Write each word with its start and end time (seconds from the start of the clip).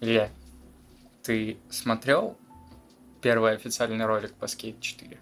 Илья, 0.00 0.30
ты 1.22 1.56
смотрел 1.70 2.36
первый 3.20 3.52
официальный 3.54 4.04
ролик 4.06 4.32
по 4.34 4.44
Skate 4.44 4.80
4? 4.80 5.18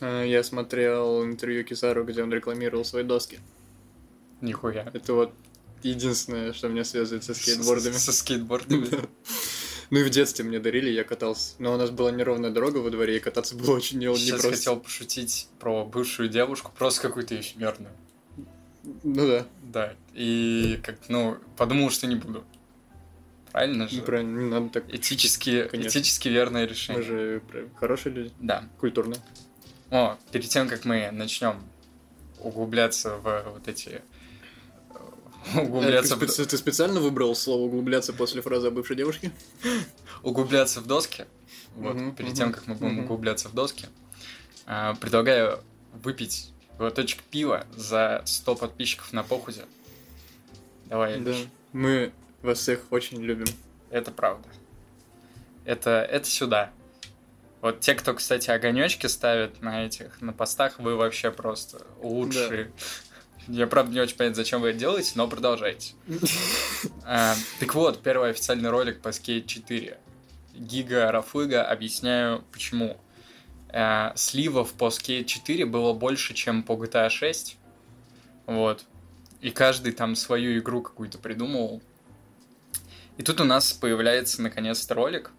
А, 0.00 0.22
Я 0.22 0.42
смотрел 0.44 1.24
интервью 1.24 1.64
Кисару, 1.64 2.04
где 2.04 2.22
он 2.22 2.32
рекламировал 2.32 2.84
свои 2.84 3.02
доски. 3.02 3.40
Нихуя. 4.40 4.88
Это 4.94 5.14
вот 5.14 5.34
единственное, 5.82 6.52
что 6.52 6.68
меня 6.68 6.84
связывает 6.84 7.24
со 7.24 7.34
скейтбордами. 7.34 7.94
Со 7.94 8.12
скейтбордами? 8.12 8.86
Ну 9.90 9.98
и 10.00 10.02
в 10.04 10.10
детстве 10.10 10.44
мне 10.44 10.60
дарили, 10.60 10.90
я 10.90 11.02
катался. 11.02 11.54
Но 11.58 11.72
у 11.72 11.76
нас 11.78 11.90
была 11.90 12.10
неровная 12.12 12.50
дорога 12.50 12.78
во 12.78 12.90
дворе, 12.90 13.16
и 13.16 13.20
кататься 13.20 13.56
было 13.56 13.74
очень 13.74 13.98
не- 13.98 14.14
Сейчас 14.14 14.26
непросто. 14.44 14.50
хотел 14.50 14.80
пошутить 14.80 15.48
про 15.58 15.84
бывшую 15.86 16.28
девушку, 16.28 16.70
просто 16.78 17.00
какую-то 17.08 17.40
эфемерную. 17.40 17.90
Ну 19.02 19.26
да, 19.26 19.46
Да. 19.62 19.94
И 20.14 20.78
как 20.82 20.96
ну, 21.08 21.36
подумал, 21.56 21.90
что 21.90 22.06
не 22.06 22.16
буду. 22.16 22.44
Правильно 23.52 23.88
же? 23.88 23.96
ну, 23.96 24.02
правильно, 24.02 24.38
не 24.40 24.50
надо 24.50 24.68
так. 24.68 24.94
Этически, 24.94 25.64
Конечно. 25.64 25.88
этически 25.98 26.28
верное 26.28 26.62
Мы 26.62 26.68
решение. 26.68 27.02
же 27.02 27.42
прям 27.50 27.74
хорошие 27.76 28.12
люди, 28.14 28.32
Да. 28.40 28.64
культурные. 28.78 29.20
О, 29.90 30.16
перед 30.32 30.48
тем, 30.48 30.68
как 30.68 30.84
мы 30.84 31.10
начнем 31.10 31.56
углубляться 32.40 33.16
в 33.16 33.42
вот 33.54 33.66
эти... 33.68 34.02
э, 35.54 35.60
Углубляться, 35.60 36.14
Э, 36.14 36.18
ты, 36.18 36.26
в, 36.26 36.46
ты 36.46 36.56
специально 36.58 37.00
выбрал 37.00 37.34
слово 37.34 37.62
углубляться 37.62 38.12
после 38.12 38.42
фразы 38.42 38.68
о 38.68 38.70
бывшей 38.70 38.96
девушке? 38.96 39.32
углубляться 40.22 40.80
в 40.80 40.86
доски. 40.86 41.24
Вот, 41.74 41.94
Мгм, 41.94 42.14
перед 42.16 42.28
мгм, 42.30 42.36
тем, 42.36 42.52
как 42.52 42.66
мы 42.66 42.74
будем 42.74 42.94
мгм. 42.96 43.04
углубляться 43.04 43.48
в 43.48 43.54
доски, 43.54 43.86
а, 44.66 44.94
предлагаю 44.96 45.60
выпить 46.02 46.52
глоточек 46.78 47.22
пива 47.22 47.66
за 47.74 48.22
100 48.24 48.54
подписчиков 48.56 49.12
на 49.12 49.22
похуде. 49.22 49.64
Давай, 50.86 51.18
Да. 51.18 51.30
Илюш. 51.32 51.46
Мы 51.72 52.12
вас 52.42 52.58
всех 52.60 52.80
очень 52.90 53.20
любим. 53.20 53.46
Это 53.90 54.10
правда. 54.10 54.48
Это, 55.64 55.90
это 56.10 56.26
сюда. 56.26 56.70
Вот 57.60 57.80
те, 57.80 57.94
кто, 57.94 58.14
кстати, 58.14 58.50
огонечки 58.50 59.06
ставят 59.06 59.60
на 59.60 59.84
этих, 59.84 60.20
на 60.20 60.32
постах, 60.32 60.78
вы 60.78 60.96
вообще 60.96 61.30
просто 61.30 61.84
лучшие. 62.00 62.72
Я, 63.48 63.66
правда, 63.66 63.92
не 63.92 64.00
очень 64.00 64.16
понятно, 64.16 64.36
зачем 64.36 64.60
вы 64.60 64.70
это 64.70 64.78
делаете, 64.78 65.12
но 65.16 65.26
продолжайте. 65.28 65.94
А, 67.04 67.34
так 67.58 67.74
вот, 67.74 68.02
первый 68.02 68.30
официальный 68.30 68.70
ролик 68.70 69.00
по 69.00 69.08
Skate 69.08 69.46
4. 69.46 69.98
Гига 70.54 71.10
Рафыга, 71.10 71.64
объясняю 71.64 72.44
почему. 72.52 73.00
А, 73.70 74.12
сливов 74.16 74.72
по 74.72 74.88
Skate 74.88 75.24
4 75.24 75.66
было 75.66 75.92
больше, 75.92 76.34
чем 76.34 76.62
по 76.62 76.72
GTA 76.72 77.10
6. 77.10 77.58
Вот. 78.46 78.84
И 79.40 79.50
каждый 79.50 79.92
там 79.92 80.14
свою 80.14 80.58
игру 80.58 80.82
какую-то 80.82 81.18
придумывал. 81.18 81.82
И 83.18 83.22
тут 83.22 83.40
у 83.40 83.44
нас 83.44 83.72
появляется 83.72 84.42
наконец-то 84.42 84.94
ролик. 84.94 85.32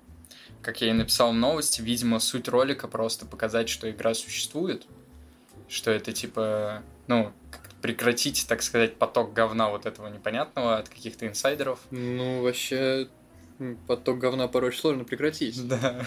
Как 0.62 0.82
я 0.82 0.90
и 0.90 0.94
написал 0.94 1.32
в 1.32 1.36
новости, 1.36 1.82
видимо, 1.82 2.20
суть 2.20 2.48
ролика 2.48 2.88
просто 2.88 3.26
показать, 3.26 3.70
что 3.70 3.90
игра 3.90 4.14
существует. 4.14 4.86
Что 5.68 5.92
это 5.92 6.12
типа, 6.12 6.84
ну, 7.08 7.32
прекратить, 7.82 8.46
так 8.48 8.62
сказать, 8.62 8.98
поток 8.98 9.34
говна 9.34 9.70
вот 9.70 9.86
этого 9.86 10.08
непонятного 10.08 10.78
от 10.78 10.90
каких-то 10.90 11.28
инсайдеров. 11.28 11.80
Ну, 11.92 12.42
вообще, 12.42 13.08
поток 13.88 14.20
говна 14.20 14.48
порой 14.48 14.74
сложно 14.74 15.04
прекратить. 15.04 15.68
Да. 15.68 16.06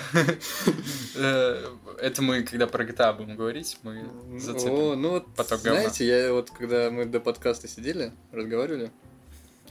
Э, 1.14 1.66
Это 2.00 2.22
мы, 2.22 2.42
когда 2.42 2.66
про 2.66 2.84
GTA 2.84 3.16
будем 3.16 3.36
говорить, 3.36 3.78
мы 3.82 4.00
О, 4.00 4.38
зацепим. 4.38 5.00
ну 5.00 5.10
вот, 5.10 5.34
поток 5.34 5.62
говна. 5.62 5.80
знаете, 5.80 6.06
я 6.06 6.32
вот, 6.32 6.50
когда 6.50 6.90
мы 6.90 7.04
до 7.04 7.20
подкаста 7.20 7.68
сидели, 7.68 8.12
разговаривали, 8.32 8.90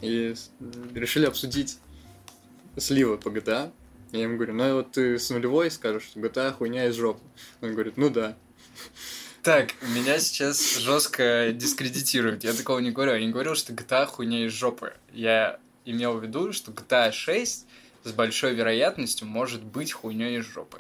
и 0.02 0.36
решили 0.94 1.26
обсудить 1.26 1.80
сливы 2.78 3.18
по 3.18 3.30
GTA, 3.30 3.72
я 4.12 4.24
ему 4.24 4.36
говорю, 4.36 4.54
ну 4.54 4.76
вот 4.76 4.92
ты 4.92 5.18
с 5.18 5.30
нулевой 5.30 5.72
скажешь, 5.72 6.04
что 6.04 6.20
GTA 6.20 6.52
хуйня 6.52 6.88
из 6.88 6.96
жопы. 6.96 7.22
Он 7.62 7.72
говорит, 7.72 7.98
ну 7.98 8.10
да. 8.10 8.36
Так, 9.42 9.74
меня 9.96 10.20
сейчас 10.20 10.78
жестко 10.78 11.52
дискредитируют. 11.54 12.44
Я 12.44 12.54
такого 12.54 12.80
не 12.80 12.92
говорю. 12.92 13.14
Я 13.14 13.26
не 13.26 13.32
говорил, 13.32 13.56
что 13.56 13.74
GTA 13.74 14.06
хуйня 14.06 14.46
из 14.46 14.52
жопы. 14.52 14.94
Я 15.14 15.60
имел 15.86 16.18
в 16.18 16.24
виду, 16.24 16.54
что 16.54 16.72
GTA 16.72 17.12
6 17.12 17.66
с 18.04 18.12
большой 18.12 18.54
вероятностью 18.54 19.28
может 19.28 19.64
быть 19.64 19.92
хуйней 19.92 20.40
из 20.40 20.46
жопы. 20.46 20.80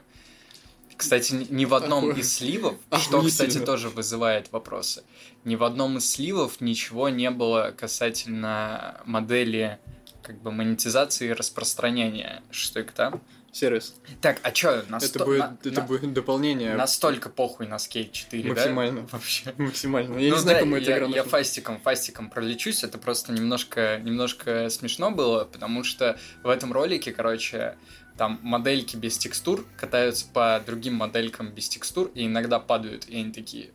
Кстати, 0.98 1.34
ни- 1.50 1.66
в 1.66 1.74
одном 1.74 2.12
из 2.12 2.34
сливов, 2.34 2.76
что, 3.00 3.24
кстати, 3.24 3.60
тоже 3.60 3.90
вызывает 3.90 4.52
вопросы, 4.52 5.04
ни 5.46 5.56
в 5.56 5.64
одном 5.64 5.98
из 5.98 6.10
сливов 6.10 6.62
ничего 6.62 7.10
не 7.10 7.32
было 7.32 7.74
касательно 7.76 9.02
модели 9.06 9.80
как 10.22 10.40
бы 10.42 10.52
монетизации 10.52 11.30
и 11.30 11.34
распространения 11.34 12.44
шестой 12.52 12.84
GTA. 12.84 13.20
Сервис. 13.52 13.96
Так, 14.22 14.40
а 14.44 14.52
чё, 14.52 14.72
Это 14.72 14.92
насто- 14.92 15.26
будет, 15.26 15.40
на- 15.40 15.58
это 15.64 15.82
на- 15.82 15.86
будет 15.88 16.14
дополнение 16.14 16.76
настолько 16.76 17.30
похуй 17.30 17.68
на 17.68 17.76
Skate 17.76 18.12
4, 18.12 18.44
да? 18.44 18.50
Максимально. 18.50 19.08
Вообще. 19.12 19.54
максимально. 19.58 20.18
Я 20.20 20.30
Ну 20.30 20.36
не 20.36 20.42
знаю, 20.42 20.58
да, 20.58 20.60
кому 20.62 20.76
эта 20.78 20.92
я, 20.92 20.98
игра 20.98 21.08
я 21.08 21.24
фастиком, 21.24 21.80
фастиком 21.80 22.30
пролечусь, 22.30 22.84
это 22.84 22.98
просто 22.98 23.34
немножко, 23.34 24.00
немножко 24.04 24.70
смешно 24.70 25.12
было, 25.12 25.44
потому 25.46 25.84
что 25.84 26.18
в 26.44 26.50
этом 26.50 26.72
ролике, 26.72 27.12
короче, 27.12 27.76
там 28.18 28.40
модельки 28.42 28.96
без 28.96 29.18
текстур 29.18 29.66
катаются 29.78 30.26
по 30.34 30.62
другим 30.66 30.96
моделькам 30.96 31.50
без 31.52 31.68
текстур 31.68 32.10
и 32.16 32.28
иногда 32.28 32.60
падают, 32.60 33.06
и 33.10 33.18
они 33.18 33.32
такие, 33.34 33.72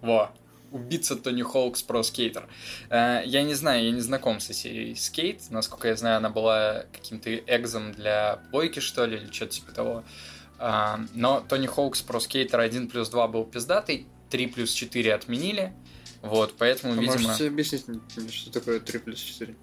во, 0.00 0.32
убийца 0.70 1.16
Tony 1.16 1.42
Hawk's 1.42 1.82
Pro 1.82 2.02
Skater. 2.02 2.48
Э, 2.88 3.22
Я 3.24 3.42
не 3.42 3.54
знаю, 3.54 3.84
я 3.84 3.90
не 3.90 4.00
знаком 4.00 4.40
со 4.40 4.52
серией 4.54 4.96
Скейт, 4.96 5.50
насколько 5.50 5.88
я 5.88 5.96
знаю, 5.96 6.18
она 6.18 6.30
была 6.30 6.84
каким-то 6.92 7.34
экзом 7.34 7.92
для 7.92 8.40
плойки, 8.50 8.80
что 8.80 9.04
ли, 9.06 9.16
или 9.16 9.30
что-то 9.32 9.52
типа 9.52 9.72
того. 9.72 10.04
А, 10.58 11.00
Но 11.14 11.40
Tony 11.40 11.66
Hawk's 11.66 12.02
Pro 12.02 12.20
Skater 12.20 12.60
1 12.60 12.88
плюс 12.88 13.08
2 13.08 13.28
был 13.28 13.44
пиздатый, 13.44 14.06
3 14.30 14.46
плюс 14.48 14.72
4 14.72 15.14
отменили, 15.14 15.72
вот, 16.22 16.54
поэтому, 16.58 16.92
А 16.92 16.96
видимо... 16.96 17.18
можете 17.28 17.48
объяснить, 17.48 17.84
что 18.30 18.52
такое 18.52 18.78
3 18.80 18.98
плюс 18.98 19.18
4? 19.20 19.54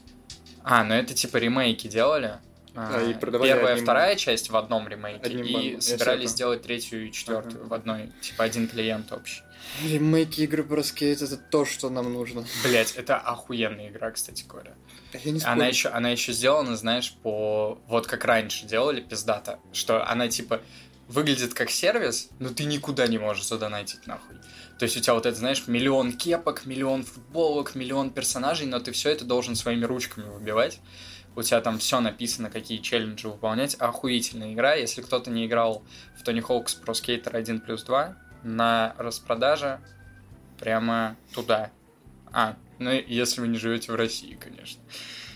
А, 0.63 0.83
ну 0.83 0.95
это 0.95 1.13
типа 1.13 1.37
ремейки 1.37 1.87
делали. 1.87 2.39
А, 2.79 2.97
А, 2.99 3.09
и 3.09 3.13
продавали 3.15 3.49
Первая, 3.49 3.73
одним- 3.73 3.83
вторая 3.85 4.15
часть 4.15 4.49
в 4.51 4.55
одном 4.55 4.87
ремейке, 4.87 5.21
одним 5.23 5.45
и. 5.45 5.71
Я 5.71 5.81
собирались 5.81 6.29
сделать 6.29 6.61
третью 6.61 7.07
и 7.07 7.11
четвертую 7.11 7.61
Ага. 7.61 7.69
в 7.69 7.73
одной, 7.73 8.11
типа 8.21 8.43
один 8.43 8.67
клиент 8.67 9.11
общий. 9.11 9.41
Ремейки 9.83 10.41
игры 10.41 10.63
про 10.63 10.83
скейт 10.83 11.21
это 11.21 11.37
то, 11.37 11.65
что 11.65 11.89
нам 11.89 12.13
нужно. 12.13 12.45
Блять, 12.63 12.93
это 12.95 13.17
охуенная 13.17 13.89
игра, 13.89 14.11
кстати 14.11 14.45
говоря. 14.47 14.75
Я 15.13 15.31
не 15.31 15.41
Она 15.43 15.65
еще, 15.67 15.89
она 15.89 16.09
еще 16.11 16.31
сделана, 16.33 16.77
знаешь, 16.77 17.13
по 17.23 17.79
вот 17.87 18.05
как 18.05 18.23
раньше 18.25 18.65
делали 18.67 19.01
пиздата, 19.01 19.59
что 19.73 20.07
она 20.07 20.27
типа 20.27 20.61
выглядит 21.07 21.53
как 21.53 21.69
сервис, 21.71 22.29
но 22.39 22.49
ты 22.49 22.65
никуда 22.65 23.07
не 23.07 23.17
можешь 23.17 23.45
задонатить 23.47 24.05
нахуй. 24.07 24.35
То 24.77 24.83
есть 24.83 24.95
у 24.97 24.99
тебя 24.99 25.15
вот 25.15 25.25
это, 25.25 25.35
знаешь, 25.35 25.63
миллион 25.67 26.13
кепок, 26.13 26.65
миллион 26.65 27.03
футболок, 27.03 27.73
миллион 27.73 28.11
персонажей, 28.11 28.67
но 28.67 28.79
ты 28.79 28.91
все 28.91 29.09
это 29.09 29.25
должен 29.25 29.55
своими 29.55 29.85
ручками 29.85 30.29
выбивать. 30.29 30.79
У 31.37 31.43
тебя 31.43 31.61
там 31.61 31.77
все 31.77 31.99
написано, 31.99 32.49
какие 32.49 32.79
челленджи 32.79 33.27
выполнять. 33.27 33.75
Охуительная 33.75 34.53
игра. 34.53 34.73
Если 34.73 35.03
кто-то 35.03 35.29
не 35.29 35.45
играл 35.45 35.83
в 36.19 36.23
Tony 36.23 36.41
Hawk's 36.41 36.83
Pro 36.83 36.93
Skater 36.93 37.29
1 37.29 37.61
плюс 37.61 37.83
2, 37.83 38.17
на 38.41 38.95
распродаже 38.97 39.79
прямо 40.59 41.15
туда. 41.35 41.69
А, 42.31 42.57
ну 42.79 42.89
если 42.89 43.41
вы 43.41 43.49
не 43.49 43.59
живете 43.59 43.91
в 43.91 43.95
России, 43.95 44.33
конечно. 44.33 44.81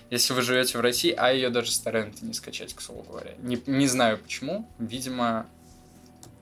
Если 0.09 0.33
вы 0.33 0.41
живете 0.41 0.79
в 0.79 0.81
России, 0.81 1.13
а 1.15 1.31
ее 1.31 1.51
даже 1.51 1.71
с 1.71 1.77
торрента 1.77 2.25
не 2.25 2.33
скачать, 2.33 2.73
к 2.73 2.81
слову 2.81 3.03
говоря. 3.03 3.35
Не, 3.37 3.61
не 3.67 3.85
знаю 3.85 4.17
почему. 4.17 4.67
Видимо, 4.79 5.45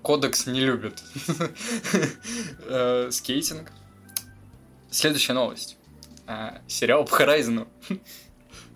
кодекс 0.02 0.48
не 0.48 0.62
любит 0.62 1.04
э, 2.66 3.10
скейтинг. 3.12 3.74
Следующая 4.90 5.34
новость. 5.34 5.76
А, 6.28 6.62
Сериал 6.70 7.04
по 7.04 7.12
Хорайзену. 7.12 7.68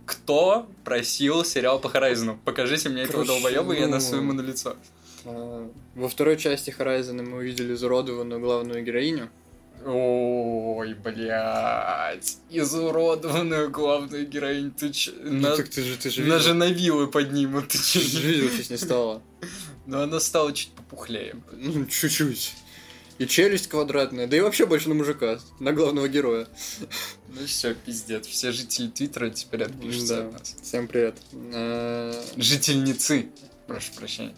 Кто 0.05 0.67
просил 0.83 1.45
сериал 1.45 1.79
по 1.79 1.89
Хорайзену? 1.89 2.37
Покажите 2.43 2.89
мне 2.89 3.03
этого 3.03 3.25
долбоеба, 3.25 3.73
я 3.73 3.85
ну, 3.87 3.93
насую 3.93 4.21
ему 4.21 4.33
на 4.33 4.41
лицо. 4.41 4.75
А, 5.25 5.69
Во 5.95 6.09
второй 6.09 6.37
части 6.37 6.75
Horizon 6.77 7.21
мы 7.23 7.37
увидели 7.37 7.73
изуродованную 7.73 8.41
главную 8.41 8.83
героиню. 8.83 9.29
Ой, 9.85 10.93
блядь. 10.93 12.37
Изуродованную 12.49 13.69
главную 13.69 14.27
героиню. 14.27 14.71
Ты 14.71 14.91
че? 14.91 15.11
На, 15.13 15.49
Ну, 15.51 15.57
так 15.57 15.67
ты 15.69 15.81
же, 15.83 15.97
ты 15.97 16.09
же 16.09 16.21
на 16.21 16.25
видел. 16.25 16.39
женовилы 16.39 17.07
поднимут. 17.07 17.69
Ты 17.69 17.77
же 17.99 18.19
видел, 18.27 18.49
что 18.49 18.63
с 18.63 18.69
ней 18.69 18.77
стало. 18.77 19.21
Но 19.85 20.01
она 20.01 20.19
стала 20.19 20.53
чуть 20.53 20.71
попухлее. 20.71 21.35
Ну, 21.51 21.85
чуть-чуть. 21.85 22.53
И 23.19 23.27
челюсть 23.27 23.67
квадратная, 23.69 24.25
да 24.27 24.35
и 24.37 24.39
вообще 24.41 24.65
больше 24.65 24.89
на 24.89 24.95
мужика, 24.95 25.39
на 25.59 25.71
главного 25.71 26.07
героя. 26.09 26.47
Ну 27.29 27.45
все, 27.45 27.75
пиздец. 27.75 28.25
Все 28.27 28.51
жители 28.51 28.87
Твиттера 28.89 29.29
теперь 29.29 29.63
отпишутся 29.63 30.15
Да. 30.17 30.27
от 30.27 30.33
нас. 30.33 30.55
Всем 30.63 30.87
привет. 30.87 31.17
А, 31.53 32.23
Жительницы. 32.37 33.29
Прошу 33.67 33.93
прощения. 33.93 34.35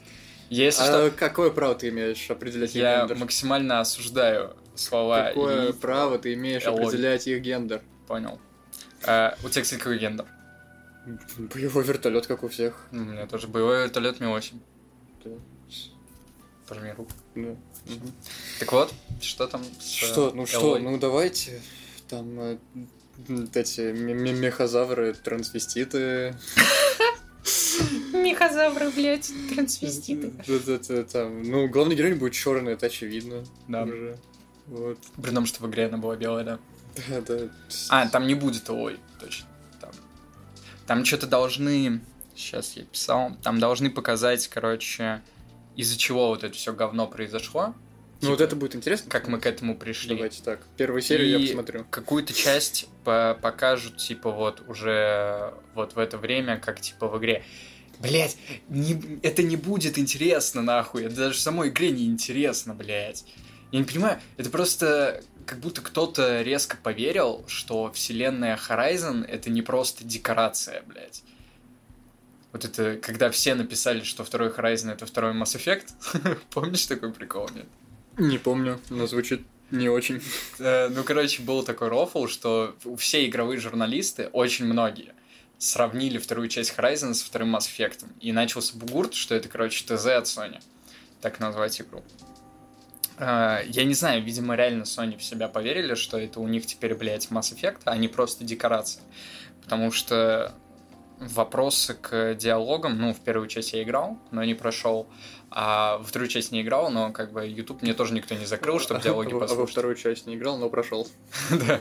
Если 0.50 0.84
а 0.84 0.86
что, 0.86 1.12
какое 1.18 1.50
право 1.52 1.74
ты 1.76 1.90
имеешь 1.90 2.30
определять 2.30 2.70
их 2.72 2.76
я 2.82 3.00
гендер? 3.00 3.18
максимально 3.18 3.80
осуждаю 3.80 4.56
слова 4.76 5.30
Какое 5.30 5.70
и... 5.70 5.74
право 5.74 6.20
ты 6.20 6.34
имеешь 6.34 6.64
Элоги. 6.66 6.84
определять 6.84 7.28
их 7.28 7.42
гендер? 7.42 7.82
Понял. 8.08 8.40
А, 9.04 9.36
у 9.44 9.50
тебя, 9.50 9.64
кстати, 9.64 9.80
какой 9.80 9.98
гендер? 9.98 10.26
Боевой 11.38 11.84
вертолет, 11.84 12.28
как 12.28 12.44
у 12.44 12.50
всех. 12.50 12.86
Ну, 12.92 13.04
У 13.04 13.06
меня 13.06 13.26
тоже 13.26 13.48
боевой 13.48 13.84
вертолет 13.84 14.20
Ми-8. 14.20 14.54
Да. 15.24 15.32
Пожми 16.68 16.92
руку. 16.92 17.12
Да. 17.36 17.56
Так 18.60 18.72
вот, 18.72 18.94
что 19.22 19.48
там 19.48 19.64
с 19.80 19.90
Что, 19.92 20.32
ну 20.34 20.44
э, 20.44 20.46
что, 20.48 20.80
ну 20.80 20.98
давайте. 20.98 21.62
Там 22.10 22.40
э, 22.40 22.58
эти 23.54 23.92
ме- 23.92 24.14
ме- 24.14 24.34
мехозавры, 24.34 25.14
трансвеститы. 25.14 26.36
Мехозавры, 28.14 28.90
блядь, 28.90 29.32
трансвеститы. 29.54 30.32
Там. 31.12 31.44
Ну, 31.44 31.68
главный 31.68 31.96
герой 31.96 32.14
будет 32.16 32.34
черный, 32.34 32.74
это 32.74 32.88
очевидно. 32.88 33.44
Да. 33.68 33.84
Уже. 33.84 34.18
Вот. 34.68 34.98
При 35.22 35.32
том, 35.32 35.46
что 35.46 35.64
в 35.64 35.70
игре 35.70 35.86
она 35.86 35.98
была 35.98 36.16
белая, 36.16 36.44
да. 36.44 36.60
Да, 37.10 37.22
да. 37.22 37.50
А, 37.90 38.08
там 38.08 38.26
не 38.26 38.36
будет 38.36 38.70
ой, 38.70 39.00
точно. 39.20 39.48
Там, 39.80 39.92
там 40.88 41.06
что-то 41.06 41.28
должны... 41.28 42.02
Сейчас 42.36 42.74
я 42.76 42.84
писал. 42.84 43.32
Там 43.44 43.60
должны 43.60 43.90
показать, 43.90 44.48
короче, 44.48 45.22
из-за 45.76 45.98
чего 45.98 46.28
вот 46.28 46.44
это 46.44 46.56
все 46.56 46.74
говно 46.74 47.08
произошло. 47.08 47.76
Ну 48.22 48.30
вот 48.30 48.38
Типа, 48.38 48.48
это 48.48 48.56
будет 48.56 48.76
интересно. 48.76 49.10
Как 49.10 49.28
мы 49.28 49.40
к 49.40 49.46
этому 49.46 49.76
пришли. 49.76 50.16
Давайте 50.16 50.42
так. 50.42 50.62
Первую 50.78 51.02
серию 51.02 51.30
я 51.30 51.38
И 51.38 51.48
посмотрю. 51.48 51.86
Какую-то 51.90 52.34
часть 52.34 52.88
по- 53.04 53.38
покажут, 53.42 53.98
типа, 53.98 54.32
вот 54.32 54.64
уже 54.68 55.54
вот 55.74 55.96
в 55.96 56.00
это 56.00 56.18
время, 56.18 56.58
как 56.58 56.80
типа 56.80 57.08
в 57.08 57.18
игре. 57.20 57.44
Блять, 58.00 58.38
не, 58.70 59.20
это 59.22 59.44
не 59.44 59.56
будет 59.58 59.98
интересно, 59.98 60.62
нахуй. 60.62 61.06
Это 61.06 61.16
даже 61.16 61.40
самой 61.40 61.70
игре 61.70 61.92
не 61.92 62.06
интересно, 62.06 62.74
блять. 62.74 63.26
Я 63.72 63.80
не 63.80 63.86
понимаю, 63.86 64.20
это 64.38 64.50
просто 64.50 65.22
как 65.46 65.60
будто 65.60 65.82
кто-то 65.82 66.42
резко 66.42 66.78
поверил, 66.82 67.44
что 67.48 67.92
вселенная 67.92 68.58
Horizon 68.58 69.26
это 69.26 69.50
не 69.50 69.62
просто 69.62 70.04
декорация, 70.04 70.82
блять. 70.84 71.24
Вот 72.56 72.64
это, 72.64 72.96
когда 73.02 73.32
все 73.32 73.54
написали, 73.54 74.02
что 74.04 74.24
второй 74.24 74.48
Horizon 74.48 74.90
это 74.90 75.06
второй 75.06 75.34
Mass 75.34 75.58
Effect. 75.58 76.40
Помнишь 76.52 76.86
такой 76.86 77.12
прикол, 77.12 77.50
нет? 77.54 77.66
Не 78.18 78.38
помню, 78.38 78.80
но 78.90 79.08
звучит 79.08 79.42
не 79.72 79.90
очень. 79.90 80.22
Э, 80.60 80.88
Ну, 80.88 81.04
короче, 81.04 81.42
был 81.42 81.64
такой 81.64 81.90
рофл, 81.90 82.28
что 82.28 82.74
все 82.98 83.26
игровые 83.26 83.60
журналисты, 83.60 84.30
очень 84.32 84.64
многие, 84.68 85.14
сравнили 85.58 86.18
вторую 86.18 86.48
часть 86.48 86.74
Horizon 86.78 87.14
с 87.14 87.24
вторым 87.24 87.54
Mass 87.54 87.68
Effect. 87.68 88.06
И 88.22 88.32
начался 88.32 88.78
бугурт, 88.78 89.16
что 89.16 89.36
это, 89.36 89.50
короче, 89.50 89.84
ТЗ 89.84 90.06
от 90.06 90.24
Sony. 90.28 90.62
Так 91.20 91.42
назвать 91.42 91.82
игру. 91.82 92.06
Э, 93.18 93.64
Я 93.68 93.84
не 93.84 93.96
знаю, 93.96 94.24
видимо, 94.24 94.56
реально 94.56 94.84
Sony 94.84 95.18
в 95.18 95.24
себя 95.26 95.50
поверили, 95.50 95.96
что 95.96 96.18
это 96.18 96.40
у 96.40 96.48
них 96.48 96.66
теперь, 96.66 96.96
блядь, 96.96 97.28
Mass 97.32 97.54
Effect, 97.54 97.82
а 97.84 97.98
не 97.98 98.08
просто 98.08 98.46
декорация. 98.46 99.04
Потому 99.62 99.92
что 99.92 100.56
вопросы 101.20 101.94
к 101.94 102.36
диалогам, 102.36 102.98
ну, 103.00 103.14
в 103.14 103.20
первую 103.20 103.48
часть 103.48 103.74
я 103.74 103.84
играл, 103.84 104.18
но 104.32 104.44
не 104.44 104.54
прошел, 104.54 105.08
а 105.50 105.98
во 106.00 106.04
вторую 106.04 106.28
часть 106.28 106.52
не 106.52 106.62
играл, 106.62 106.90
но 106.92 107.12
как 107.12 107.32
бы 107.32 107.48
YouTube 107.48 107.82
мне 107.82 107.94
тоже 107.94 108.14
никто 108.14 108.36
не 108.36 108.46
закрыл, 108.46 108.80
чтобы 108.80 109.02
диалоги 109.02 109.34
во- 109.34 109.38
а 109.40 109.42
во 109.42 109.48
послушать. 109.48 109.72
вторую 109.72 109.96
часть 109.96 110.28
не 110.28 110.36
играл, 110.36 110.58
но 110.58 110.70
прошел. 110.70 111.08
Да. 111.52 111.80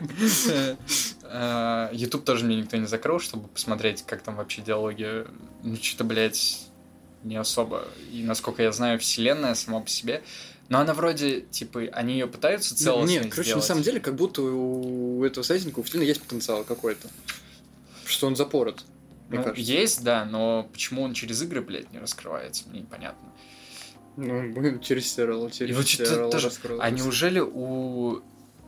Э, 1.23 1.89
YouTube 1.93 2.25
тоже 2.25 2.45
мне 2.45 2.57
никто 2.57 2.77
не 2.77 2.87
закрыл, 2.87 3.19
чтобы 3.19 3.49
посмотреть, 3.49 4.03
как 4.03 4.23
там 4.23 4.37
вообще 4.37 4.63
диалоги. 4.63 5.25
Ну, 5.63 5.77
что-то, 5.77 6.05
блядь, 6.05 6.61
не 7.23 7.37
особо. 7.37 7.89
И, 8.13 8.23
насколько 8.23 8.63
я 8.63 8.73
знаю, 8.73 8.99
вселенная 8.99 9.55
сама 9.55 9.81
по 9.81 9.89
себе. 9.89 10.23
Но 10.69 10.79
она 10.79 10.95
вроде, 10.95 11.41
типа, 11.43 11.81
они 11.93 12.15
ее 12.15 12.27
пытаются 12.27 12.77
целостно 12.77 13.11
Нет, 13.11 13.23
короче, 13.25 13.39
на 13.39 13.45
сделать. 13.45 13.65
самом 13.65 13.83
деле, 13.83 14.01
как 14.01 14.15
будто 14.15 14.43
у 14.43 15.23
этого 15.25 15.43
сайтинга 15.45 15.81
у 15.81 15.83
вселенной 15.83 16.07
есть 16.07 16.23
потенциал 16.23 16.65
какой-то. 16.65 17.09
Что 18.07 18.27
он 18.27 18.37
запорот, 18.37 18.85
мне 19.29 19.39
Ну, 19.39 19.45
кажется. 19.45 19.73
есть, 19.73 20.03
да, 20.05 20.25
но 20.25 20.69
почему 20.73 21.03
он 21.03 21.15
через 21.15 21.43
игры, 21.43 21.61
блядь, 21.63 21.91
не 21.93 21.99
раскрывается, 21.99 22.69
мне 22.69 22.81
непонятно. 22.81 23.33
Ну, 24.17 24.53
блин, 24.55 24.81
через 24.81 25.13
сериал, 25.13 25.51
через 25.51 25.75
И 25.75 25.77
вот 25.77 25.87
сериал 25.89 26.31
тоже-. 26.31 26.51
А 26.81 26.91
неужели 26.91 27.41
у 27.41 28.23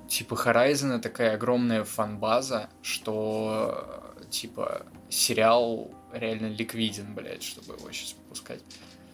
типа 0.08 0.34
Horizon 0.34 1.00
такая 1.00 1.34
огромная 1.34 1.84
фанбаза, 1.84 2.68
что 2.82 4.14
типа 4.30 4.86
сериал 5.10 5.90
реально 6.12 6.46
ликвиден, 6.46 7.14
блядь, 7.14 7.42
чтобы 7.42 7.74
его 7.74 7.90
сейчас 7.92 8.14
выпускать? 8.14 8.60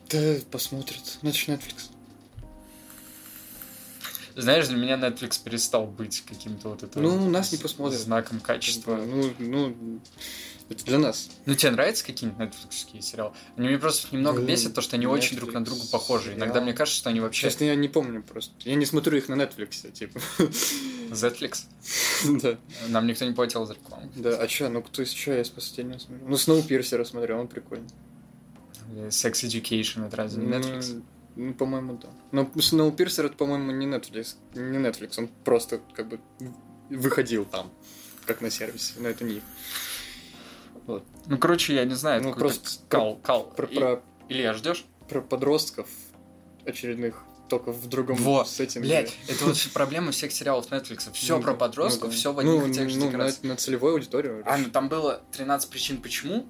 Да, 0.08 0.34
посмотрят. 0.50 1.18
Значит, 1.22 1.48
Netflix. 1.48 1.90
Знаешь, 4.34 4.68
для 4.68 4.76
меня 4.78 4.96
Netflix 4.96 5.42
перестал 5.42 5.86
быть 5.86 6.22
каким-то 6.26 6.70
вот 6.70 6.82
это 6.82 6.98
Ну, 6.98 7.28
нас 7.28 7.52
не 7.52 7.58
посмотрят. 7.58 8.00
знаком 8.00 8.40
качества. 8.40 8.96
Ну, 8.96 9.30
ну, 9.38 10.00
это 10.68 10.84
для 10.84 10.98
нас. 10.98 11.30
Ну, 11.46 11.54
тебе 11.54 11.72
нравятся 11.72 12.04
какие-нибудь 12.04 12.40
нетфликсские 12.40 13.02
сериалы? 13.02 13.32
Они 13.56 13.68
меня 13.68 13.78
просто 13.78 14.14
немного 14.14 14.40
Ну, 14.40 14.46
бесят, 14.46 14.74
то, 14.74 14.80
что 14.80 14.96
они 14.96 15.06
очень 15.06 15.36
друг 15.36 15.52
на 15.52 15.64
друга 15.64 15.82
Netflix 15.82 15.90
похожи. 15.90 16.30
Иногда 16.30 16.54
сериал. 16.54 16.64
мне 16.64 16.72
кажется, 16.74 16.98
что 16.98 17.10
они 17.10 17.20
вообще... 17.20 17.42
Честно, 17.42 17.64
я 17.64 17.74
не 17.74 17.88
помню 17.88 18.22
просто. 18.22 18.52
Я 18.60 18.74
не 18.74 18.86
смотрю 18.86 19.18
их 19.18 19.28
на 19.28 19.34
Netflix, 19.34 19.90
типа. 19.92 20.20
Netflix? 21.10 21.64
Да. 22.42 22.58
Нам 22.88 23.06
никто 23.06 23.24
не 23.24 23.32
платил 23.32 23.66
за 23.66 23.74
рекламу. 23.74 24.10
Да, 24.14 24.36
а 24.36 24.46
чё, 24.46 24.68
ну 24.68 24.82
кто 24.82 25.02
из 25.02 25.10
чё 25.10 25.34
я 25.34 25.44
с 25.44 25.50
последнего 25.50 25.98
смотрю? 25.98 26.26
Ну, 26.28 26.36
Сноупирсера 26.36 27.04
смотрел, 27.04 27.40
он 27.40 27.48
прикольный. 27.48 27.88
Sex 29.08 29.32
Education, 29.44 30.06
это 30.06 30.16
разве 30.16 30.44
не 30.44 30.52
Netflix? 30.52 30.94
Ну, 30.94 31.02
ну, 31.34 31.54
по-моему, 31.54 31.98
да. 32.00 32.08
Но 32.30 32.50
Сноупирсер, 32.60 33.26
это, 33.26 33.36
по-моему, 33.36 33.72
не 33.72 33.86
Netflix. 33.86 34.36
Не 34.54 34.78
Netflix, 34.78 35.14
он 35.18 35.28
просто 35.44 35.80
как 35.94 36.08
бы 36.08 36.20
выходил 36.90 37.44
там, 37.44 37.72
как 38.26 38.40
на 38.40 38.50
сервисе, 38.50 38.94
но 38.98 39.08
это 39.08 39.24
не 39.24 39.36
их. 39.36 39.42
Вот. 40.86 41.04
Ну, 41.26 41.38
короче, 41.38 41.74
я 41.74 41.84
не 41.84 41.94
знаю, 41.94 42.22
Ну, 42.22 42.34
просто 42.34 42.80
кал, 42.88 43.16
кал. 43.22 43.44
Про, 43.44 43.66
И- 43.66 43.74
про, 43.78 44.02
Илья, 44.28 44.52
ждешь? 44.54 44.84
про 45.08 45.20
подростков 45.20 45.88
очередных, 46.64 47.22
только 47.48 47.70
в 47.72 47.86
другом 47.88 48.16
Вот, 48.16 48.48
сеттинге. 48.48 48.86
Блять, 48.88 49.16
это 49.28 49.44
вот 49.44 49.56
проблема 49.74 50.10
всех 50.12 50.32
сериалов 50.32 50.70
Netflix. 50.70 51.10
Все 51.12 51.36
Ну 51.36 51.42
про 51.42 51.54
подростков, 51.54 52.04
ну 52.04 52.10
да. 52.10 52.16
все 52.16 52.32
в 52.32 52.38
одних 52.38 52.52
ну, 52.52 52.66
и 52.66 52.72
тех 52.72 52.88
же 52.90 52.98
ну, 52.98 53.06
декорациях. 53.08 53.42
на, 53.44 53.48
на 53.50 53.56
целевую 53.56 53.94
аудиторию. 53.94 54.42
А, 54.46 54.56
ну 54.56 54.70
там 54.70 54.88
было 54.88 55.22
13 55.32 55.68
причин 55.70 56.00
почему. 56.00 56.46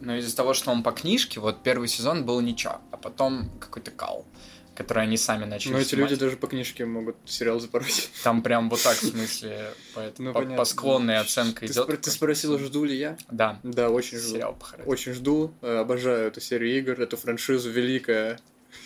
Но 0.00 0.16
из-за 0.16 0.34
того, 0.36 0.54
что 0.54 0.72
он 0.72 0.82
по 0.82 0.90
книжке, 0.92 1.38
вот 1.40 1.62
первый 1.62 1.86
сезон 1.88 2.24
был 2.26 2.40
ничего, 2.40 2.78
а 2.90 2.96
потом 2.96 3.48
какой-то 3.60 3.90
кал, 3.92 4.26
который 4.74 5.04
они 5.04 5.16
сами 5.16 5.44
начали 5.44 5.72
Но 5.72 5.78
эти 5.78 5.88
снимать. 5.90 6.10
люди 6.10 6.20
даже 6.20 6.36
по 6.36 6.46
книжке 6.46 6.84
могут 6.84 7.16
сериал 7.24 7.60
запороть. 7.60 8.10
Там 8.24 8.42
прям 8.42 8.68
вот 8.70 8.82
так, 8.82 8.96
в 8.96 9.04
смысле, 9.06 9.72
по, 9.94 10.00
это- 10.00 10.22
Ну, 10.22 10.32
по- 10.32 10.42
по 10.42 10.64
склонной 10.64 11.18
оценка 11.18 11.60
Ты, 11.60 11.66
идет. 11.66 11.88
спро- 11.88 11.96
ты 11.96 12.10
спросила, 12.10 12.58
жду 12.58 12.84
ли 12.84 12.96
я? 12.96 13.16
Да, 13.30 13.60
Да, 13.62 13.90
очень 13.90 14.18
жду. 14.18 14.34
сериал 14.34 14.54
по 14.54 14.64
Horizon. 14.64 14.84
Очень 14.86 15.12
жду, 15.12 15.54
э, 15.62 15.76
обожаю 15.78 16.28
эту 16.28 16.40
серию 16.40 16.76
игр, 16.78 17.00
эту 17.00 17.16
франшизу, 17.16 17.70
великая 17.70 18.38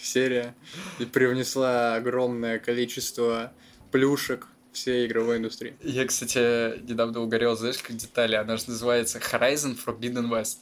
серия. 0.03 0.55
И 0.99 1.05
привнесла 1.05 1.95
огромное 1.95 2.59
количество 2.59 3.53
плюшек 3.91 4.47
всей 4.73 5.07
игровой 5.07 5.39
индустрии. 5.39 5.77
Я, 5.83 6.07
кстати, 6.07 6.79
недавно 6.83 7.21
угорел, 7.21 7.57
знаешь, 7.57 7.79
как 7.79 7.97
детали. 7.97 8.35
Она 8.37 8.57
же 8.59 8.65
называется 8.69 9.19
Horizon 9.19 9.77
Forbidden 9.83 10.29
West. 10.29 10.59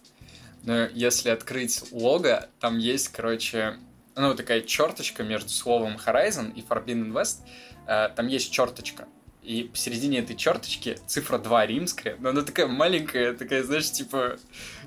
Но 0.62 0.86
если 0.94 1.28
открыть 1.30 1.82
лого, 1.92 2.48
там 2.60 2.78
есть, 2.78 3.08
короче, 3.08 3.76
ну, 4.16 4.34
такая 4.34 4.62
черточка 4.62 5.22
между 5.22 5.50
словом 5.50 5.96
Horizon 6.04 6.52
и 6.54 6.62
Forbidden 6.62 7.12
West. 7.12 7.38
Э, 7.86 8.08
Там 8.14 8.26
есть 8.28 8.50
черточка. 8.50 9.06
И 9.42 9.62
посередине 9.64 10.18
этой 10.18 10.34
черточки 10.34 10.98
цифра 11.06 11.38
2 11.38 11.66
римская, 11.66 12.16
но 12.18 12.30
она 12.30 12.42
такая 12.42 12.66
маленькая, 12.66 13.32
такая, 13.32 13.62
знаешь, 13.62 13.92
типа, 13.92 14.38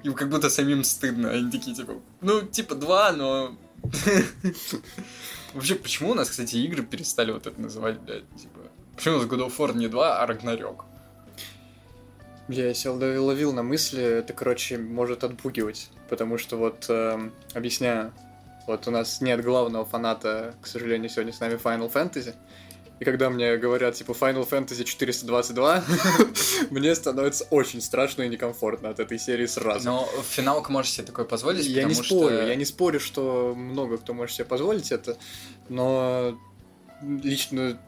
им 0.03 0.13
как 0.13 0.29
будто 0.29 0.49
самим 0.49 0.83
стыдно. 0.83 1.31
Они 1.31 1.49
такие, 1.49 1.73
типа, 1.73 1.93
ну, 2.19 2.41
типа 2.41 2.75
2, 2.75 3.11
но... 3.13 3.55
Вообще, 5.53 5.75
почему 5.75 6.11
у 6.11 6.13
нас, 6.13 6.29
кстати, 6.29 6.57
игры 6.57 6.83
перестали 6.83 7.31
вот 7.31 7.47
это 7.47 7.59
называть, 7.59 7.99
блядь, 8.01 8.23
типа... 8.35 8.59
Почему 8.95 9.15
у 9.15 9.17
нас 9.19 9.27
God 9.27 9.47
of 9.47 9.57
War 9.57 9.75
не 9.77 9.87
2, 9.87 10.21
а 10.21 10.25
Рагнарёк? 10.27 10.85
Я 12.49 12.73
себя 12.73 12.91
ловил- 12.93 13.53
на 13.53 13.63
мысли, 13.63 14.03
это, 14.03 14.33
короче, 14.33 14.77
может 14.77 15.23
отпугивать. 15.23 15.89
Потому 16.09 16.37
что 16.37 16.57
вот, 16.57 16.85
эм, 16.89 17.31
объясняю, 17.53 18.11
вот 18.67 18.87
у 18.87 18.91
нас 18.91 19.21
нет 19.21 19.43
главного 19.43 19.85
фаната, 19.85 20.55
к 20.61 20.67
сожалению, 20.67 21.09
сегодня 21.09 21.33
с 21.33 21.39
нами 21.39 21.55
Final 21.55 21.91
Fantasy. 21.91 22.35
И 22.99 23.05
когда 23.05 23.29
мне 23.29 23.55
говорят, 23.55 23.95
типа, 23.95 24.11
Final 24.11 24.47
Fantasy 24.47 24.83
422, 24.83 25.83
мне 26.69 26.93
становится 26.93 27.45
очень 27.45 27.81
страшно 27.81 28.23
и 28.23 28.29
некомфортно 28.29 28.89
от 28.89 28.99
этой 28.99 29.17
серии 29.17 29.45
сразу. 29.45 29.85
Но 29.85 30.05
в 30.05 30.25
финалка 30.25 30.71
можешь 30.71 30.91
себе 30.91 31.07
такое 31.07 31.25
позволить, 31.25 31.65
Я 31.65 31.85
не 31.85 31.93
спорю, 31.93 32.35
что... 32.37 32.47
я 32.47 32.55
не 32.55 32.65
спорю, 32.65 32.99
что 32.99 33.55
много 33.55 33.97
кто 33.97 34.13
может 34.13 34.35
себе 34.35 34.45
позволить 34.45 34.91
это, 34.91 35.17
но 35.69 36.37
лично, 37.01 37.79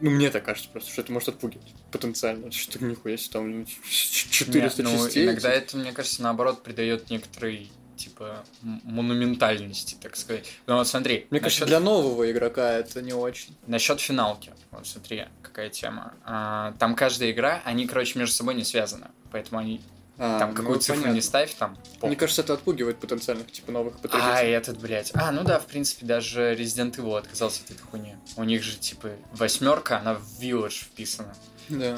ну, 0.00 0.10
мне 0.10 0.30
так 0.30 0.42
кажется 0.42 0.70
просто, 0.70 0.90
что 0.90 1.02
это 1.02 1.12
может 1.12 1.28
отпугивать 1.28 1.74
потенциально. 1.90 2.50
Что 2.50 2.82
нихуя 2.82 3.18
себе 3.18 3.32
там 3.32 3.58
ну, 3.60 3.64
ч- 3.66 4.30
400 4.30 4.82
Нет, 4.82 4.90
ну, 4.90 5.04
частей. 5.04 5.24
иногда 5.26 5.50
типа. 5.50 5.64
это, 5.64 5.76
мне 5.76 5.92
кажется, 5.92 6.22
наоборот, 6.22 6.62
придает 6.62 7.10
некоторый 7.10 7.70
типа 8.04 8.44
монументальности, 8.62 9.96
так 10.00 10.16
сказать. 10.16 10.46
Ну 10.66 10.76
вот 10.76 10.86
смотри, 10.88 11.26
Мне 11.30 11.40
кажется, 11.40 11.62
насчет, 11.62 11.68
для 11.68 11.80
нового 11.80 12.30
игрока 12.30 12.72
это 12.72 13.02
не 13.02 13.12
очень. 13.12 13.56
насчет 13.66 14.00
финалки, 14.00 14.52
вот 14.70 14.86
смотри, 14.86 15.26
какая 15.42 15.68
тема. 15.68 16.14
А, 16.24 16.74
там 16.78 16.94
каждая 16.94 17.30
игра, 17.30 17.60
они, 17.64 17.86
короче, 17.86 18.18
между 18.18 18.34
собой 18.34 18.54
не 18.54 18.64
связаны, 18.64 19.08
поэтому 19.30 19.60
они 19.60 19.80
А, 20.18 20.38
там 20.38 20.54
какую 20.54 20.74
ну, 20.76 20.80
цифру 20.80 20.96
понятно. 20.96 21.14
не 21.14 21.20
ставь, 21.22 21.54
там. 21.54 21.76
Пол. 21.98 22.08
Мне 22.08 22.16
кажется, 22.16 22.42
это 22.42 22.54
отпугивает 22.54 22.98
потенциальных, 22.98 23.50
типа, 23.50 23.72
новых 23.72 23.94
потребителей. 23.98 24.32
А, 24.32 24.42
этот, 24.42 24.78
блядь. 24.78 25.10
А, 25.14 25.30
ну 25.32 25.44
да, 25.44 25.58
в 25.58 25.66
принципе, 25.66 26.04
даже 26.06 26.54
Resident 26.54 26.94
Evil 26.96 27.16
отказался 27.18 27.62
от 27.64 27.70
этой 27.70 27.82
хуйни. 27.82 28.16
У 28.36 28.44
них 28.44 28.62
же, 28.62 28.76
типа, 28.76 29.10
восьмерка, 29.32 29.98
она 29.98 30.14
в 30.14 30.40
Village 30.40 30.84
вписана. 30.84 31.34
Да. 31.68 31.96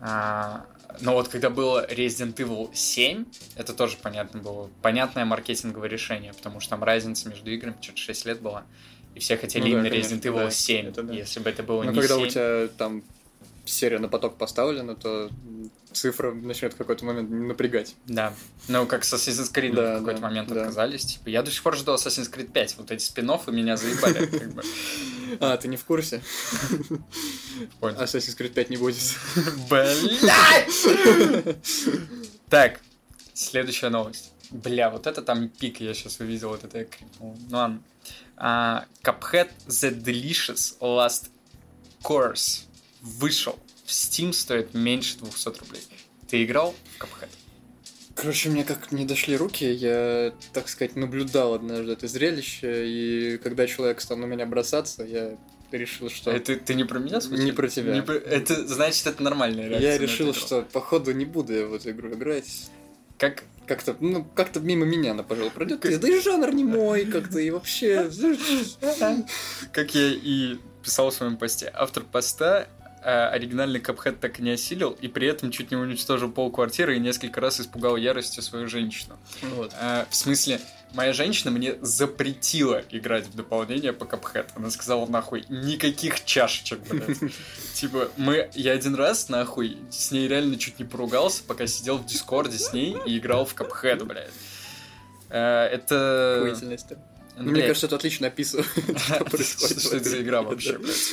А, 0.00 0.66
но 1.00 1.14
вот 1.14 1.28
когда 1.28 1.50
было 1.50 1.86
Resident 1.86 2.34
Evil 2.34 2.70
7, 2.74 3.24
это 3.56 3.74
тоже 3.74 3.96
понятно 4.02 4.40
было. 4.40 4.70
Понятное 4.82 5.24
маркетинговое 5.24 5.88
решение, 5.88 6.32
потому 6.32 6.60
что 6.60 6.70
там 6.70 6.84
разница 6.84 7.28
между 7.28 7.50
играми 7.50 7.76
что-то 7.80 7.98
6 7.98 8.26
лет 8.26 8.40
была. 8.40 8.64
И 9.14 9.20
все 9.20 9.36
хотели 9.36 9.62
ну, 9.62 9.68
именно 9.68 9.90
да, 9.90 9.96
Resident 9.96 10.22
Evil 10.22 10.44
да, 10.44 10.50
7, 10.50 10.86
это, 10.86 11.02
да. 11.02 11.12
если 11.12 11.40
бы 11.40 11.50
это 11.50 11.62
было 11.62 11.82
Но 11.82 11.92
не 11.92 12.00
когда 12.00 12.16
7. 12.16 12.24
у 12.24 12.26
тебя 12.28 12.68
там 12.76 13.02
серия 13.64 13.98
на 13.98 14.08
поток 14.08 14.36
поставлена, 14.36 14.94
то 14.94 15.30
цифра 15.92 16.32
начнет 16.32 16.72
в 16.72 16.76
какой-то 16.76 17.04
момент 17.04 17.30
напрягать. 17.30 17.94
Да. 18.06 18.34
Ну, 18.68 18.86
как 18.86 19.04
с 19.04 19.12
Assassin's 19.12 19.52
Creed 19.52 19.74
да, 19.74 19.96
в 19.96 19.98
какой-то 19.98 20.20
да, 20.20 20.28
момент 20.28 20.48
да. 20.48 20.60
отказались. 20.60 21.04
Типа, 21.04 21.28
я 21.28 21.42
до 21.42 21.50
сих 21.50 21.62
пор 21.62 21.76
жду 21.76 21.94
Assassin's 21.94 22.32
Creed 22.32 22.50
5. 22.50 22.76
Вот 22.78 22.90
эти 22.90 23.02
спин 23.02 23.30
меня 23.48 23.76
заебали. 23.76 24.28
А, 25.40 25.56
ты 25.56 25.68
не 25.68 25.76
в 25.76 25.84
курсе? 25.84 26.22
Понял. 27.80 28.00
Assassin's 28.00 28.36
Creed 28.36 28.50
5 28.50 28.70
не 28.70 28.76
будет. 28.76 28.96
Блять! 29.68 30.86
Так, 32.48 32.80
следующая 33.34 33.90
новость. 33.90 34.32
Бля, 34.50 34.88
вот 34.88 35.06
это 35.06 35.20
там 35.22 35.48
пик 35.48 35.80
я 35.80 35.92
сейчас 35.92 36.20
увидел, 36.20 36.48
вот 36.48 36.64
это 36.64 36.78
я 36.78 36.84
крикнул. 36.84 37.36
Ну 37.50 37.56
ладно. 37.56 37.82
Uh, 38.36 38.84
Cuphead 39.02 39.50
The 39.66 39.90
Delicious 40.02 40.78
Last 40.80 41.28
Course 42.02 42.64
вышел. 43.02 43.58
В 43.84 43.90
Steam 43.90 44.32
стоит 44.32 44.74
меньше 44.74 45.18
200 45.18 45.48
рублей. 45.60 45.82
Ты 46.28 46.44
играл 46.44 46.74
в 46.96 47.02
Cuphead? 47.02 47.28
Короче, 48.20 48.48
мне 48.48 48.64
как 48.64 48.90
не 48.90 49.04
дошли 49.04 49.36
руки, 49.36 49.64
я, 49.64 50.32
так 50.52 50.68
сказать, 50.68 50.96
наблюдал 50.96 51.54
однажды 51.54 51.92
это 51.92 52.08
зрелище, 52.08 52.88
и 52.88 53.38
когда 53.38 53.66
человек 53.66 54.00
стал 54.00 54.16
на 54.16 54.24
меня 54.24 54.44
бросаться, 54.44 55.04
я 55.04 55.36
решил, 55.70 56.10
что... 56.10 56.32
Это 56.32 56.56
ты 56.56 56.74
не 56.74 56.84
про 56.84 56.98
меня 56.98 57.20
случилось? 57.20 57.44
Не 57.44 57.52
про 57.52 57.68
тебя. 57.68 57.94
Не 57.94 58.02
про... 58.02 58.14
Это, 58.14 58.66
значит, 58.66 59.06
это 59.06 59.22
нормальная 59.22 59.68
реакция 59.68 59.92
Я 59.92 59.98
решил, 59.98 60.34
что, 60.34 60.62
походу, 60.72 61.12
не 61.12 61.24
буду 61.24 61.52
я 61.52 61.66
в 61.66 61.74
эту 61.74 61.90
игру 61.90 62.10
играть. 62.10 62.70
Как, 63.18 63.44
как-то, 63.66 63.96
ну, 64.00 64.26
как-то 64.34 64.60
мимо 64.60 64.84
меня 64.84 65.12
она, 65.12 65.22
пожалуй, 65.22 65.50
пройдет. 65.50 65.80
Как... 65.80 66.00
Да 66.00 66.08
и 66.08 66.20
жанр 66.20 66.52
не 66.54 66.64
мой, 66.64 67.04
как-то, 67.04 67.38
и 67.38 67.50
вообще... 67.50 68.10
Как 69.72 69.94
я 69.94 70.08
и 70.08 70.56
писал 70.82 71.10
в 71.10 71.14
своем 71.14 71.36
посте. 71.36 71.70
Автор 71.74 72.02
поста 72.02 72.66
э, 73.02 73.28
оригинальный 73.28 73.80
Капхед 73.80 74.20
так 74.20 74.38
и 74.38 74.42
не 74.42 74.50
осилил, 74.50 74.96
и 75.00 75.08
при 75.08 75.26
этом 75.26 75.50
чуть 75.50 75.70
не 75.70 75.76
уничтожил 75.76 76.30
пол 76.30 76.50
квартиры 76.50 76.96
и 76.96 77.00
несколько 77.00 77.40
раз 77.40 77.60
испугал 77.60 77.96
яростью 77.96 78.42
свою 78.42 78.68
женщину. 78.68 79.18
Вот. 79.42 79.72
Э, 79.80 80.04
в 80.10 80.14
смысле, 80.14 80.60
моя 80.94 81.12
женщина 81.12 81.50
мне 81.50 81.76
запретила 81.80 82.82
играть 82.90 83.26
в 83.26 83.34
дополнение 83.34 83.92
по 83.92 84.04
Капхед. 84.04 84.50
Она 84.54 84.70
сказала, 84.70 85.06
нахуй, 85.06 85.44
никаких 85.48 86.24
чашечек, 86.24 86.80
блядь. 86.80 87.18
Типа, 87.74 88.10
мы, 88.16 88.50
я 88.54 88.72
один 88.72 88.94
раз, 88.94 89.28
нахуй, 89.28 89.78
с 89.90 90.10
ней 90.10 90.28
реально 90.28 90.58
чуть 90.58 90.78
не 90.78 90.84
поругался, 90.84 91.42
пока 91.44 91.66
сидел 91.66 91.98
в 91.98 92.06
Дискорде 92.06 92.58
с 92.58 92.72
ней 92.72 92.96
и 93.06 93.18
играл 93.18 93.44
в 93.44 93.54
Капхед, 93.54 94.04
блядь. 94.06 94.30
Э, 95.30 95.64
это... 95.64 96.56
Мне 97.36 97.62
кажется, 97.62 97.86
это 97.86 97.96
отлично 97.96 98.26
описывает, 98.26 98.66
что 98.98 99.24
происходит. 99.24 99.80
Что 99.80 99.96
это 99.96 100.08
за 100.08 100.22
игра 100.22 100.42
вообще, 100.42 100.78
блядь? 100.78 101.12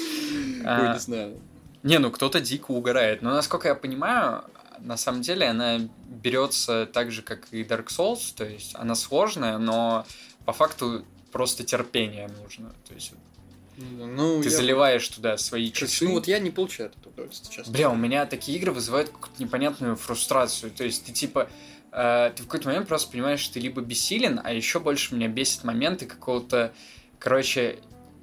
Не 0.63 0.99
знаю. 0.99 1.41
Не, 1.85 1.99
ну 1.99 2.09
кто-то 2.09 2.41
дико 2.41 2.71
угорает. 2.71 3.21
Но 3.21 3.29
насколько 3.29 3.67
я 3.67 3.75
понимаю, 3.75 4.43
на 4.79 4.97
самом 4.97 5.21
деле 5.21 5.47
она 5.47 5.81
берется 6.07 6.87
так 6.87 7.11
же, 7.11 7.21
как 7.21 7.47
и 7.51 7.63
Dark 7.63 7.87
Souls, 7.87 8.33
то 8.35 8.43
есть 8.43 8.71
она 8.73 8.95
сложная, 8.95 9.59
но 9.59 10.03
по 10.45 10.51
факту 10.51 11.05
просто 11.31 11.63
терпение 11.63 12.27
нужно. 12.41 12.73
То 12.87 12.95
есть 12.95 13.13
ну, 13.77 14.41
ты 14.41 14.49
я... 14.49 14.55
заливаешь 14.55 15.07
туда 15.09 15.37
свои 15.37 15.71
часы. 15.71 16.05
Ну 16.05 16.13
вот 16.13 16.27
я 16.27 16.39
не 16.39 16.49
получаю 16.49 16.89
это 16.89 17.07
удовольствие, 17.07 17.55
честно. 17.55 17.71
Бля, 17.71 17.91
у 17.91 17.95
меня 17.95 18.25
такие 18.25 18.57
игры 18.57 18.71
вызывают 18.71 19.09
какую-то 19.09 19.43
непонятную 19.43 19.95
фрустрацию. 19.95 20.71
То 20.71 20.83
есть 20.83 21.05
ты 21.05 21.11
типа 21.11 21.49
э, 21.91 22.31
ты 22.35 22.41
в 22.41 22.47
какой-то 22.47 22.67
момент 22.67 22.87
просто 22.87 23.11
понимаешь, 23.11 23.41
что 23.41 23.53
ты 23.53 23.59
либо 23.59 23.81
бессилен, 23.81 24.41
а 24.43 24.51
еще 24.53 24.79
больше 24.79 25.13
меня 25.13 25.27
бесит 25.27 25.63
моменты 25.63 26.07
какого-то, 26.07 26.73
короче, 27.19 27.77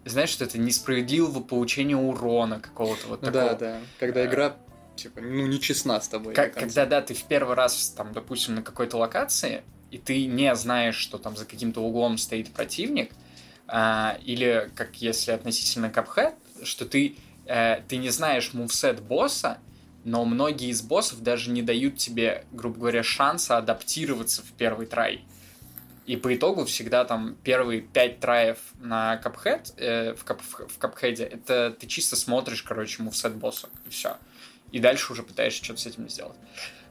знаешь, 0.05 0.31
что 0.31 0.45
это 0.45 0.59
несправедливого 0.59 1.41
получения 1.41 1.97
урона 1.97 2.61
какого-то 2.61 3.07
вот 3.09 3.23
ну, 3.23 3.27
такого. 3.27 3.51
Да, 3.51 3.55
да. 3.55 3.81
Когда 3.99 4.21
а, 4.21 4.27
игра 4.27 4.57
типа, 4.97 5.21
ну, 5.21 5.47
не 5.47 5.61
честна 5.61 6.01
с 6.01 6.09
тобой. 6.09 6.35
Как, 6.35 6.55
когда, 6.55 6.87
да, 6.87 7.01
ты 7.01 7.15
в 7.15 7.25
первый 7.25 7.55
раз, 7.55 7.91
там, 7.97 8.13
допустим, 8.13 8.55
на 8.55 8.63
какой-то 8.63 8.97
локации, 8.99 9.63
и 9.91 9.99
ты 9.99 10.27
не 10.27 10.55
знаешь, 10.55 10.97
что 10.97 11.19
там 11.19 11.37
за 11.37 11.45
каким-то 11.45 11.81
углом 11.81 12.19
стоит 12.19 12.53
противник, 12.53 13.13
а, 13.67 14.19
или 14.25 14.71
как 14.75 14.97
если 14.97 15.33
относительно 15.33 15.87
Cuphead, 15.87 16.35
что 16.65 16.85
ты, 16.85 17.17
а, 17.47 17.83
ты 17.89 17.97
не 17.97 18.11
знаешь 18.11 18.53
мувсет 18.53 19.01
босса, 19.01 19.59
но 20.05 20.25
многие 20.25 20.69
из 20.69 20.83
боссов 20.83 21.23
даже 21.23 21.51
не 21.51 21.63
дают 21.63 21.97
тебе, 21.97 22.45
грубо 22.53 22.79
говоря, 22.79 23.03
шанса 23.03 23.57
адаптироваться 23.57 24.43
в 24.43 24.53
первый 24.53 24.87
трай. 24.87 25.25
И 26.07 26.17
по 26.17 26.35
итогу 26.35 26.65
всегда 26.65 27.05
там 27.05 27.37
первые 27.45 27.81
пять 27.81 28.19
траев 28.19 28.59
на 28.81 29.19
капхед, 29.19 29.73
э, 29.77 30.15
в, 30.15 30.25
кап, 30.25 30.41
в 30.43 30.79
капхеде, 30.79 31.25
это 31.25 31.77
ты 31.79 31.87
чисто 31.87 32.17
смотришь, 32.17 32.63
короче, 32.63 33.03
мувсет 33.03 33.37
босса, 33.37 33.69
и 33.87 33.91
все. 33.91 34.17
И 34.73 34.81
дальше 34.81 35.13
уже 35.13 35.23
пытаешься 35.23 35.63
что-то 35.63 35.81
с 35.81 35.87
этим 35.87 36.09
сделать. 36.09 36.37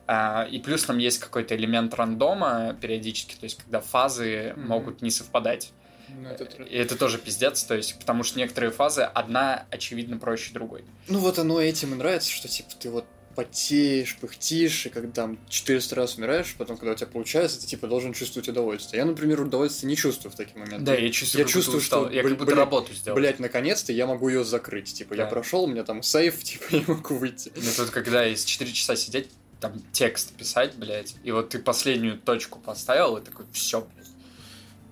А, 0.08 0.48
и 0.50 0.60
плюс 0.60 0.84
там 0.84 0.98
есть 0.98 1.20
какой-то 1.20 1.56
элемент 1.56 1.94
рандома 1.94 2.77
периодически, 2.80 3.36
то 3.36 3.44
есть 3.44 3.62
когда 3.62 3.82
фазы 3.82 4.25
mm-hmm. 4.25 4.65
могут 4.65 5.01
не 5.01 5.12
совпадать. 5.12 5.72
Ну, 6.10 6.30
это... 6.30 6.44
И 6.63 6.75
это 6.75 6.98
тоже 6.98 7.18
пиздец, 7.18 7.63
то 7.63 7.75
есть, 7.75 7.98
потому 8.00 8.24
что 8.24 8.39
некоторые 8.39 8.72
фазы 8.72 9.01
одна 9.01 9.65
очевидно 9.72 10.18
проще 10.18 10.53
другой. 10.53 10.84
Ну 11.08 11.20
вот 11.20 11.39
оно 11.39 11.62
этим 11.62 11.94
и 11.94 11.98
нравится, 11.98 12.30
что 12.30 12.48
типа 12.48 12.70
ты 12.80 12.89
вот 12.89 13.06
потеешь, 13.36 14.18
пыхтишь, 14.18 14.86
и 14.86 14.90
когда 14.90 15.12
там 15.12 15.40
400 15.50 15.96
раз 15.96 16.18
умираешь, 16.18 16.56
потом, 16.58 16.78
когда 16.78 16.94
у 16.94 16.96
тебя 16.96 17.08
получается, 17.08 17.60
ты 17.60 17.68
типа 17.68 17.88
должен 17.88 18.14
чувствовать 18.14 18.48
удовольствие. 18.50 19.00
Я, 19.00 19.06
например, 19.06 19.42
удовольствие 19.42 19.90
не 19.90 19.96
чувствую 19.96 20.32
в 20.32 20.36
такие 20.36 20.58
моменты. 20.58 20.86
Да, 20.86 20.96
я 20.96 21.10
чувствую, 21.10 21.44
я 21.46 21.48
чувствую 21.48 21.82
что 21.82 22.10
я 22.10 22.24
как 22.24 22.38
будто 22.38 22.56
работу 22.56 22.94
сделал. 22.94 23.16
Блять, 23.16 23.40
наконец-то 23.40 23.92
я 23.94 24.08
могу 24.08 24.30
ее 24.30 24.44
закрыть. 24.44 24.94
Типа, 24.94 25.16
да. 25.16 25.24
я 25.24 25.30
прошел, 25.30 25.64
у 25.64 25.68
меня 25.68 25.84
там 25.84 26.04
сейф, 26.04 26.44
типа, 26.44 26.64
я 26.72 26.84
могу 26.88 27.16
выйти. 27.16 27.52
Ну 27.56 27.70
тут, 27.76 27.90
когда 27.90 28.28
из 28.28 28.46
4 28.46 28.72
часа 28.72 28.96
сидеть, 28.96 29.30
там 29.60 29.80
текст 29.92 30.34
писать, 30.34 30.76
блядь, 30.76 31.16
и 31.24 31.32
вот 31.32 31.50
ты 31.50 31.60
последнюю 31.60 32.18
точку 32.18 32.60
поставил, 32.60 33.18
и 33.18 33.22
такой, 33.22 33.46
все, 33.54 33.88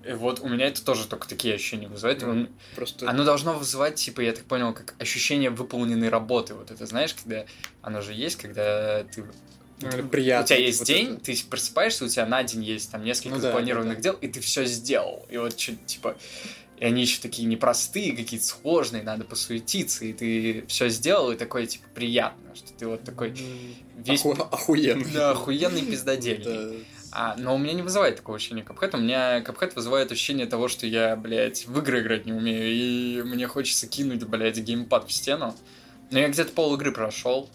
и 0.04 0.12
вот 0.12 0.40
у 0.40 0.48
меня 0.48 0.66
это 0.66 0.82
тоже 0.84 1.06
только 1.06 1.28
такие 1.28 1.54
ощущения 1.54 1.88
вызывает. 1.88 2.22
Mm, 2.22 2.50
просто... 2.74 3.08
Оно 3.08 3.24
должно 3.24 3.52
вызывать, 3.52 3.96
типа, 3.96 4.22
я 4.22 4.32
так 4.32 4.44
понял, 4.44 4.72
как 4.72 4.94
ощущение 4.98 5.50
выполненной 5.50 6.08
работы. 6.08 6.54
Вот 6.54 6.70
это 6.70 6.86
знаешь, 6.86 7.12
когда 7.14 7.44
оно 7.82 8.00
же 8.00 8.14
есть, 8.14 8.36
когда 8.36 9.04
ты 9.04 9.24
ну, 9.82 10.08
приятно. 10.08 10.44
У 10.44 10.46
тебя 10.48 10.58
есть 10.58 10.80
вот 10.80 10.88
день, 10.88 11.14
это. 11.14 11.24
ты 11.24 11.44
просыпаешься, 11.48 12.04
у 12.04 12.08
тебя 12.08 12.26
на 12.26 12.42
день 12.42 12.62
есть 12.62 12.90
там 12.90 13.04
несколько 13.04 13.36
ну, 13.36 13.40
запланированных 13.40 13.96
да, 13.96 14.02
да. 14.02 14.02
дел, 14.02 14.18
и 14.20 14.28
ты 14.28 14.40
все 14.40 14.64
сделал. 14.64 15.26
И 15.30 15.36
вот 15.36 15.58
что 15.58 15.74
типа. 15.76 16.16
И 16.78 16.84
они 16.86 17.02
еще 17.02 17.20
такие 17.20 17.46
непростые, 17.46 18.16
какие-то 18.16 18.46
сложные, 18.46 19.02
надо 19.02 19.24
посуетиться, 19.24 20.06
и 20.06 20.14
ты 20.14 20.64
все 20.66 20.88
сделал, 20.88 21.30
и 21.30 21.36
такое, 21.36 21.66
типа, 21.66 21.84
приятно, 21.94 22.54
что 22.54 22.72
ты 22.72 22.86
вот 22.86 23.04
такой 23.04 23.34
весь... 23.98 24.20
Оху... 24.20 24.32
Охуенный. 24.32 25.04
Да, 25.12 25.32
охуенный 25.32 25.82
пиздодельный. 25.90 26.86
А, 27.12 27.34
но 27.36 27.54
у 27.54 27.58
меня 27.58 27.72
не 27.72 27.82
вызывает 27.82 28.16
такого 28.16 28.36
ощущения 28.36 28.62
Капхэт. 28.62 28.94
У 28.94 28.98
меня 28.98 29.40
Капхэт 29.40 29.74
вызывает 29.74 30.12
ощущение 30.12 30.46
того, 30.46 30.68
что 30.68 30.86
я, 30.86 31.16
блядь, 31.16 31.66
в 31.66 31.78
игры 31.78 32.00
играть 32.00 32.26
не 32.26 32.32
умею, 32.32 32.70
и 32.72 33.22
мне 33.22 33.46
хочется 33.46 33.86
кинуть, 33.86 34.24
блядь, 34.24 34.58
геймпад 34.58 35.08
в 35.08 35.12
стену. 35.12 35.54
Но 36.10 36.18
я 36.18 36.28
где-то 36.28 36.52
пол 36.52 36.74
игры 36.76 36.92
прошел. 36.92 37.48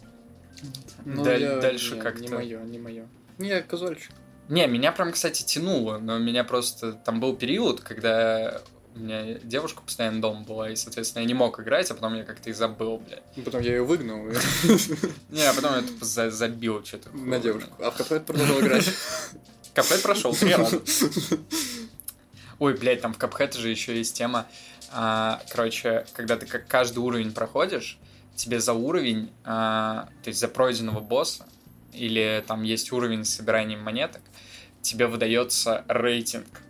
Ну, 1.06 1.24
Даль- 1.24 1.42
я... 1.42 1.58
дальше 1.58 1.98
как-то... 1.98 2.22
Не 2.22 2.30
мое, 2.30 2.62
не 2.64 2.80
мое. 2.80 3.08
Я 3.38 3.62
казуальчик. 3.62 4.12
Не, 4.50 4.68
меня 4.68 4.92
прям, 4.92 5.12
кстати, 5.12 5.44
тянуло, 5.44 5.98
но 5.98 6.18
меня 6.18 6.44
просто... 6.44 6.94
Там 6.94 7.20
был 7.20 7.36
период, 7.36 7.82
когда 7.82 8.62
у 8.96 9.00
меня 9.00 9.34
девушка 9.44 9.82
постоянно 9.82 10.22
дома 10.22 10.42
была, 10.42 10.70
и, 10.70 10.76
соответственно, 10.76 11.22
я 11.22 11.28
не 11.28 11.34
мог 11.34 11.60
играть, 11.60 11.92
а 11.92 11.96
потом 11.96 12.16
я 12.16 12.24
как-то 12.24 12.50
и 12.50 12.54
забыл, 12.54 12.98
блядь. 12.98 13.24
Потом 13.44 13.62
я 13.62 13.72
ее 13.72 13.84
выгнал. 13.84 14.26
Не, 15.30 15.44
а 15.44 15.54
потом 15.54 15.76
я 15.76 15.82
тупо 15.82 16.06
забил 16.06 16.84
что-то. 16.86 17.10
На 17.12 17.40
девушку. 17.40 17.72
А 17.80 17.92
в 17.92 17.98
кафе 17.98 18.22
продолжал 18.22 18.62
играть. 18.62 18.90
Кафе 19.74 20.00
прошел, 20.00 20.34
три 20.34 20.56
раза. 20.56 20.82
Ой, 22.60 22.74
блядь, 22.76 23.02
там 23.02 23.14
в 23.14 23.18
Капхэт 23.18 23.56
же 23.56 23.70
еще 23.70 23.98
есть 23.98 24.16
тема. 24.16 24.48
А, 24.92 25.42
короче, 25.50 26.06
когда 26.14 26.38
ты 26.38 26.46
как 26.46 26.68
каждый 26.68 27.00
уровень 27.00 27.34
проходишь, 27.34 28.00
тебе 28.36 28.62
за 28.62 28.72
уровень, 28.72 29.30
а, 29.44 30.08
то 30.24 30.30
есть 30.30 30.40
за 30.40 30.48
пройденного 30.48 31.02
босса, 31.02 31.46
или 31.92 32.42
там 32.48 32.64
есть 32.64 32.94
уровень 32.94 33.26
с 33.26 33.36
собиранием 33.36 33.82
монеток, 33.82 34.22
тебе 34.82 35.08
выдается 35.08 35.84
рейтинг. 35.90 36.62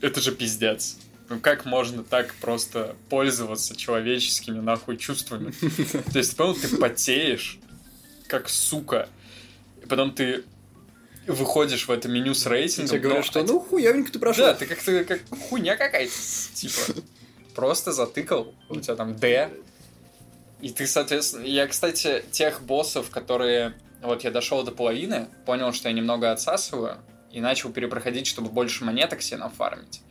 Это 0.00 0.20
же 0.20 0.34
пиздец. 0.34 0.98
Ну 1.28 1.40
как 1.40 1.64
можно 1.64 2.04
так 2.04 2.34
просто 2.34 2.96
пользоваться 3.08 3.76
человеческими 3.76 4.60
нахуй 4.60 4.96
чувствами? 4.96 5.52
То 6.12 6.18
есть, 6.18 6.36
понял, 6.36 6.54
ты 6.54 6.76
потеешь, 6.76 7.58
как 8.26 8.48
сука. 8.48 9.08
И 9.82 9.86
потом 9.86 10.12
ты 10.12 10.44
выходишь 11.26 11.88
в 11.88 11.90
это 11.90 12.08
меню 12.08 12.34
с 12.34 12.46
рейтингом. 12.46 12.88
Тебе 12.88 13.00
говорят, 13.00 13.24
что 13.24 13.42
ну 13.42 13.60
хуявенько 13.60 14.12
ты 14.12 14.18
прошел. 14.18 14.44
Да, 14.44 14.54
ты 14.54 14.66
как-то 14.66 15.04
как 15.04 15.20
хуйня 15.48 15.76
какая-то. 15.76 16.12
Типа, 16.54 17.00
просто 17.54 17.92
затыкал, 17.92 18.54
у 18.68 18.80
тебя 18.80 18.96
там 18.96 19.16
D. 19.16 19.50
И 20.60 20.70
ты, 20.70 20.86
соответственно... 20.86 21.44
Я, 21.44 21.66
кстати, 21.66 22.24
тех 22.30 22.62
боссов, 22.62 23.10
которые... 23.10 23.74
Вот 24.02 24.24
я 24.24 24.30
дошел 24.30 24.62
до 24.62 24.70
половины, 24.70 25.28
понял, 25.46 25.72
что 25.72 25.88
я 25.88 25.94
немного 25.94 26.30
отсасываю, 26.30 26.98
и 27.34 27.40
начал 27.40 27.72
перепроходить, 27.72 28.28
чтобы 28.28 28.48
больше 28.48 28.84
монеток 28.84 29.20
себе 29.20 29.38
нафармить. 29.38 30.02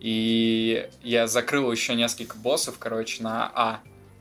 И 0.00 0.88
я 1.02 1.26
закрыл 1.26 1.70
еще 1.70 1.94
несколько 1.94 2.36
боссов, 2.36 2.78
короче, 2.78 3.22
на 3.22 3.52
А. 3.54 3.80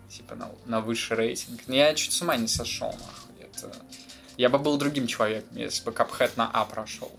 Типа 0.10 0.36
на, 0.36 0.51
на 0.66 0.82
высший 0.82 1.16
рейтинг. 1.16 1.62
Но 1.68 1.75
я 1.75 1.94
чуть 1.96 2.12
с 2.12 2.22
ума 2.22 2.36
не 2.36 2.50
сошел, 2.50 2.92
нахуй. 2.92 3.46
Это... 3.46 3.74
Я 4.36 4.50
бы 4.50 4.60
был 4.60 4.78
другим 4.78 5.08
человеком, 5.08 5.56
если 5.56 5.86
бы 5.86 5.94
Капхэт 5.94 6.36
на 6.36 6.50
А 6.51 6.66
прошел. 6.66 7.12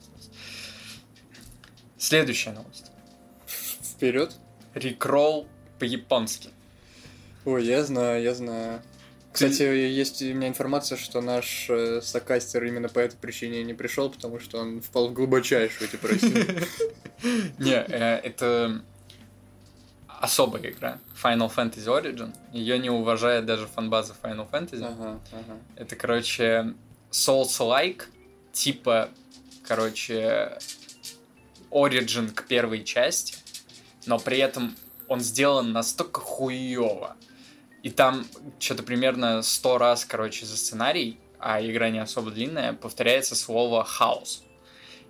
Следующая 1.96 2.52
новость. 2.52 2.90
Вперед. 3.82 4.36
Рикролл 4.74 5.48
по-японски. 5.78 6.50
Ой, 7.46 7.64
я 7.64 7.82
знаю, 7.82 8.22
я 8.22 8.34
знаю. 8.34 8.82
Кстати, 9.32 9.62
есть 9.62 10.22
у 10.22 10.34
меня 10.34 10.48
информация, 10.48 10.98
что 10.98 11.20
наш 11.20 11.66
э, 11.70 12.00
сокастер 12.02 12.64
именно 12.64 12.88
по 12.88 12.98
этой 12.98 13.16
причине 13.16 13.62
не 13.62 13.74
пришел, 13.74 14.10
потому 14.10 14.40
что 14.40 14.58
он 14.58 14.80
впал 14.80 15.08
в 15.08 15.12
глубочайшую 15.12 15.88
депрессию. 15.88 16.66
Не, 17.58 17.74
э, 17.74 18.16
это 18.24 18.82
особая 20.20 20.70
игра. 20.70 20.98
Final 21.22 21.52
Fantasy 21.54 21.86
Origin. 21.86 22.34
Ее 22.52 22.78
не 22.78 22.90
уважает 22.90 23.46
даже 23.46 23.66
фанбаза 23.66 24.14
Final 24.20 24.50
Fantasy. 24.50 25.18
Это, 25.76 25.96
короче, 25.96 26.74
Souls-like, 27.10 28.02
типа, 28.52 29.10
короче, 29.62 30.58
Origin 31.70 32.32
к 32.32 32.46
первой 32.46 32.84
части, 32.84 33.36
но 34.06 34.18
при 34.18 34.38
этом 34.38 34.76
он 35.08 35.20
сделан 35.20 35.72
настолько 35.72 36.20
хуево. 36.20 37.16
И 37.82 37.90
там 37.90 38.26
что-то 38.58 38.82
примерно 38.82 39.42
сто 39.42 39.78
раз, 39.78 40.04
короче, 40.04 40.46
за 40.46 40.56
сценарий, 40.56 41.18
а 41.38 41.60
игра 41.64 41.90
не 41.90 41.98
особо 41.98 42.30
длинная, 42.30 42.74
повторяется 42.74 43.34
слово 43.34 43.84
«хаос». 43.84 44.42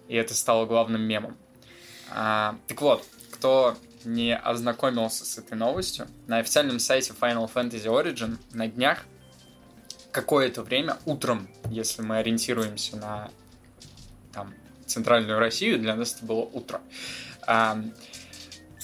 И 0.09 0.15
это 0.15 0.35
стало 0.35 0.67
главным 0.67 1.03
мемом. 1.03 1.37
А, 2.13 2.57
так 2.67 2.81
вот, 2.81 3.05
кто 3.33 3.77
не 4.05 4.37
ознакомился 4.37 5.25
с 5.25 5.39
этой 5.39 5.57
новостью, 5.57 6.07
на 6.27 6.39
официальном 6.39 6.79
сайте 6.79 7.13
Final 7.19 7.51
Fantasy 7.53 7.87
Origin 7.87 8.39
на 8.53 8.69
днях 8.69 9.05
какое-то 10.11 10.63
время 10.63 10.97
утром, 11.05 11.49
если 11.71 12.03
мы 12.03 12.19
ориентируемся 12.19 12.97
на 12.97 13.31
там, 14.33 14.55
центральную 14.87 15.39
Россию, 15.39 15.79
для 15.79 15.95
нас 15.95 16.15
это 16.15 16.25
было 16.25 16.41
утро. 16.41 16.81
А, 17.47 17.81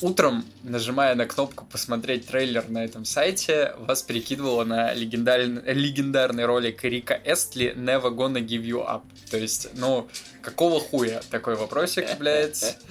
утром, 0.00 0.44
нажимая 0.62 1.14
на 1.14 1.26
кнопку 1.26 1.64
«Посмотреть 1.64 2.26
трейлер» 2.26 2.68
на 2.68 2.84
этом 2.84 3.04
сайте, 3.04 3.74
вас 3.78 4.02
перекидывало 4.02 4.64
на 4.64 4.92
легендарный, 4.92 5.72
легендарный 5.72 6.44
ролик 6.44 6.84
Рика 6.84 7.20
Эстли 7.24 7.74
«Never 7.76 8.14
gonna 8.14 8.40
give 8.40 8.62
you 8.62 8.86
up». 8.86 9.02
То 9.30 9.38
есть, 9.38 9.68
ну, 9.74 10.08
какого 10.42 10.80
хуя 10.80 11.20
такой 11.30 11.56
вопросик, 11.56 12.06
блядь. 12.18 12.78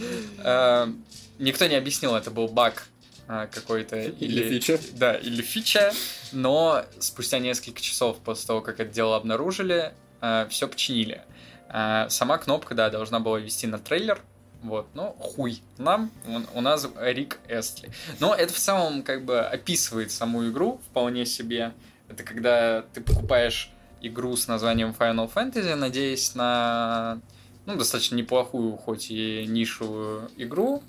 А, 0.47 0.89
никто 1.39 1.65
не 1.67 1.75
объяснил, 1.75 2.15
это 2.15 2.29
был 2.29 2.47
баг 2.47 2.88
а, 3.27 3.47
какой-то. 3.47 4.00
Или 4.00 4.50
фича. 4.50 4.79
Да, 4.93 5.15
или 5.15 5.41
фича. 5.41 5.91
Но 6.31 6.85
спустя 7.00 7.39
несколько 7.39 7.81
часов 7.81 8.17
после 8.19 8.47
того, 8.47 8.62
как 8.62 8.79
это 8.79 8.91
дело 8.91 9.15
обнаружили, 9.15 9.93
все 10.50 10.67
починили. 10.67 11.24
А, 11.69 12.09
Сама 12.09 12.38
кнопка, 12.38 12.75
да, 12.75 12.89
должна 12.89 13.19
была 13.19 13.39
вести 13.39 13.67
на 13.67 13.79
трейлер, 13.79 14.21
вот, 14.67 14.88
но 14.93 15.12
хуй 15.19 15.62
нам, 15.77 16.12
он- 16.27 16.48
у 16.53 16.62
нас 16.62 16.88
Рик 17.00 17.39
Эстли. 17.48 17.92
Но 18.20 18.33
это 18.33 18.53
в 18.53 18.57
целом 18.57 19.03
как 19.03 19.25
бы 19.25 19.39
описывает 19.42 20.11
саму 20.11 20.48
игру 20.50 20.81
вполне 20.89 21.25
себе. 21.25 21.74
Это 22.09 22.24
когда 22.24 22.83
ты 22.94 23.01
покупаешь 23.01 23.72
игру 24.01 24.35
с 24.35 24.48
названием 24.48 24.96
Final 24.98 25.31
Fantasy, 25.33 25.75
надеясь 25.75 26.35
на 26.35 27.20
ну, 27.66 27.75
достаточно 27.75 28.16
неплохую, 28.16 28.77
хоть 28.77 29.09
и 29.09 29.46
нишевую 29.48 30.29
игру, 30.37 30.83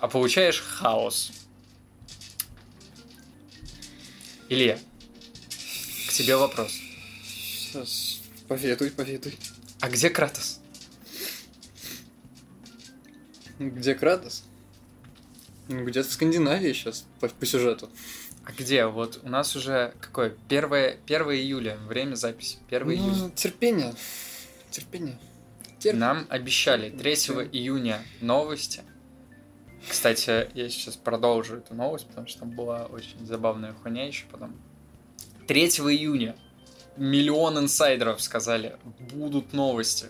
а 0.00 0.08
получаешь 0.08 0.60
хаос. 0.62 1.30
Илья, 4.48 4.78
к 6.08 6.12
тебе 6.12 6.36
вопрос. 6.36 6.72
Сейчас, 7.24 8.20
Поведуй, 8.48 8.90
поведуй. 8.90 9.36
А 9.80 9.88
где 9.88 10.08
Кратос? 10.08 10.55
Где 13.58 13.94
Кратос? 13.94 14.44
Где-то 15.68 16.08
в 16.08 16.12
Скандинавии 16.12 16.72
сейчас, 16.72 17.06
по, 17.20 17.28
по 17.28 17.46
сюжету. 17.46 17.90
А 18.44 18.52
где? 18.52 18.86
Вот 18.86 19.20
у 19.24 19.28
нас 19.28 19.56
уже 19.56 19.92
какое? 20.00 20.36
1, 20.48 20.64
1 20.64 21.22
июля, 21.32 21.76
время 21.88 22.14
записи. 22.14 22.58
1 22.68 22.90
июля. 22.92 23.16
Ну, 23.16 23.30
терпение. 23.30 23.94
Терпение. 24.70 25.18
Терпи. 25.78 25.98
Нам 25.98 26.26
обещали 26.28 26.90
3 26.90 27.12
июня 27.52 28.02
новости. 28.20 28.82
Кстати, 29.88 30.48
я 30.54 30.68
сейчас 30.68 30.96
продолжу 30.96 31.56
эту 31.56 31.74
новость, 31.74 32.06
потому 32.06 32.26
что 32.26 32.40
там 32.40 32.50
была 32.50 32.86
очень 32.86 33.24
забавная 33.26 33.72
хуйня 33.72 34.06
еще 34.06 34.26
потом. 34.30 34.54
3 35.48 35.66
июня 35.66 36.36
миллион 36.96 37.58
инсайдеров 37.58 38.20
сказали, 38.22 38.76
будут 39.12 39.52
новости. 39.52 40.06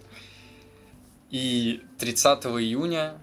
И 1.31 1.83
30 1.99 2.45
июня 2.45 3.19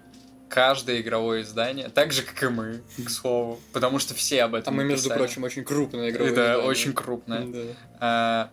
каждое 0.54 1.00
игровое 1.00 1.42
издание, 1.42 1.88
так 1.88 2.12
же, 2.12 2.22
как 2.22 2.40
и 2.44 2.48
мы, 2.48 2.80
к 3.04 3.10
слову, 3.10 3.60
потому 3.72 3.98
что 3.98 4.14
все 4.14 4.44
об 4.44 4.54
А 4.54 4.60
этом 4.60 4.76
мы, 4.76 4.84
между 4.84 5.10
прочим, 5.10 5.42
очень 5.42 5.64
крупная 5.64 6.10
игровое 6.10 6.30
Это 6.30 6.42
издание. 6.42 6.68
очень 6.68 6.92
крупное. 6.92 7.46
Да. 7.46 7.60
а, 7.98 8.50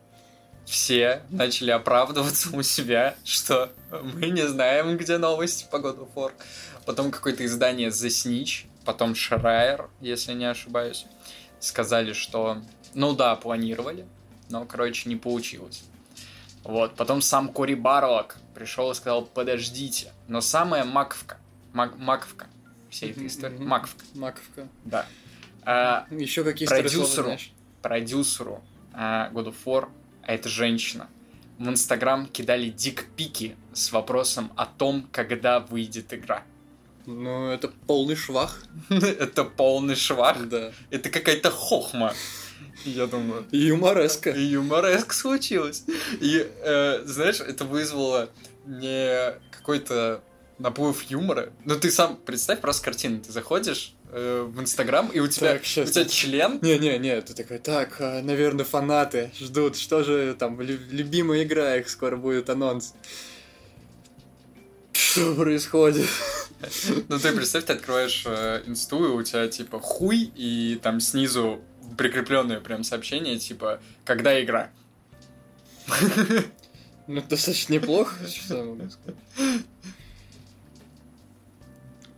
все 0.65 1.21
начали 1.29 1.69
оправдываться 1.69 2.57
у 2.57 2.63
себя, 2.63 3.13
что 3.23 3.71
мы 3.91 4.31
не 4.31 4.47
знаем, 4.47 4.97
где 4.97 5.19
новости 5.19 5.67
по 5.69 5.75
of 5.75 6.11
War. 6.15 6.31
Потом 6.87 7.11
какое-то 7.11 7.45
издание 7.45 7.89
The 7.89 8.07
Snitch, 8.07 8.65
потом 8.83 9.11
Schreier, 9.11 9.87
если 9.99 10.33
не 10.33 10.45
ошибаюсь, 10.45 11.05
сказали, 11.59 12.13
что 12.13 12.57
ну 12.95 13.13
да, 13.13 13.35
планировали, 13.35 14.07
но, 14.49 14.65
короче, 14.65 15.07
не 15.07 15.17
получилось. 15.17 15.83
Вот, 16.63 16.95
потом 16.95 17.21
сам 17.21 17.49
Кори 17.49 17.75
Барлок 17.75 18.37
пришел 18.55 18.89
и 18.89 18.95
сказал, 18.95 19.23
подождите. 19.23 20.13
Но 20.27 20.41
самая 20.41 20.83
маковка, 20.83 21.37
мак- 21.73 21.97
маковка 21.97 22.47
всей 22.89 23.11
этой 23.11 23.27
истории, 23.27 23.55
Мгм. 23.55 23.67
маковка, 23.67 24.03
Маковка. 24.15 24.67
да. 24.85 25.05
А, 25.63 26.07
Еще 26.11 26.43
какие 26.43 26.67
Продюсеру. 26.67 27.37
продюсеру 27.81 28.63
а, 28.93 29.29
God 29.31 29.47
of 29.47 29.55
War, 29.65 29.89
а 30.23 30.33
это 30.33 30.49
женщина, 30.49 31.07
в 31.57 31.69
Инстаграм 31.69 32.25
кидали 32.27 32.69
дикпики 32.69 33.55
с 33.73 33.91
вопросом 33.91 34.51
о 34.55 34.65
том, 34.65 35.07
когда 35.11 35.59
выйдет 35.59 36.13
игра. 36.13 36.43
Ну, 37.05 37.49
это 37.49 37.67
полный 37.87 38.15
швах. 38.15 38.63
Это 38.89 39.43
полный 39.43 39.95
швах. 39.95 40.47
Да. 40.47 40.71
Это 40.91 41.09
какая-то 41.09 41.49
хохма. 41.49 42.13
Я 42.85 43.07
думаю, 43.07 43.45
юмореска. 43.51 44.29
и 44.31 44.41
юмореск 44.43 45.13
случилось. 45.13 45.83
И, 46.19 46.47
э, 46.63 47.01
знаешь, 47.05 47.39
это 47.39 47.65
вызвало 47.65 48.29
не 48.67 49.33
какой-то 49.51 50.23
наплыв 50.61 51.03
юмора. 51.09 51.51
Ну, 51.65 51.79
ты 51.79 51.91
сам 51.91 52.17
представь 52.17 52.59
просто 52.61 52.83
картину. 52.85 53.19
Ты 53.21 53.31
заходишь 53.31 53.93
э, 54.11 54.47
в 54.47 54.59
Инстаграм, 54.61 55.07
и 55.09 55.19
у 55.19 55.27
тебя, 55.27 55.53
Так, 55.53 55.65
щас. 55.65 55.89
у 55.89 55.91
тебя 55.91 56.05
член 56.05 56.59
Не-не-не, 56.61 57.21
ты 57.21 57.33
такой, 57.33 57.57
так, 57.59 57.97
а, 57.99 58.21
наверное, 58.21 58.65
фанаты 58.65 59.31
ждут, 59.39 59.75
что 59.77 60.03
же 60.03 60.35
там, 60.37 60.59
лю- 60.61 60.79
любимая 60.89 61.43
игра, 61.43 61.75
их 61.77 61.89
скоро 61.89 62.15
будет 62.17 62.49
анонс. 62.49 62.93
Что 64.93 65.35
происходит? 65.35 66.07
Ну 67.09 67.17
ты 67.17 67.31
представь, 67.35 67.65
ты 67.65 67.73
открываешь 67.73 68.21
э, 68.27 68.61
инсту, 68.67 69.03
и 69.03 69.07
у 69.07 69.23
тебя 69.23 69.47
типа 69.47 69.79
хуй, 69.79 70.31
и 70.35 70.79
там 70.83 70.99
снизу 70.99 71.59
прикрепленное 71.97 72.59
прям 72.59 72.83
сообщение, 72.83 73.39
типа, 73.39 73.81
когда 74.05 74.39
игра. 74.43 74.69
Ну, 77.07 77.21
достаточно 77.27 77.73
неплохо, 77.73 78.13
что 78.27 78.57
я 78.59 78.63
могу 78.63 78.83
сказать. 78.91 79.63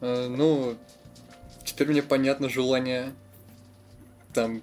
А, 0.03 0.27
Ну, 0.27 0.77
теперь 1.65 1.87
мне 1.87 2.03
понятно 2.03 2.49
желание 2.49 3.13
там 4.33 4.61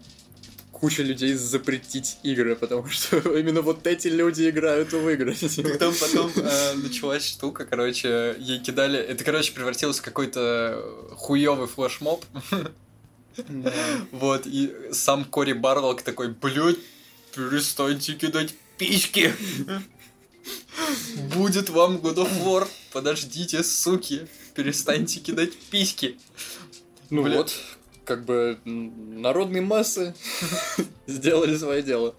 куча 0.72 1.02
людей 1.02 1.34
запретить 1.34 2.18
игры, 2.22 2.56
потому 2.56 2.88
что 2.88 3.16
именно 3.38 3.62
вот 3.62 3.86
эти 3.86 4.08
люди 4.08 4.48
играют 4.48 4.92
в 4.92 5.08
игры. 5.08 5.34
Там 5.78 5.94
потом 5.98 6.30
э, 6.36 6.74
началась 6.74 7.26
штука, 7.26 7.64
короче, 7.64 8.36
ей 8.38 8.60
кидали... 8.60 8.98
Это, 8.98 9.24
короче, 9.24 9.52
превратилось 9.52 9.98
в 9.98 10.02
какой-то 10.02 10.84
хуёвый 11.16 11.68
флешмоб. 11.68 12.24
Да. 13.48 13.72
Вот, 14.10 14.46
и 14.46 14.74
сам 14.92 15.24
Кори 15.24 15.52
Барлок 15.52 16.02
такой, 16.02 16.28
блядь, 16.28 16.78
перестаньте 17.34 18.14
кидать 18.14 18.54
письки. 18.76 19.32
Будет 21.34 21.70
вам 21.70 21.96
God 21.96 22.16
of 22.16 22.44
War. 22.44 22.68
Подождите, 22.92 23.62
суки. 23.62 24.26
Перестаньте 24.54 25.20
кидать 25.20 25.56
письки. 25.70 26.18
Ну 27.10 27.22
Бля. 27.22 27.38
вот, 27.38 27.54
как 28.04 28.24
бы 28.24 28.58
народные 28.64 29.62
массы 29.62 30.14
сделали 31.06 31.56
свое 31.56 31.82
дело. 31.82 32.14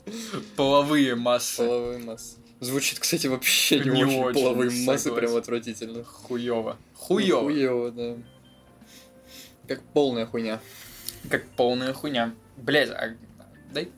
Половые 0.55 1.15
массы. 1.15 1.57
Половые 1.57 1.99
массы. 1.99 2.35
Звучит, 2.59 2.99
кстати, 2.99 3.27
вообще 3.27 3.79
не, 3.79 3.89
Не 3.89 4.03
очень. 4.03 4.19
очень, 4.19 4.41
Половые 4.41 4.69
массы 4.69 5.05
согласен. 5.05 5.15
прям 5.15 5.35
отвратительно. 5.35 6.03
Хуёво. 6.03 6.77
Ну, 6.79 6.97
Хуёво. 6.97 7.91
Да. 7.91 8.17
Как 9.67 9.81
полная 9.93 10.25
хуйня. 10.25 10.61
Как 11.29 11.47
полная 11.55 11.93
хуйня. 11.93 12.35
Блять, 12.57 12.89
а... 12.89 13.15
дай. 13.73 13.89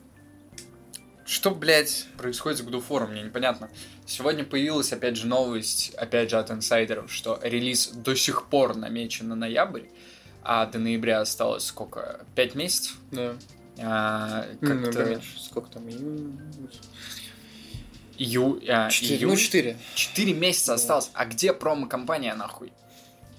Что, 1.26 1.52
блядь, 1.52 2.08
происходит 2.17 2.60
с 2.60 2.62
War, 2.62 3.08
мне 3.08 3.24
непонятно. 3.24 3.69
Сегодня 4.06 4.44
появилась, 4.44 4.92
опять 4.92 5.16
же, 5.16 5.28
новость, 5.28 5.94
опять 5.96 6.30
же, 6.30 6.38
от 6.38 6.52
инсайдеров, 6.52 7.12
что 7.12 7.39
релиз 7.42 7.88
до 7.88 8.16
сих 8.16 8.48
пор 8.48 8.76
намечен 8.76 9.30
на 9.30 9.36
ноябрь, 9.36 9.84
а 10.44 10.66
до 10.66 10.78
ноября 10.80 11.22
осталось 11.22 11.66
сколько? 11.66 12.26
Пять 12.36 12.54
месяцев? 12.56 12.98
Да. 13.12 13.36
А, 13.80 14.46
Ну, 14.62 14.92
поменьше. 14.92 15.39
Сколько 15.39 15.70
там? 15.72 15.88
Июнь? 15.89 16.38
ию... 18.18 18.62
а, 18.70 18.89
Четыре. 18.89 19.16
июль? 19.18 19.30
Ну, 19.32 19.36
четыре. 19.38 19.78
Четыре 19.96 20.34
месяца 20.34 20.68
Да. 20.68 20.74
осталось. 20.76 21.10
А 21.13 21.26
где 21.26 21.54
промо-компания, 21.54 22.36
нахуй? 22.36 22.72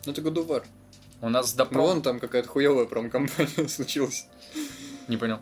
Ну, 0.07 0.13
это 0.13 0.23
God 0.23 0.35
of 0.35 0.47
War. 0.49 0.65
У 1.21 1.29
нас 1.29 1.53
до 1.55 1.65
Ну, 1.65 1.71
промо... 1.71 1.87
вон 1.89 2.03
там 2.03 2.19
какая-то 2.21 2.49
хуевая 2.49 2.87
промкомпания 2.87 3.69
случилась. 3.69 4.27
Не 5.09 5.17
понял. 5.17 5.41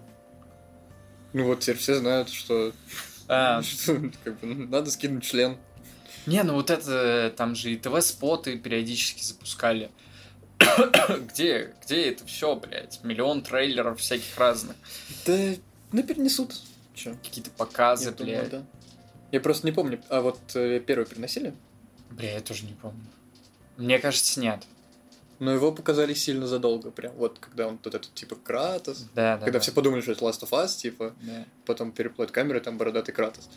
Ну, 1.32 1.44
вот 1.46 1.60
теперь 1.60 1.78
все 1.78 1.94
знают, 1.94 2.28
что, 2.28 2.72
А, 3.28 3.62
что, 3.62 4.10
как 4.24 4.40
бы, 4.40 4.46
ну, 4.46 4.66
надо 4.68 4.90
скинуть 4.90 5.24
член. 5.24 5.56
Не, 6.26 6.42
ну 6.42 6.54
вот 6.54 6.70
это, 6.70 7.32
там 7.36 7.54
же 7.54 7.72
и 7.72 7.76
ТВ-споты 7.76 8.58
периодически 8.58 9.22
запускали. 9.22 9.90
где, 11.32 11.74
где 11.84 12.10
это 12.10 12.24
все, 12.26 12.54
блядь? 12.54 13.00
Миллион 13.02 13.42
трейлеров 13.42 14.00
всяких 14.00 14.36
разных. 14.38 14.76
Да, 15.26 15.54
ну, 15.90 16.02
перенесут. 16.02 16.54
Че? 16.94 17.14
Какие-то 17.22 17.50
показы, 17.50 18.06
Я 18.06 18.10
думаю, 18.12 18.38
блядь. 18.40 18.50
да. 18.50 18.62
Я 19.32 19.40
просто 19.40 19.66
не 19.66 19.72
помню. 19.72 20.00
А 20.08 20.20
вот 20.20 20.38
э, 20.54 20.78
первый 20.80 21.06
переносили? 21.06 21.54
Бля, 22.10 22.34
я 22.34 22.40
тоже 22.40 22.64
не 22.66 22.74
помню. 22.74 23.04
Мне 23.76 23.98
кажется, 23.98 24.38
нет. 24.40 24.62
Но 25.42 25.50
его 25.52 25.72
показали 25.72 26.14
сильно 26.14 26.46
задолго. 26.46 26.92
Прям 26.92 27.12
вот, 27.14 27.40
когда 27.40 27.66
он 27.66 27.76
вот 27.82 27.92
этот, 27.92 28.14
типа, 28.14 28.36
Кратос. 28.36 29.08
Да, 29.12 29.36
да. 29.38 29.44
когда 29.44 29.58
да. 29.58 29.58
все 29.58 29.72
подумали, 29.72 30.00
что 30.00 30.12
это 30.12 30.24
Last 30.24 30.44
of 30.44 30.50
Us, 30.50 30.76
типа, 30.76 31.16
Да. 31.20 31.44
потом 31.66 31.90
переплод 31.90 32.30
камеры, 32.30 32.60
там 32.60 32.78
бородатый 32.78 33.10
Кратос. 33.10 33.50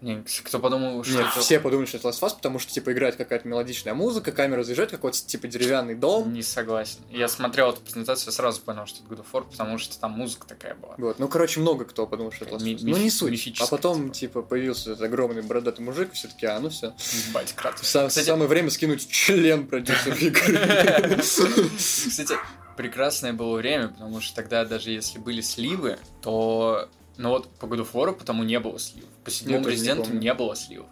Не, 0.00 0.22
кто 0.44 0.58
подумал, 0.58 1.02
что 1.04 1.14
Нет, 1.14 1.26
это... 1.30 1.40
все 1.40 1.60
подумали, 1.60 1.86
что 1.86 1.98
это 1.98 2.08
Last 2.08 2.20
of 2.20 2.28
Us, 2.28 2.36
потому 2.36 2.58
что, 2.58 2.72
типа, 2.72 2.92
играет 2.92 3.16
какая-то 3.16 3.48
мелодичная 3.48 3.94
музыка, 3.94 4.32
камера 4.32 4.62
заезжает, 4.62 4.90
какой-то, 4.90 5.18
типа, 5.18 5.48
деревянный 5.48 5.94
дом. 5.94 6.32
Не 6.32 6.42
согласен. 6.42 7.00
Я 7.10 7.28
смотрел 7.28 7.70
эту 7.70 7.80
презентацию, 7.80 8.32
сразу 8.32 8.60
понял, 8.60 8.86
что 8.86 9.02
это 9.02 9.14
God 9.14 9.20
of 9.20 9.26
War, 9.32 9.50
потому 9.50 9.78
что 9.78 9.98
там 9.98 10.12
музыка 10.12 10.46
такая 10.46 10.74
была. 10.74 10.94
Вот, 10.98 11.18
ну, 11.18 11.28
короче, 11.28 11.60
много 11.60 11.84
кто 11.84 12.06
подумал, 12.06 12.32
что 12.32 12.44
это 12.44 12.56
Last 12.56 12.64
of 12.64 12.76
Us. 12.76 12.80
Ну, 12.82 12.96
не 12.96 13.10
суть. 13.10 13.60
А 13.60 13.66
потом, 13.66 14.10
типа. 14.10 14.34
типа, 14.34 14.42
появился 14.42 14.92
этот 14.92 15.02
огромный 15.02 15.42
бородатый 15.42 15.80
мужик, 15.80 16.12
все 16.12 16.28
таки 16.28 16.46
а, 16.46 16.58
ну 16.60 16.68
все. 16.70 16.94
Ебать, 17.28 17.52
Кратос. 17.54 17.86
Самое 17.86 18.48
время 18.48 18.70
скинуть 18.70 19.08
член 19.08 19.66
продюсера 19.66 20.16
игры. 20.16 21.16
Кстати, 21.76 22.36
прекрасное 22.76 23.32
было 23.32 23.56
время, 23.56 23.88
потому 23.88 24.20
что 24.20 24.34
тогда 24.36 24.64
даже 24.64 24.90
если 24.90 25.18
были 25.18 25.40
сливы, 25.40 25.98
то... 26.22 26.88
Ну 27.16 27.28
вот 27.30 27.48
по 27.58 27.66
of 27.66 27.92
War 27.92 28.12
потому 28.12 28.42
не 28.44 28.58
было 28.60 28.78
сливов. 28.78 29.08
По 29.24 29.30
седьмому 29.30 29.62
тоже 29.64 29.70
не 29.70 29.76
президенту 29.76 30.02
помню. 30.04 30.20
не, 30.20 30.34
было 30.34 30.56
сливов. 30.56 30.86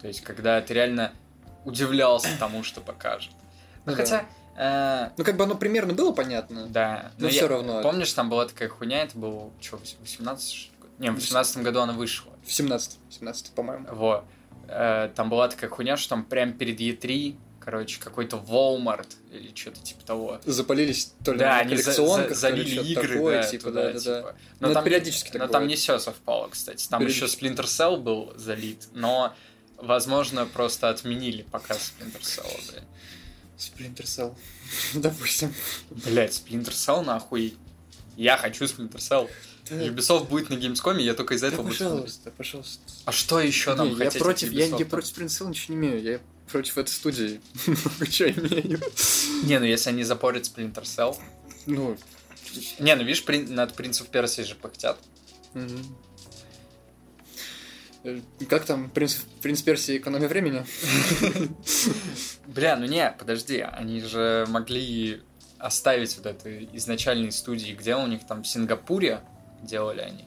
То 0.00 0.08
есть, 0.08 0.20
когда 0.22 0.60
ты 0.60 0.74
реально 0.74 1.12
удивлялся 1.64 2.28
тому, 2.38 2.62
что 2.62 2.80
покажет. 2.80 3.32
Ну, 3.86 3.92
Ну 3.92 3.96
хотя... 3.96 4.26
э, 4.56 5.10
Ну, 5.16 5.24
как 5.24 5.36
бы 5.36 5.44
оно 5.44 5.54
примерно 5.56 5.94
было 5.94 6.12
понятно. 6.12 6.66
да. 6.66 7.12
Но 7.18 7.26
я- 7.26 7.32
всё 7.32 7.48
равно. 7.48 7.82
Помнишь, 7.82 8.12
там 8.12 8.28
была 8.30 8.46
такая 8.46 8.68
хуйня, 8.68 9.02
это 9.02 9.18
был, 9.18 9.52
что, 9.60 9.78
18 10.00 10.52
что 10.52 10.70
ли, 10.72 10.78
год? 10.80 10.90
Не, 10.98 11.10
в 11.10 11.14
18 11.14 11.58
году 11.62 11.80
она 11.80 11.92
вышла. 11.92 12.32
В 12.44 12.52
17 12.52 12.98
17 13.10 13.50
по-моему. 13.54 13.86
Вот. 13.90 14.24
Э, 14.68 15.10
там 15.14 15.28
была 15.30 15.48
такая 15.48 15.70
хуйня, 15.70 15.96
что 15.96 16.10
там 16.10 16.24
прям 16.24 16.52
перед 16.52 16.80
E3, 16.80 17.36
короче, 17.64 17.98
какой-то 18.00 18.36
Walmart 18.36 19.08
или 19.32 19.52
что-то 19.54 19.80
типа 19.80 20.04
того. 20.04 20.40
Запалились 20.44 21.12
то 21.24 21.32
ли 21.32 21.38
Да, 21.38 21.48
на 21.54 21.58
они 21.60 21.76
за- 21.76 21.92
за- 21.92 22.34
залили 22.34 22.80
игры, 22.92 23.14
такое, 23.14 23.42
да, 23.42 23.48
типа, 23.48 23.64
туда, 23.68 23.82
да, 23.82 23.92
да, 23.92 23.98
да. 23.98 24.16
типа. 24.20 24.36
Ну, 24.60 24.68
это 24.70 24.82
периодически 24.82 25.28
так 25.30 25.34
Но 25.34 25.46
там 25.46 25.48
бывает. 25.62 25.68
не 25.70 25.76
все 25.76 25.98
совпало, 25.98 26.48
кстати. 26.48 26.86
Там 26.88 27.04
еще. 27.06 27.24
Splinter 27.24 27.64
Cell 27.64 27.96
был 27.96 28.32
залит, 28.36 28.88
но, 28.92 29.34
возможно, 29.78 30.46
просто 30.46 30.90
отменили 30.90 31.42
показ 31.42 31.92
Splinter 31.98 32.20
Cell, 32.20 32.70
блядь. 32.70 32.84
Splinter 33.56 34.04
Cell. 34.04 34.34
Допустим. 34.94 35.54
Блять, 35.90 36.32
Splinter 36.32 36.70
Cell 36.72 37.02
нахуй. 37.02 37.56
Я 38.16 38.36
хочу 38.36 38.64
Splinter 38.64 38.96
Cell. 38.96 39.30
Да, 39.70 39.76
Ubisoft 39.76 40.28
будет 40.28 40.50
на 40.50 40.54
Gamescom, 40.54 41.00
я 41.00 41.14
только 41.14 41.34
из-за 41.34 41.46
да, 41.48 41.54
этого 41.54 41.62
буду 41.62 41.74
смотреть. 41.74 41.94
пожалуйста, 42.02 42.30
пожалуйста. 42.32 42.80
А 43.06 43.12
что 43.12 43.40
еще 43.40 43.74
нам 43.74 43.86
Не, 43.88 43.92
я 43.94 43.98
хотеть 44.04 44.16
от 44.16 44.22
против, 44.22 44.52
я, 44.52 44.66
я 44.66 44.84
против 44.86 45.16
Splinter 45.16 45.26
Cell 45.28 45.48
ничего 45.48 45.74
не 45.74 45.80
имею. 45.80 46.02
Я 46.02 46.20
против 46.50 46.78
этой 46.78 46.90
студии. 46.90 47.40
Много 47.66 48.06
чего 48.06 48.28
имею. 48.30 48.80
Не, 49.44 49.58
ну 49.58 49.64
если 49.66 49.90
они 49.90 50.04
запорят 50.04 50.44
Splinter 50.44 50.82
Cell... 50.82 51.16
Ну, 51.66 51.96
Не, 52.78 52.94
ну 52.96 53.02
видишь, 53.04 53.24
прин- 53.24 53.50
над 53.50 53.74
Принцев 53.74 54.06
Персии 54.08 54.42
же 54.42 54.54
пыхтят. 54.54 54.98
Э, 58.04 58.20
Как 58.48 58.64
там, 58.66 58.90
принц, 58.90 59.16
принц 59.40 59.62
Персии, 59.62 59.96
экономия 59.96 60.28
времени? 60.28 60.64
Бля, 62.46 62.76
ну 62.76 62.86
не, 62.86 63.10
подожди, 63.18 63.60
они 63.60 64.00
же 64.02 64.44
могли 64.48 65.22
оставить 65.58 66.14
вот 66.18 66.26
это 66.26 66.64
изначальные 66.76 67.32
студии, 67.32 67.72
где 67.72 67.96
у 67.96 68.06
них 68.06 68.26
там 68.26 68.42
в 68.42 68.46
Сингапуре 68.46 69.20
делали 69.62 70.00
они. 70.02 70.26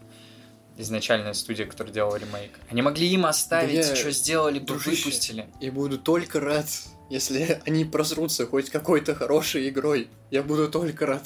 Изначальная 0.77 1.33
студия, 1.33 1.65
которая 1.65 1.93
делала 1.93 2.15
ремейк. 2.17 2.51
Они 2.69 2.81
могли 2.81 3.07
им 3.07 3.25
оставить, 3.25 3.87
Да 3.87 3.95
что 3.95 4.11
сделали, 4.11 4.59
бы 4.59 4.75
выпустили. 4.75 5.47
Я 5.59 5.71
буду 5.71 5.97
только 5.97 6.39
рад, 6.39 6.67
если 7.09 7.61
они 7.65 7.83
просрутся 7.85 8.45
хоть 8.45 8.69
какой-то 8.69 9.15
хорошей 9.15 9.69
игрой. 9.69 10.07
Я 10.29 10.43
буду 10.43 10.69
только 10.69 11.05
рад. 11.07 11.23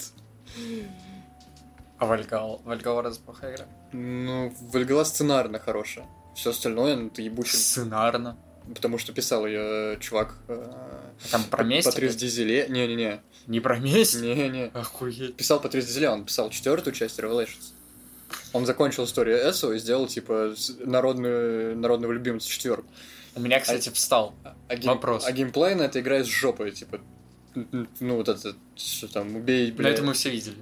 А 1.98 2.06
Вальгал? 2.06 2.62
Вальгал 2.66 3.02
раз 3.02 3.18
плохая 3.18 3.56
игра? 3.56 3.66
Ну, 3.92 4.54
Вальгала 4.72 5.04
сценарно 5.04 5.60
хорошая. 5.60 6.06
Все 6.36 6.50
остальное, 6.52 6.96
ну, 6.96 7.10
ты 7.10 7.22
ебучий. 7.24 7.58
Сценарно. 7.60 8.38
Потому 8.74 8.98
что 8.98 9.12
писал 9.12 9.46
ее 9.46 9.98
чувак. 10.00 10.36
э, 10.48 10.72
Там 11.30 11.44
про 11.44 11.64
месть? 11.64 11.86
Патрис 11.88 12.16
Дизеле. 12.16 12.68
Не-не-не. 12.70 13.22
Не 13.48 13.60
про 13.60 13.78
месть? 13.80 14.22
Не-не. 14.22 14.68
Охуеть. 14.74 15.36
Писал 15.36 15.60
Патрис 15.60 15.86
Дизеле, 15.86 16.10
он 16.10 16.26
писал 16.26 16.50
четвертую 16.50 16.94
часть 16.94 17.20
Revelations. 17.20 17.74
Он 18.54 18.66
закончил 18.66 19.06
историю 19.06 19.38
Эсо 19.50 19.72
и 19.72 19.80
сделал, 19.80 20.08
типа, 20.08 20.54
народную, 20.80 21.78
народного 21.78 22.12
любимца 22.12 22.50
четверку. 22.50 22.88
У 23.36 23.40
меня, 23.40 23.60
кстати, 23.60 23.90
встал. 23.90 24.34
А, 24.68 24.76
гейм- 24.76 24.88
Вопрос. 24.88 25.26
а 25.26 25.32
геймплей 25.32 25.76
на 25.76 25.84
это 25.84 26.02
играет 26.02 26.26
с 26.26 26.30
жопой, 26.30 26.72
типа, 26.72 27.00
ну, 27.56 28.16
вот 28.16 28.28
это, 28.28 28.56
что 28.76 29.08
там, 29.08 29.36
убей, 29.36 29.72
бля. 29.72 29.90
это 29.90 30.04
мы 30.04 30.14
все 30.14 30.30
видели. 30.30 30.56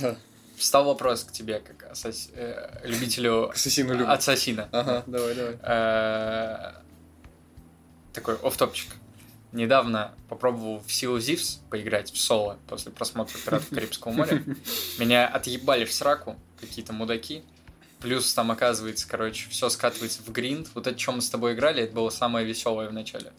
да? 0.00 0.16
Встал 0.56 0.84
вопрос 0.84 1.24
к 1.24 1.32
тебе, 1.32 1.58
как 1.60 1.90
асас- 1.92 2.30
э, 2.34 2.80
любителю 2.86 3.48
к 3.52 3.56
ассасину 3.56 3.92
люблю. 3.92 4.08
ассасина. 4.08 4.68
Ага, 4.72 5.02
давай, 5.06 5.34
давай. 5.34 5.58
Э, 5.62 6.72
Такой 8.12 8.36
офтопчик. 8.36 8.90
Недавно 9.52 10.12
попробовал 10.28 10.78
в 10.80 10.86
Sea 10.86 11.16
of 11.16 11.18
Thieves 11.18 11.58
поиграть 11.70 12.12
в 12.12 12.18
соло 12.18 12.58
после 12.68 12.90
просмотра 12.92 13.36
«Пиратов 13.38 13.68
Карибского 13.70 14.12
моря». 14.12 14.42
Меня 14.98 15.26
отъебали 15.26 15.84
в 15.84 15.92
сраку 15.92 16.36
какие-то 16.64 16.92
мудаки. 16.92 17.42
Плюс 18.00 18.32
там, 18.34 18.50
оказывается, 18.50 19.08
короче, 19.08 19.48
все 19.48 19.68
скатывается 19.70 20.20
в 20.22 20.30
гринд. 20.30 20.68
Вот 20.74 20.86
это, 20.86 20.98
чем 20.98 21.16
мы 21.16 21.22
с 21.22 21.30
тобой 21.30 21.54
играли, 21.54 21.82
это 21.84 21.94
было 21.94 22.10
самое 22.10 22.44
веселое 22.46 22.88
в 22.88 22.92
начале. 22.92 23.32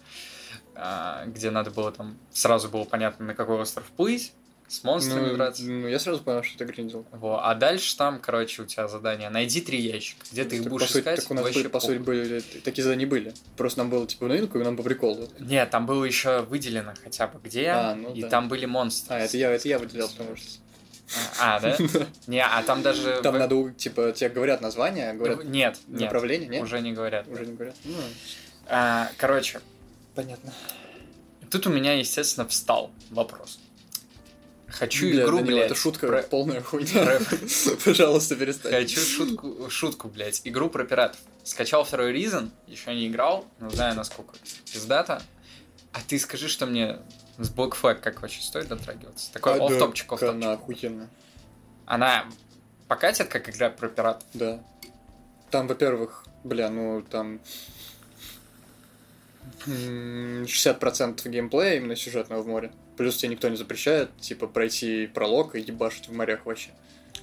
А, 0.75 1.25
Где 1.27 1.51
надо 1.51 1.71
было 1.71 1.91
там... 1.91 2.17
Сразу 2.31 2.67
было 2.69 2.83
понятно, 2.83 3.25
на 3.27 3.33
какой 3.35 3.57
остров 3.61 3.85
плыть, 3.95 4.33
с 4.67 4.83
монстрами 4.83 5.27
Ну, 5.29 5.35
драться. 5.35 5.63
ну, 5.63 5.87
я 5.87 5.99
сразу 5.99 6.23
понял, 6.23 6.41
что 6.41 6.57
ты 6.57 6.65
гриндил. 6.65 7.05
Во. 7.11 7.45
А 7.47 7.53
дальше 7.53 7.95
там, 7.95 8.19
короче, 8.19 8.63
у 8.63 8.65
тебя 8.65 8.87
задание. 8.87 9.29
Найди 9.29 9.61
три 9.61 9.79
ящика. 9.79 10.25
Где 10.31 10.43
ты 10.43 10.55
их 10.55 10.63
Так, 10.63 10.71
будешь 10.71 10.87
по 10.87 10.93
сути, 10.93 11.01
искать, 11.01 11.21
так 11.21 11.31
у 11.31 11.33
нас, 11.35 11.43
вообще 11.43 11.59
были, 11.59 11.67
по 11.69 11.79
сути, 11.79 11.97
были, 11.99 12.39
такие 12.63 12.83
задания 12.83 13.05
были. 13.05 13.33
Просто 13.57 13.79
нам 13.79 13.91
было, 13.91 14.07
типа, 14.07 14.25
новинку, 14.27 14.59
и 14.59 14.63
нам 14.63 14.75
по 14.75 14.81
приколу. 14.81 15.29
Нет, 15.39 15.69
там 15.69 15.85
было 15.85 16.03
еще 16.03 16.41
выделено 16.41 16.93
хотя 17.03 17.27
бы 17.27 17.39
где, 17.43 17.67
А, 17.69 17.93
ну 17.95 18.11
и 18.15 18.21
да. 18.23 18.29
там 18.29 18.47
были 18.49 18.65
монстры. 18.65 19.15
А, 19.15 19.19
это 19.19 19.37
я, 19.37 19.51
это 19.51 19.67
я 19.67 19.77
выделял, 19.77 20.09
потому 20.09 20.35
что... 20.35 20.49
А, 21.39 21.59
да? 21.61 21.77
Не, 22.27 22.43
а 22.43 22.61
там 22.63 22.81
даже... 22.81 23.19
Там 23.21 23.37
надо, 23.37 23.71
типа, 23.71 24.11
тебе 24.11 24.29
говорят 24.29 24.61
название, 24.61 25.13
говорят 25.13 25.43
Нет, 25.43 25.77
нет, 25.87 26.01
направление, 26.01 26.49
нет? 26.49 26.63
уже 26.63 26.81
не 26.81 26.93
говорят. 26.93 27.27
Уже 27.27 27.45
не 27.45 27.53
говорят? 27.53 27.75
Ну, 27.83 27.95
А, 28.67 29.09
короче, 29.17 29.61
понятно. 30.15 30.53
тут 31.51 31.67
у 31.67 31.69
меня, 31.69 31.93
естественно, 31.93 32.47
встал 32.47 32.91
вопрос. 33.11 33.59
Хочу 34.67 35.07
Бля, 35.09 35.23
игру, 35.23 35.39
блядь. 35.41 35.65
Это 35.67 35.75
шутка 35.75 36.07
про- 36.07 36.23
полная 36.23 36.61
хуйня. 36.61 37.19
Пожалуйста, 37.85 38.35
перестань. 38.35 38.71
Хочу 38.73 38.99
шутку, 38.99 39.69
шутку, 39.69 40.07
блядь. 40.09 40.41
Игру 40.43 40.69
про 40.69 40.83
пиратов. 40.83 41.19
Скачал 41.43 41.83
второй 41.85 42.11
Reason, 42.13 42.49
еще 42.67 42.93
не 42.95 43.07
играл, 43.07 43.45
но 43.59 43.69
знаю, 43.69 43.95
насколько 43.95 44.33
пиздата. 44.73 45.21
А 45.93 45.99
ты 46.05 46.17
скажи, 46.19 46.49
что 46.49 46.65
мне 46.65 46.97
с 47.37 47.49
Black 47.51 47.73
Flag 47.79 47.95
как 47.95 48.21
вообще 48.21 48.41
стоит 48.41 48.67
дотрагиваться? 48.67 49.31
Такой 49.33 49.53
А, 49.53 49.57
да, 49.57 49.65
офф-топчик, 49.65 50.07
как 50.07 50.21
офф-топчик. 50.21 50.43
Она 50.43 50.53
охуенно. 50.53 51.09
Она 51.85 52.25
покатит, 52.87 53.27
как 53.27 53.49
игра 53.49 53.69
про 53.69 53.89
пиратов? 53.89 54.27
Да. 54.33 54.63
Там, 55.51 55.67
во-первых, 55.67 56.25
бля, 56.43 56.69
ну 56.69 57.01
там 57.01 57.39
м, 59.67 60.43
60% 60.43 61.27
геймплея 61.29 61.77
именно 61.77 61.95
сюжетного 61.95 62.41
в 62.41 62.47
море. 62.47 62.71
Плюс 62.97 63.17
тебе 63.17 63.31
никто 63.31 63.49
не 63.49 63.57
запрещает, 63.57 64.15
типа, 64.17 64.47
пройти 64.47 65.07
пролог 65.07 65.55
и 65.55 65.59
ебашить 65.59 66.07
в 66.07 66.13
морях 66.13 66.45
вообще. 66.45 66.69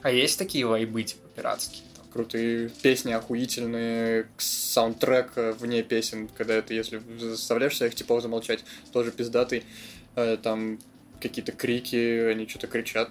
А 0.02 0.10
есть 0.10 0.38
такие 0.38 0.66
вайбы, 0.66 1.02
типа, 1.02 1.28
пиратские? 1.28 1.84
Там? 1.96 2.06
Крутые 2.12 2.68
песни 2.68 3.12
охуительные, 3.12 4.28
саундтрек 4.36 5.32
э, 5.36 5.52
вне 5.52 5.82
песен, 5.82 6.28
когда 6.28 6.54
это, 6.54 6.74
если 6.74 7.00
заставляешь 7.18 7.76
своих 7.76 7.94
типов 7.94 8.22
замолчать, 8.22 8.64
тоже 8.92 9.12
пиздатый. 9.12 9.64
Э, 10.16 10.36
Там 10.36 10.78
какие-то 11.20 11.52
крики, 11.52 12.28
они 12.30 12.46
что-то 12.48 12.66
кричат, 12.66 13.10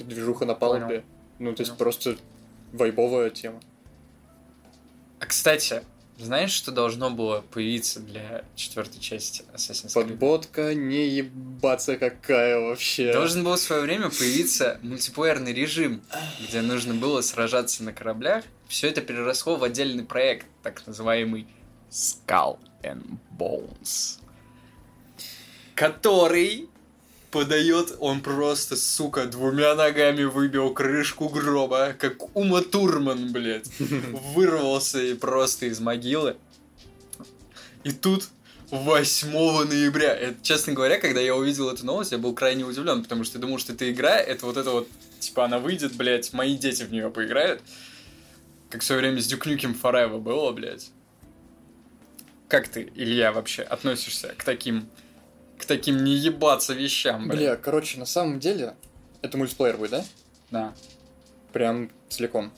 движуха 0.00 0.44
на 0.44 0.54
палубе. 0.54 0.84
Понял. 0.86 1.02
Ну, 1.38 1.54
то 1.54 1.62
есть 1.62 1.70
Понял. 1.72 1.78
просто 1.78 2.16
вайбовая 2.72 3.30
тема. 3.30 3.60
А, 5.20 5.26
кстати, 5.26 5.82
знаешь, 6.18 6.50
что 6.50 6.72
должно 6.72 7.10
было 7.10 7.42
появиться 7.52 8.00
для 8.00 8.44
четвертой 8.56 9.00
части 9.00 9.44
Assassin's 9.54 9.86
Creed? 9.94 10.08
Подботка 10.08 10.74
не 10.74 11.08
ебаться 11.08 11.96
какая 11.96 12.58
вообще. 12.58 13.12
Должен 13.12 13.44
был 13.44 13.54
в 13.54 13.58
свое 13.60 13.82
время 13.82 14.10
появиться 14.10 14.78
мультиплеерный 14.82 15.52
режим, 15.52 16.02
где 16.46 16.60
нужно 16.62 16.94
было 16.94 17.20
сражаться 17.20 17.82
на 17.84 17.92
кораблях. 17.92 18.44
Все 18.68 18.88
это 18.88 19.00
переросло 19.00 19.56
в 19.56 19.64
отдельный 19.64 20.04
проект, 20.04 20.46
так 20.62 20.86
называемый 20.86 21.46
Skull 21.90 22.58
and 22.82 23.18
Bones, 23.38 24.18
который 25.74 26.68
подает, 27.30 27.96
он 27.98 28.20
просто, 28.20 28.76
сука, 28.76 29.24
двумя 29.26 29.74
ногами 29.74 30.24
выбил 30.24 30.72
крышку 30.72 31.28
гроба, 31.28 31.94
как 31.98 32.36
Ума 32.36 32.60
Турман, 32.60 33.32
блядь, 33.32 33.68
вырвался 33.78 35.02
и 35.02 35.14
просто 35.14 35.66
из 35.66 35.80
могилы. 35.80 36.36
И 37.84 37.90
тут 37.90 38.28
8 38.70 39.28
ноября. 39.68 40.14
Это, 40.14 40.36
честно 40.42 40.72
говоря, 40.72 40.98
когда 40.98 41.20
я 41.20 41.34
увидел 41.34 41.68
эту 41.68 41.84
новость, 41.84 42.12
я 42.12 42.18
был 42.18 42.34
крайне 42.34 42.64
удивлен, 42.64 43.02
потому 43.02 43.24
что 43.24 43.38
я 43.38 43.42
думал, 43.42 43.58
что 43.58 43.72
эта 43.72 43.90
игра, 43.90 44.16
это 44.16 44.46
вот 44.46 44.56
это 44.56 44.70
вот, 44.70 44.88
типа, 45.20 45.44
она 45.44 45.58
выйдет, 45.58 45.94
блядь, 45.94 46.32
мои 46.32 46.56
дети 46.56 46.82
в 46.82 46.92
нее 46.92 47.10
поиграют. 47.10 47.60
Как 48.70 48.82
в 48.82 48.84
свое 48.84 49.00
время 49.02 49.20
с 49.20 49.30
Nukem 49.30 49.78
Forever 49.78 50.18
было, 50.18 50.52
блядь. 50.52 50.90
Как 52.48 52.68
ты, 52.68 52.90
Илья, 52.94 53.32
вообще 53.32 53.62
относишься 53.62 54.34
к 54.36 54.44
таким, 54.44 54.88
к 55.62 55.66
таким 55.66 56.02
не 56.02 56.14
ебаться 56.16 56.74
вещам, 56.74 57.28
блядь? 57.28 57.38
Бля, 57.38 57.56
короче, 57.56 57.98
на 57.98 58.04
самом 58.04 58.40
деле, 58.40 58.74
это 59.22 59.38
мультиплеер 59.38 59.76
будет, 59.76 59.90
да? 59.90 60.04
Да. 60.50 60.74
Прям 61.52 61.90
целиком. 62.08 62.52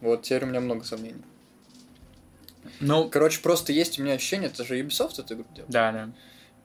Вот 0.00 0.22
теперь 0.22 0.44
у 0.44 0.46
меня 0.46 0.60
много 0.60 0.84
сомнений. 0.84 1.22
Ну, 2.80 3.08
Короче, 3.08 3.40
просто 3.40 3.72
есть 3.72 3.98
у 3.98 4.02
меня 4.02 4.14
ощущение, 4.14 4.50
это 4.50 4.64
же 4.64 4.78
Ubisoft 4.78 5.18
эту 5.18 5.34
игру 5.34 5.46
делал. 5.54 5.68
да, 5.70 5.92
да. 5.92 6.10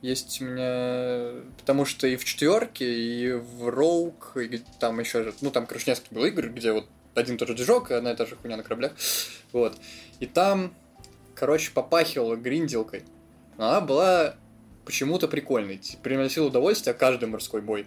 Есть 0.01 0.39
у 0.41 0.45
меня... 0.45 1.41
Потому 1.57 1.85
что 1.85 2.05
и 2.05 2.15
в 2.15 2.25
четверке, 2.25 2.85
и 2.85 3.31
в 3.31 3.69
Rogue, 3.69 4.43
и 4.43 4.61
там 4.79 4.99
еще 4.99 5.23
же... 5.23 5.33
Ну, 5.41 5.49
там, 5.49 5.65
короче, 5.65 5.89
несколько 5.89 6.13
было 6.13 6.25
игр, 6.25 6.49
где 6.49 6.73
вот 6.73 6.87
один 7.15 7.35
и 7.35 7.37
тот 7.37 7.47
же 7.47 7.55
движок, 7.55 7.89
и 7.89 7.95
одна 7.95 8.11
и 8.11 8.15
та 8.15 8.25
же 8.25 8.35
хуйня 8.35 8.57
на 8.57 8.63
кораблях. 8.63 8.91
Вот. 9.51 9.75
И 10.19 10.27
там, 10.27 10.75
короче, 11.33 11.71
попахивала 11.71 12.35
гринделкой. 12.35 13.03
Но 13.57 13.69
она 13.69 13.81
была 13.81 14.35
почему-то 14.85 15.27
прикольной. 15.27 15.77
Типа, 15.77 16.03
Приносила 16.03 16.47
удовольствие 16.47 16.93
каждый 16.93 17.27
морской 17.27 17.61
бой. 17.61 17.85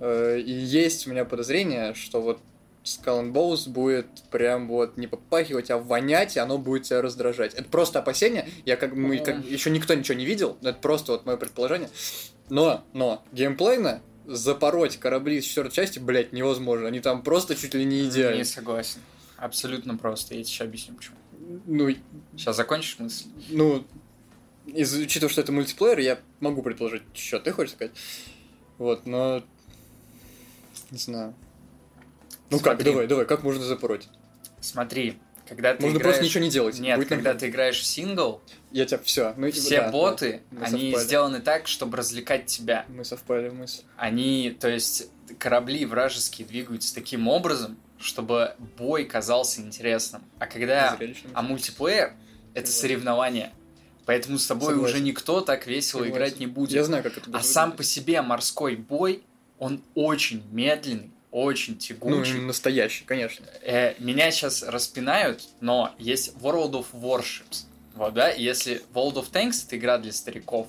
Э, 0.00 0.38
И 0.38 0.52
есть 0.52 1.06
у 1.06 1.10
меня 1.10 1.24
подозрение, 1.24 1.94
что 1.94 2.20
вот 2.20 2.40
Skull 2.84 3.22
and 3.22 3.32
Bones 3.32 3.68
будет 3.68 4.06
прям 4.30 4.68
вот 4.68 4.98
не 4.98 5.06
попахивать, 5.06 5.70
а 5.70 5.78
вонять, 5.78 6.36
и 6.36 6.38
оно 6.38 6.58
будет 6.58 6.82
тебя 6.84 7.00
раздражать. 7.00 7.54
Это 7.54 7.64
просто 7.68 8.00
опасение. 8.00 8.46
Я 8.66 8.76
как 8.76 8.94
мы 8.94 9.18
как, 9.18 9.42
еще 9.44 9.70
никто 9.70 9.94
ничего 9.94 10.18
не 10.18 10.26
видел, 10.26 10.58
но 10.60 10.68
это 10.70 10.78
просто 10.80 11.12
вот 11.12 11.24
мое 11.24 11.36
предположение. 11.38 11.88
Но, 12.50 12.84
но, 12.92 13.24
геймплейно 13.32 14.02
запороть 14.26 14.98
корабли 14.98 15.38
из 15.38 15.44
четвертой 15.44 15.74
части, 15.74 15.98
блядь, 15.98 16.32
невозможно. 16.32 16.88
Они 16.88 17.00
там 17.00 17.22
просто 17.22 17.54
чуть 17.56 17.74
ли 17.74 17.84
не 17.84 18.04
идеальны. 18.06 18.38
Не 18.38 18.44
согласен. 18.44 19.00
Абсолютно 19.38 19.96
просто. 19.96 20.34
Я 20.34 20.42
тебе 20.42 20.52
сейчас 20.52 20.66
объясню, 20.66 20.94
почему. 20.94 21.16
Ну, 21.66 21.90
Сейчас 22.36 22.56
закончишь 22.56 22.98
мысль? 22.98 23.26
ну, 23.50 23.84
из, 24.66 24.94
учитывая, 24.94 25.30
что 25.30 25.40
это 25.40 25.52
мультиплеер, 25.52 25.98
я 25.98 26.18
могу 26.40 26.62
предположить, 26.62 27.02
что 27.14 27.40
ты 27.40 27.52
хочешь 27.52 27.74
сказать. 27.74 27.92
Вот, 28.78 29.06
но... 29.06 29.42
Не 30.90 30.98
знаю. 30.98 31.34
Ну 32.50 32.58
как, 32.58 32.74
Смотри. 32.74 32.84
давай, 32.84 33.06
давай, 33.06 33.26
как 33.26 33.42
можно 33.42 33.64
запороть? 33.64 34.08
Смотри, 34.60 35.18
когда 35.48 35.74
ты 35.74 35.82
Можно 35.82 35.98
играешь... 35.98 36.14
просто 36.16 36.24
ничего 36.24 36.44
не 36.44 36.50
делать. 36.50 36.78
Нет, 36.78 36.96
будет 36.96 37.08
когда 37.08 37.30
нормально. 37.30 37.40
ты 37.40 37.48
играешь 37.48 37.80
в 37.80 37.84
сингл, 37.84 38.40
Я 38.70 38.86
тебя 38.86 38.98
все. 39.02 39.34
Ну, 39.36 39.50
все 39.50 39.82
да, 39.82 39.90
боты, 39.90 40.42
да, 40.50 40.66
они 40.66 40.90
совпали. 40.90 41.04
сделаны 41.04 41.40
так, 41.40 41.66
чтобы 41.66 41.96
развлекать 41.98 42.46
тебя. 42.46 42.86
Мы 42.88 43.04
совпали 43.04 43.48
в 43.48 43.54
мысли. 43.54 43.84
Они, 43.96 44.56
то 44.58 44.68
есть, 44.68 45.08
корабли 45.38 45.84
вражеские 45.84 46.46
двигаются 46.46 46.94
таким 46.94 47.28
образом, 47.28 47.76
чтобы 47.98 48.54
бой 48.78 49.04
казался 49.04 49.60
интересным. 49.60 50.22
А 50.38 50.46
когда... 50.46 50.98
А 51.34 51.42
мультиплеер— 51.42 52.14
это 52.54 52.70
соревнование. 52.70 53.52
Поэтому 54.06 54.38
с 54.38 54.46
тобой 54.46 54.74
Согласен. 54.74 54.94
уже 54.96 55.02
никто 55.04 55.40
так 55.40 55.66
весело 55.66 56.00
Согласен. 56.00 56.14
играть 56.16 56.38
не 56.40 56.46
будет. 56.46 56.72
Я 56.72 56.84
знаю, 56.84 57.02
как 57.02 57.16
это 57.16 57.30
будет 57.30 57.40
А 57.40 57.42
сам 57.44 57.70
по 57.70 57.76
выглядеть. 57.78 57.92
себе 57.92 58.22
морской 58.22 58.76
бой, 58.76 59.22
он 59.58 59.80
очень 59.94 60.42
медленный, 60.52 61.10
очень 61.30 61.74
Ну, 61.74 61.78
тягучий. 61.80 62.38
настоящий, 62.40 63.04
конечно. 63.04 63.46
Э, 63.62 63.94
меня 63.98 64.30
сейчас 64.30 64.62
распинают, 64.62 65.42
но 65.60 65.94
есть 65.98 66.34
World 66.40 66.72
of 66.72 66.86
Warships. 66.92 67.64
Вот, 67.94 68.12
да, 68.14 68.28
если 68.30 68.82
World 68.92 69.14
of 69.14 69.30
Tanks 69.32 69.64
это 69.66 69.76
игра 69.76 69.98
для 69.98 70.12
стариков, 70.12 70.66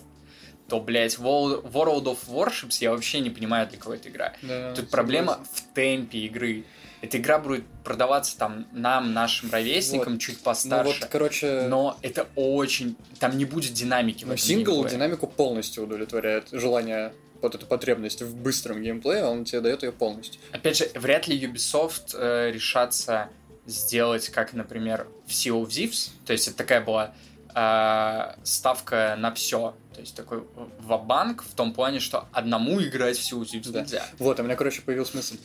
то, 0.69 0.79
блядь, 0.79 1.15
World, 1.15 1.63
of 1.71 2.17
Warships 2.27 2.77
я 2.79 2.91
вообще 2.91 3.19
не 3.19 3.29
понимаю, 3.29 3.67
для 3.67 3.77
кого 3.77 3.95
это 3.95 4.09
игра. 4.09 4.33
Да, 4.41 4.73
Тут 4.73 4.89
проблема 4.89 5.39
в 5.53 5.61
темпе 5.75 6.19
игры. 6.19 6.63
Эта 7.01 7.17
игра 7.17 7.37
будет 7.39 7.63
продаваться 7.83 8.37
там 8.37 8.67
нам, 8.71 9.13
нашим 9.13 9.51
ровесникам, 9.51 10.17
чуть 10.17 10.37
Ну 10.39 10.43
постарше. 10.43 10.99
вот, 11.01 11.09
короче, 11.09 11.67
Но 11.67 11.97
это 12.01 12.27
очень... 12.35 12.95
Там 13.19 13.37
не 13.37 13.45
будет 13.45 13.73
динамики 13.73 14.23
в 14.23 14.27
ну, 14.27 14.33
этом 14.33 14.43
сингл 14.45 14.71
геймплее. 14.73 14.95
динамику 14.95 15.27
полностью 15.27 15.83
удовлетворяет. 15.83 16.47
Желание, 16.51 17.13
вот 17.41 17.53
эту 17.53 17.65
потребность 17.65 18.21
в 18.21 18.35
быстром 18.35 18.81
геймплее, 18.81 19.25
он 19.25 19.45
тебе 19.45 19.61
дает 19.61 19.83
ее 19.83 19.91
полностью. 19.91 20.41
Опять 20.51 20.77
же, 20.77 20.89
вряд 20.95 21.27
ли 21.27 21.39
Ubisoft 21.39 22.15
э, 22.15 22.51
решатся 22.51 23.29
сделать, 23.67 24.29
как, 24.29 24.53
например, 24.53 25.07
в 25.27 25.31
Sea 25.31 25.51
of 25.61 25.67
Thieves. 25.67 26.09
То 26.25 26.33
есть 26.33 26.47
это 26.47 26.57
такая 26.57 26.81
была 26.81 27.13
э, 27.53 28.35
ставка 28.43 29.15
на 29.17 29.33
все. 29.33 29.75
То 29.93 30.01
есть 30.01 30.15
такой 30.15 30.43
вабанк 30.79 31.43
в 31.43 31.53
том 31.55 31.73
плане, 31.73 31.99
что 31.99 32.27
одному 32.33 32.81
играть 32.81 33.17
в 33.17 33.21
Sea 33.21 33.39
of 33.39 33.43
Thieves 33.45 33.71
Да. 33.71 33.81
нельзя. 33.81 34.05
Вот, 34.19 34.39
у 34.39 34.43
меня, 34.43 34.55
короче, 34.55 34.81
появилась 34.81 35.13
мысль. 35.13 35.37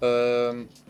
Эм, 0.00 0.68
в- 0.68 0.87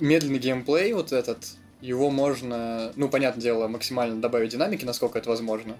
Медленный 0.00 0.38
геймплей 0.38 0.92
вот 0.92 1.12
этот, 1.12 1.38
его 1.80 2.10
можно, 2.10 2.92
ну, 2.96 3.08
понятное 3.08 3.42
дело, 3.42 3.68
максимально 3.68 4.20
добавить 4.20 4.50
динамики, 4.50 4.84
насколько 4.84 5.18
это 5.18 5.28
возможно, 5.28 5.76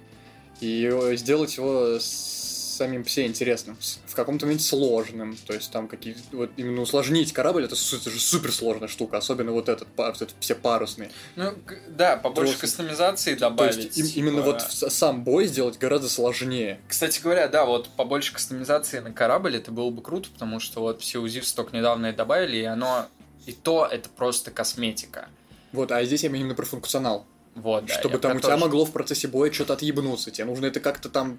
и 0.61 0.91
сделать 1.17 1.57
его 1.57 1.99
самим 2.01 3.07
себе 3.07 3.27
интересным, 3.27 3.77
в 4.07 4.15
каком-то 4.17 4.47
моменте 4.47 4.65
сложным, 4.65 5.37
то 5.47 5.53
есть 5.55 5.71
там 5.71 5.87
какие 5.87 6.17
вот 6.33 6.51
именно 6.57 6.83
усложнить 6.83 7.33
корабль, 7.33 7.65
это, 7.65 7.75
это 7.77 8.11
же 8.11 8.19
супер 8.21 8.53
сложная 8.53 8.89
штука, 8.89 9.17
особенно 9.19 9.53
вот 9.53 9.69
этот, 9.69 9.87
вот 9.97 10.17
этот 10.17 10.35
все 10.41 10.57
парусные. 10.57 11.11
Ну, 11.37 11.55
да, 11.89 12.17
побольше 12.17 12.59
Просто- 12.59 12.61
кастомизации 12.67 13.35
То 13.35 13.41
добавить. 13.41 13.97
есть 13.97 13.97
им- 14.17 14.25
именно 14.27 14.43
типа. 14.43 14.53
вот 14.83 14.93
сам 14.93 15.23
бой 15.23 15.47
сделать 15.47 15.79
гораздо 15.79 16.09
сложнее. 16.09 16.81
Кстати 16.89 17.21
говоря, 17.21 17.47
да, 17.47 17.65
вот 17.65 17.89
побольше 17.91 18.33
кастомизации 18.33 18.99
на 18.99 19.13
корабль, 19.13 19.57
это 19.57 19.71
было 19.71 19.91
бы 19.91 20.03
круто, 20.03 20.29
потому 20.33 20.59
что 20.59 20.81
вот 20.81 21.01
все 21.01 21.21
Sea 21.25 21.27
of 21.27 21.29
Thieves 21.43 21.55
только 21.55 21.77
недавно 21.77 22.07
это 22.07 22.19
добавили, 22.19 22.57
и 22.57 22.65
оно... 22.65 23.07
И 23.47 23.53
то 23.53 23.87
это 23.91 24.09
просто 24.09 24.51
косметика. 24.51 25.29
Вот, 25.73 25.91
а 25.93 26.05
здесь 26.05 26.23
я 26.23 26.31
именно 26.31 26.55
про 26.55 26.65
функционал. 26.65 27.27
Вот, 27.55 27.87
да. 27.87 27.95
чтобы 27.95 28.19
там 28.19 28.37
у 28.37 28.41
тебя 28.41 28.57
могло 28.57 28.85
в 28.85 28.93
процессе 28.93 29.29
боя 29.29 29.53
что-то 29.53 29.75
отъебнуться. 29.75 30.31
Тебе 30.31 30.47
нужно 30.47 30.67
это 30.67 30.81
как-то 30.81 31.09
там 31.09 31.39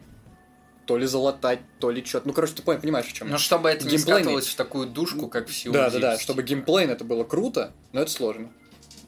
то 0.86 0.98
ли 0.98 1.06
залатать, 1.06 1.60
то 1.80 1.89
ли 1.89 2.06
что-то. 2.06 2.28
Ну, 2.28 2.34
короче, 2.34 2.54
ты 2.54 2.62
пон- 2.62 2.80
понимаешь, 2.80 3.08
о 3.08 3.13
чем. 3.13 3.30
Ну, 3.30 3.38
чтобы 3.38 3.70
это 3.70 3.86
не 3.86 3.98
Геймплейный- 3.98 4.22
скатывалось 4.22 4.48
в 4.48 4.56
такую 4.56 4.88
душку, 4.88 5.28
как 5.28 5.48
в 5.48 5.52
Sea 5.52 5.70
of 5.70 5.74
да, 5.74 5.89
да, 5.89 6.00
да. 6.00 6.20
Чтобы 6.20 6.44
типа. 6.44 6.50
геймплейн 6.50 6.89
это 6.89 7.04
было 7.04 7.24
круто, 7.24 7.74
но 7.91 8.02
это 8.02 8.12
сложно. 8.12 8.52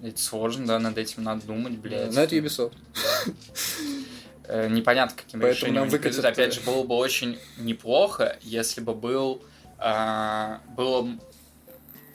Это 0.01 0.19
сложно, 0.19 0.65
да, 0.65 0.79
над 0.79 0.97
этим 0.97 1.23
надо 1.23 1.45
думать, 1.45 1.73
блядь. 1.73 2.13
Но 2.13 2.21
это 2.21 2.35
Ubisoft. 2.35 2.73
Э, 4.49 4.69
непонятно, 4.69 5.13
каким 5.17 5.41
Поэтому 5.41 5.55
решением 5.55 5.75
нам 5.75 5.89
они 5.89 5.97
придут. 5.97 6.23
Опять 6.23 6.53
э, 6.53 6.59
же, 6.59 6.61
было 6.61 6.83
бы 6.83 6.95
очень 6.95 7.37
неплохо, 7.57 8.37
если 8.41 8.79
бы 8.79 8.93
был 8.93 9.41
а, 9.77 10.61
было 10.75 11.07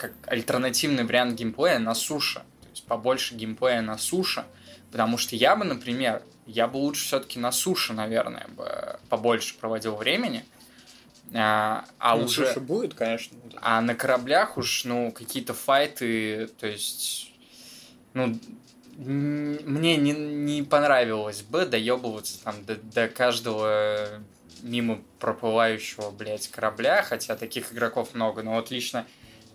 как 0.02 0.12
альтернативный 0.26 1.04
вариант 1.04 1.38
геймплея 1.38 1.78
на 1.78 1.94
суше. 1.94 2.40
То 2.40 2.68
есть 2.70 2.84
побольше 2.84 3.34
геймплея 3.34 3.80
на 3.80 3.96
суше. 3.96 4.44
Потому 4.90 5.16
что 5.16 5.36
я 5.36 5.56
бы, 5.56 5.64
например, 5.64 6.22
я 6.46 6.66
бы 6.66 6.76
лучше 6.76 7.06
все-таки 7.06 7.38
на 7.38 7.52
суше, 7.52 7.92
наверное, 7.92 8.48
бы 8.48 8.98
побольше 9.08 9.54
проводил 9.58 9.94
времени. 9.94 10.44
А, 11.34 11.84
а 11.98 12.16
Ну, 12.16 12.24
уже... 12.24 12.46
суши 12.46 12.60
будет, 12.60 12.94
конечно. 12.94 13.36
А 13.60 13.80
на 13.80 13.94
кораблях 13.94 14.58
уж, 14.58 14.84
ну, 14.84 15.12
какие-то 15.12 15.54
файты, 15.54 16.48
то 16.58 16.66
есть, 16.66 17.32
ну, 18.12 18.38
мне 18.96 19.96
не, 19.96 20.12
не 20.12 20.62
понравилось 20.62 21.42
бы 21.42 21.64
доебываться 21.64 22.42
там 22.42 22.64
до, 22.66 22.76
до 22.76 23.08
каждого 23.08 24.08
мимо 24.62 25.00
проплывающего, 25.18 26.10
блядь, 26.10 26.48
корабля, 26.48 27.02
хотя 27.02 27.36
таких 27.36 27.72
игроков 27.72 28.14
много, 28.14 28.42
но 28.42 28.54
вот 28.54 28.70
лично, 28.70 29.06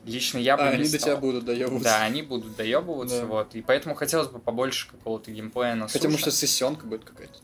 лично 0.08 0.38
я 0.40 0.58
бы 0.58 0.64
А 0.64 0.70
не 0.70 0.76
они 0.76 0.84
до 0.90 0.98
стал. 0.98 1.02
тебя 1.02 1.18
будут 1.18 1.46
доебываться. 1.46 1.84
Да, 1.84 2.02
они 2.04 2.22
будут 2.22 2.56
доебываться, 2.56 3.22
Да. 3.22 3.26
вот, 3.28 3.56
и 3.56 3.62
поэтому 3.62 3.96
хотелось 3.96 4.30
бы 4.30 4.40
побольше 4.40 4.90
какого-то 4.90 5.32
геймплея 5.32 5.76
на 5.76 5.88
Хотя, 5.88 6.10
может, 6.10 6.34
сессионка 6.34 6.86
будет 6.86 7.04
какая-то. 7.04 7.40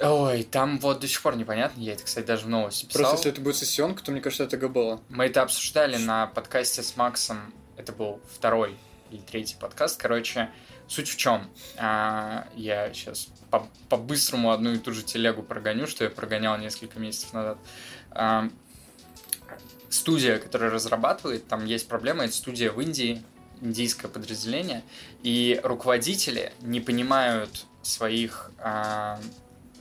Ой, 0.00 0.42
там 0.42 0.80
вот 0.80 0.98
до 1.00 1.06
сих 1.06 1.22
пор 1.22 1.36
непонятно, 1.36 1.80
я 1.80 1.92
это, 1.92 2.02
кстати, 2.02 2.26
даже 2.26 2.46
в 2.46 2.48
новости 2.48 2.84
писал. 2.86 3.02
Просто 3.02 3.16
если 3.18 3.30
это 3.32 3.40
будет 3.40 3.56
сессионка, 3.56 4.02
то 4.02 4.10
мне 4.10 4.20
кажется, 4.20 4.42
это 4.44 4.56
габела. 4.56 5.00
Мы 5.08 5.26
это 5.26 5.42
обсуждали 5.42 5.96
на 5.96 6.26
подкасте 6.26 6.82
с 6.82 6.96
Максом. 6.96 7.54
Это 7.76 7.92
был 7.92 8.20
второй 8.32 8.76
или 9.10 9.20
третий 9.20 9.56
подкаст. 9.58 10.00
Короче, 10.00 10.50
суть 10.88 11.08
в 11.08 11.16
чем? 11.16 11.48
я 11.76 12.90
сейчас 12.92 13.28
по- 13.50 13.68
по-быстрому 13.88 14.50
одну 14.50 14.72
и 14.72 14.78
ту 14.78 14.92
же 14.92 15.02
телегу 15.04 15.42
прогоню, 15.44 15.86
что 15.86 16.02
я 16.04 16.10
прогонял 16.10 16.58
несколько 16.58 16.98
месяцев 16.98 17.32
назад. 17.32 17.58
А, 18.10 18.48
студия, 19.94 20.38
которая 20.38 20.70
разрабатывает, 20.70 21.46
там 21.46 21.64
есть 21.64 21.88
проблема, 21.88 22.24
это 22.24 22.34
студия 22.34 22.70
в 22.70 22.80
Индии, 22.80 23.22
индийское 23.60 24.10
подразделение, 24.10 24.82
и 25.22 25.60
руководители 25.62 26.52
не 26.60 26.80
понимают 26.80 27.66
своих 27.82 28.50
а, 28.58 29.18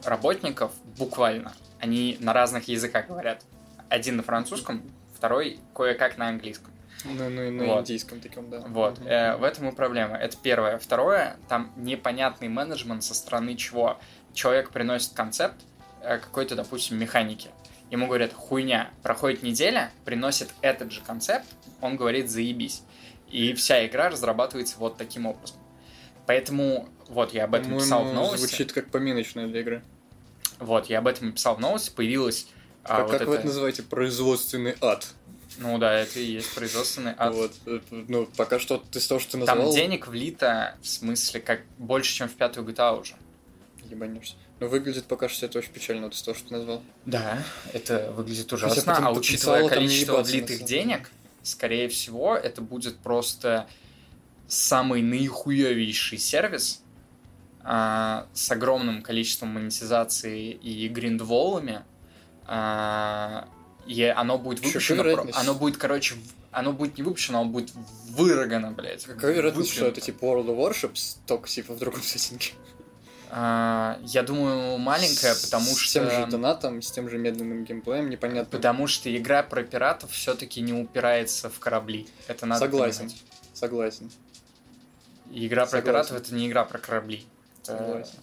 работников 0.04 0.72
буквально. 0.98 1.54
Они 1.80 2.18
на 2.20 2.34
разных 2.34 2.68
языках 2.68 3.08
говорят. 3.08 3.44
Один 3.90 4.18
на 4.18 4.24
французском, 4.24 4.82
второй 5.16 5.60
кое-как 5.76 6.18
на 6.18 6.28
английском. 6.28 6.72
Ну, 7.06 7.30
ну 7.30 7.52
на 7.52 7.66
Вот. 7.66 7.82
индийском 7.82 8.22
таком, 8.22 8.50
да. 8.50 8.60
Вот, 8.68 9.00
э, 9.06 9.36
в 9.36 9.44
этом 9.44 9.68
и 9.70 9.76
проблема. 9.76 10.16
Это 10.16 10.38
первое. 10.42 10.78
Второе, 10.78 11.36
там 11.50 11.72
непонятный 11.76 12.48
менеджмент 12.48 13.04
со 13.04 13.14
стороны 13.14 13.56
чего. 13.56 14.00
Человек 14.34 14.70
приносит 14.70 15.14
концепт 15.14 15.56
э, 16.02 16.18
какой-то, 16.18 16.56
допустим, 16.56 16.98
механики. 16.98 17.50
Ему 17.94 18.08
говорят, 18.08 18.34
хуйня. 18.34 18.90
Проходит 19.04 19.44
неделя, 19.44 19.92
приносит 20.04 20.50
этот 20.62 20.92
же 20.92 21.02
концепт, 21.02 21.46
он 21.80 21.96
говорит, 21.96 22.28
заебись. 22.28 22.82
И 23.30 23.54
вся 23.54 23.86
игра 23.86 24.10
разрабатывается 24.10 24.80
вот 24.80 24.98
таким 24.98 25.28
образом. 25.28 25.58
Поэтому, 26.26 26.90
вот, 27.08 27.36
я 27.36 27.44
об 27.44 27.54
этом 27.54 27.78
писал 27.78 28.00
в 28.00 28.08
По-моему, 28.08 28.22
новости. 28.26 28.48
звучит 28.48 28.74
как 28.74 28.90
поминочная 28.90 29.46
для 29.46 29.60
игры. 29.60 29.84
Вот, 30.58 30.88
я 30.88 31.00
об 31.00 31.08
этом 31.08 31.34
писал 31.34 31.56
в 31.56 31.60
новости, 31.60 31.92
появилась... 31.92 32.48
а, 32.84 32.98
как 32.98 33.10
вот 33.10 33.18
как 33.20 33.28
вы 33.28 33.36
это 33.36 33.46
называете? 33.46 33.84
Производственный 33.84 34.76
ад. 34.82 35.08
Ну 35.60 35.78
да, 35.78 35.94
это 35.94 36.20
и 36.20 36.26
есть 36.26 36.52
производственный 36.56 37.14
ад. 37.16 37.36
Вот. 37.36 37.52
это, 37.68 37.84
Ну, 37.92 38.28
пока 38.36 38.58
что 38.58 38.84
из 38.92 39.06
того, 39.06 39.20
что 39.20 39.34
ты 39.34 39.46
Там 39.46 39.60
назвал... 39.60 39.76
денег 39.76 40.08
влито, 40.08 40.80
в 40.82 40.88
смысле, 40.88 41.42
как 41.42 41.62
больше, 41.78 42.12
чем 42.12 42.28
в 42.28 42.34
пятую 42.34 42.66
GTA 42.66 43.00
уже. 43.00 43.14
Ебанешься. 43.84 44.34
Но 44.60 44.68
выглядит 44.68 45.06
пока 45.06 45.28
что 45.30 45.46
это 45.46 45.60
очень 45.60 45.72
печально, 45.74 46.04
вот 46.04 46.14
из 46.14 46.22
того, 46.22 46.36
что 46.38 46.48
ты 46.50 46.54
назвал. 46.54 46.82
Да, 47.06 47.44
это 47.74 48.12
выглядит 48.12 48.52
ужасно, 48.54 48.96
а 48.98 49.12
учитывая 49.12 49.68
количество 49.68 50.22
влитых 50.24 50.64
денег, 50.66 51.12
скорее 51.42 51.90
всего, 51.90 52.36
это 52.36 52.62
будет 52.62 52.98
просто 52.98 53.68
самый 54.48 55.02
наихуевейший 55.02 56.18
сервис 56.18 56.82
а, 57.64 58.28
с 58.34 58.52
огромным 58.52 59.02
количеством 59.02 59.50
монетизации 59.50 60.52
и 60.52 60.88
гриндволами. 60.88 61.84
а, 62.46 63.48
и 63.88 64.04
оно 64.04 64.38
будет 64.38 64.60
выпущено, 64.64 65.04
про- 65.04 65.28
оно 65.34 65.54
будет, 65.56 65.78
короче, 65.78 66.16
оно 66.52 66.72
будет 66.72 66.98
не 66.98 67.04
выпущено, 67.04 67.42
оно 67.42 67.50
будет 67.50 67.72
вырогано, 68.10 68.72
блядь. 68.72 69.04
Какая 69.06 69.34
вероятность, 69.34 69.72
что 69.74 69.88
это 69.88 70.00
типа 70.02 70.24
World 70.26 70.46
of 70.48 70.58
Warships, 70.58 71.18
только 71.26 71.50
типа 71.50 71.74
в 71.74 71.80
другом 71.80 72.02
сеттинге? 72.02 72.52
А, 73.36 73.98
я 74.04 74.22
думаю, 74.22 74.78
маленькая, 74.78 75.34
потому 75.34 75.66
С 75.66 75.80
что... 75.80 75.94
тем 76.02 76.12
же 76.12 76.28
донатом, 76.28 76.84
с 76.84 76.92
тем 76.92 77.10
же 77.10 77.18
медленным 77.18 77.64
геймплеем, 77.66 78.08
непонятно. 78.12 78.46
Потому 78.56 78.86
что 78.86 79.16
игра 79.16 79.42
про 79.42 79.64
пиратов 79.64 80.12
все-таки 80.12 80.62
не 80.62 80.72
упирается 80.72 81.50
в 81.50 81.58
корабли. 81.58 82.08
Это 82.28 82.46
надо 82.46 82.66
Согласен. 82.66 82.98
понимать. 83.08 83.24
Согласен. 83.56 84.12
Игра 85.32 85.64
про 85.66 85.80
Согласен. 85.80 85.86
пиратов 85.88 86.18
это 86.18 86.36
не 86.36 86.48
игра 86.48 86.64
про 86.64 86.78
корабли. 86.78 87.26
Согласен. 87.64 88.20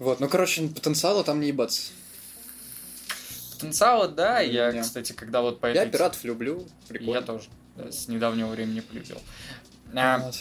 Вот, 0.00 0.18
ну, 0.18 0.28
короче, 0.28 0.66
потенциала 0.66 1.22
там 1.22 1.38
не 1.40 1.46
ебаться. 1.48 1.92
Потенциала, 3.52 4.08
да. 4.08 4.40
Я, 4.40 4.72
Не. 4.72 4.82
кстати, 4.82 5.12
когда 5.12 5.40
вот 5.40 5.60
по 5.60 5.66
Я 5.66 5.82
этой... 5.82 5.92
пиратов 5.92 6.24
люблю, 6.24 6.66
прикольно. 6.88 7.12
Я 7.18 7.22
тоже. 7.22 7.48
да, 7.76 7.92
с 7.92 8.08
недавнего 8.08 8.48
времени 8.48 8.80
полюбил. 8.80 9.20
А, 9.94 10.18
Вот. 10.18 10.34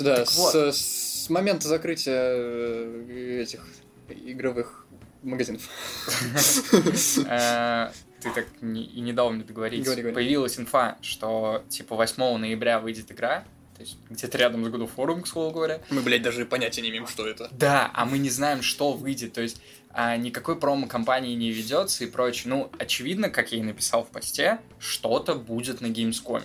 Да, 0.00 0.16
так 0.16 0.28
с, 0.28 0.36
вот. 0.36 0.54
с 0.54 0.99
момента 1.30 1.68
закрытия 1.68 2.12
э, 2.14 3.42
этих 3.42 3.66
игровых 4.08 4.86
магазинов. 5.22 5.62
э, 7.26 7.90
Ты 8.20 8.30
так 8.34 8.46
и 8.60 9.00
не 9.00 9.12
дал 9.12 9.32
мне 9.32 9.44
договорить. 9.44 9.84
Говори, 9.84 10.02
говори. 10.02 10.14
Появилась 10.14 10.58
инфа, 10.58 10.98
что 11.02 11.64
типа 11.68 11.96
8 11.96 12.36
ноября 12.36 12.80
выйдет 12.80 13.10
игра, 13.12 13.44
то 13.80 13.84
есть 13.84 13.96
где-то 14.10 14.36
рядом 14.36 14.64
с 14.64 14.68
of 14.68 14.90
War, 14.96 15.22
к 15.22 15.26
слову 15.26 15.52
говоря. 15.52 15.80
Мы, 15.88 16.02
блядь, 16.02 16.22
даже 16.22 16.44
понятия 16.44 16.82
не 16.82 16.90
имеем, 16.90 17.06
что 17.06 17.26
это. 17.26 17.48
Да, 17.50 17.90
а 17.94 18.04
мы 18.04 18.18
не 18.18 18.28
знаем, 18.28 18.60
что 18.60 18.92
выйдет. 18.92 19.32
То 19.32 19.40
есть 19.40 19.62
а, 19.92 20.18
никакой 20.18 20.56
промо-компании 20.56 21.34
не 21.34 21.50
ведется 21.50 22.04
и 22.04 22.06
прочее. 22.06 22.50
Ну, 22.50 22.70
очевидно, 22.78 23.30
как 23.30 23.52
я 23.52 23.58
и 23.58 23.62
написал 23.62 24.04
в 24.04 24.08
посте, 24.08 24.60
что-то 24.78 25.34
будет 25.34 25.80
на 25.80 25.86
Gamescom. 25.86 26.42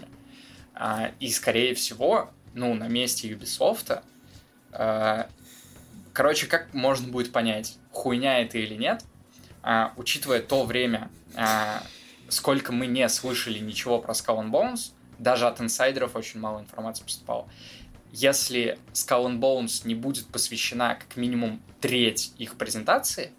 А, 0.74 1.12
и, 1.20 1.30
скорее 1.30 1.76
всего, 1.76 2.32
ну, 2.54 2.74
на 2.74 2.88
месте 2.88 3.30
Ubisoft, 3.30 4.02
короче, 6.14 6.48
как 6.48 6.74
можно 6.74 7.08
будет 7.08 7.32
понять, 7.32 7.78
хуйня 7.92 8.40
это 8.40 8.58
или 8.58 8.76
нет, 8.76 9.04
а, 9.62 9.94
учитывая 9.98 10.42
то 10.42 10.64
время, 10.64 11.10
а, 11.36 11.84
сколько 12.30 12.72
мы 12.72 12.88
не 12.88 13.08
слышали 13.10 13.60
ничего 13.60 14.00
про 14.00 14.14
Skull 14.14 14.44
and 14.44 14.52
Bones, 14.52 14.92
даже 15.20 15.48
от 15.48 15.60
инсайдеров 15.62 16.16
очень 16.16 16.40
мало 16.40 16.60
информации 16.60 17.04
поступало. 17.04 17.48
Если 18.12 18.80
Skull 18.94 19.28
and 19.28 19.40
Bones 19.40 19.86
не 19.86 19.96
будет 19.96 20.28
посвящена 20.28 20.96
как 20.96 21.18
минимум 21.18 21.62
треть 21.82 22.34
их 22.38 22.56
презентации, 22.56 23.32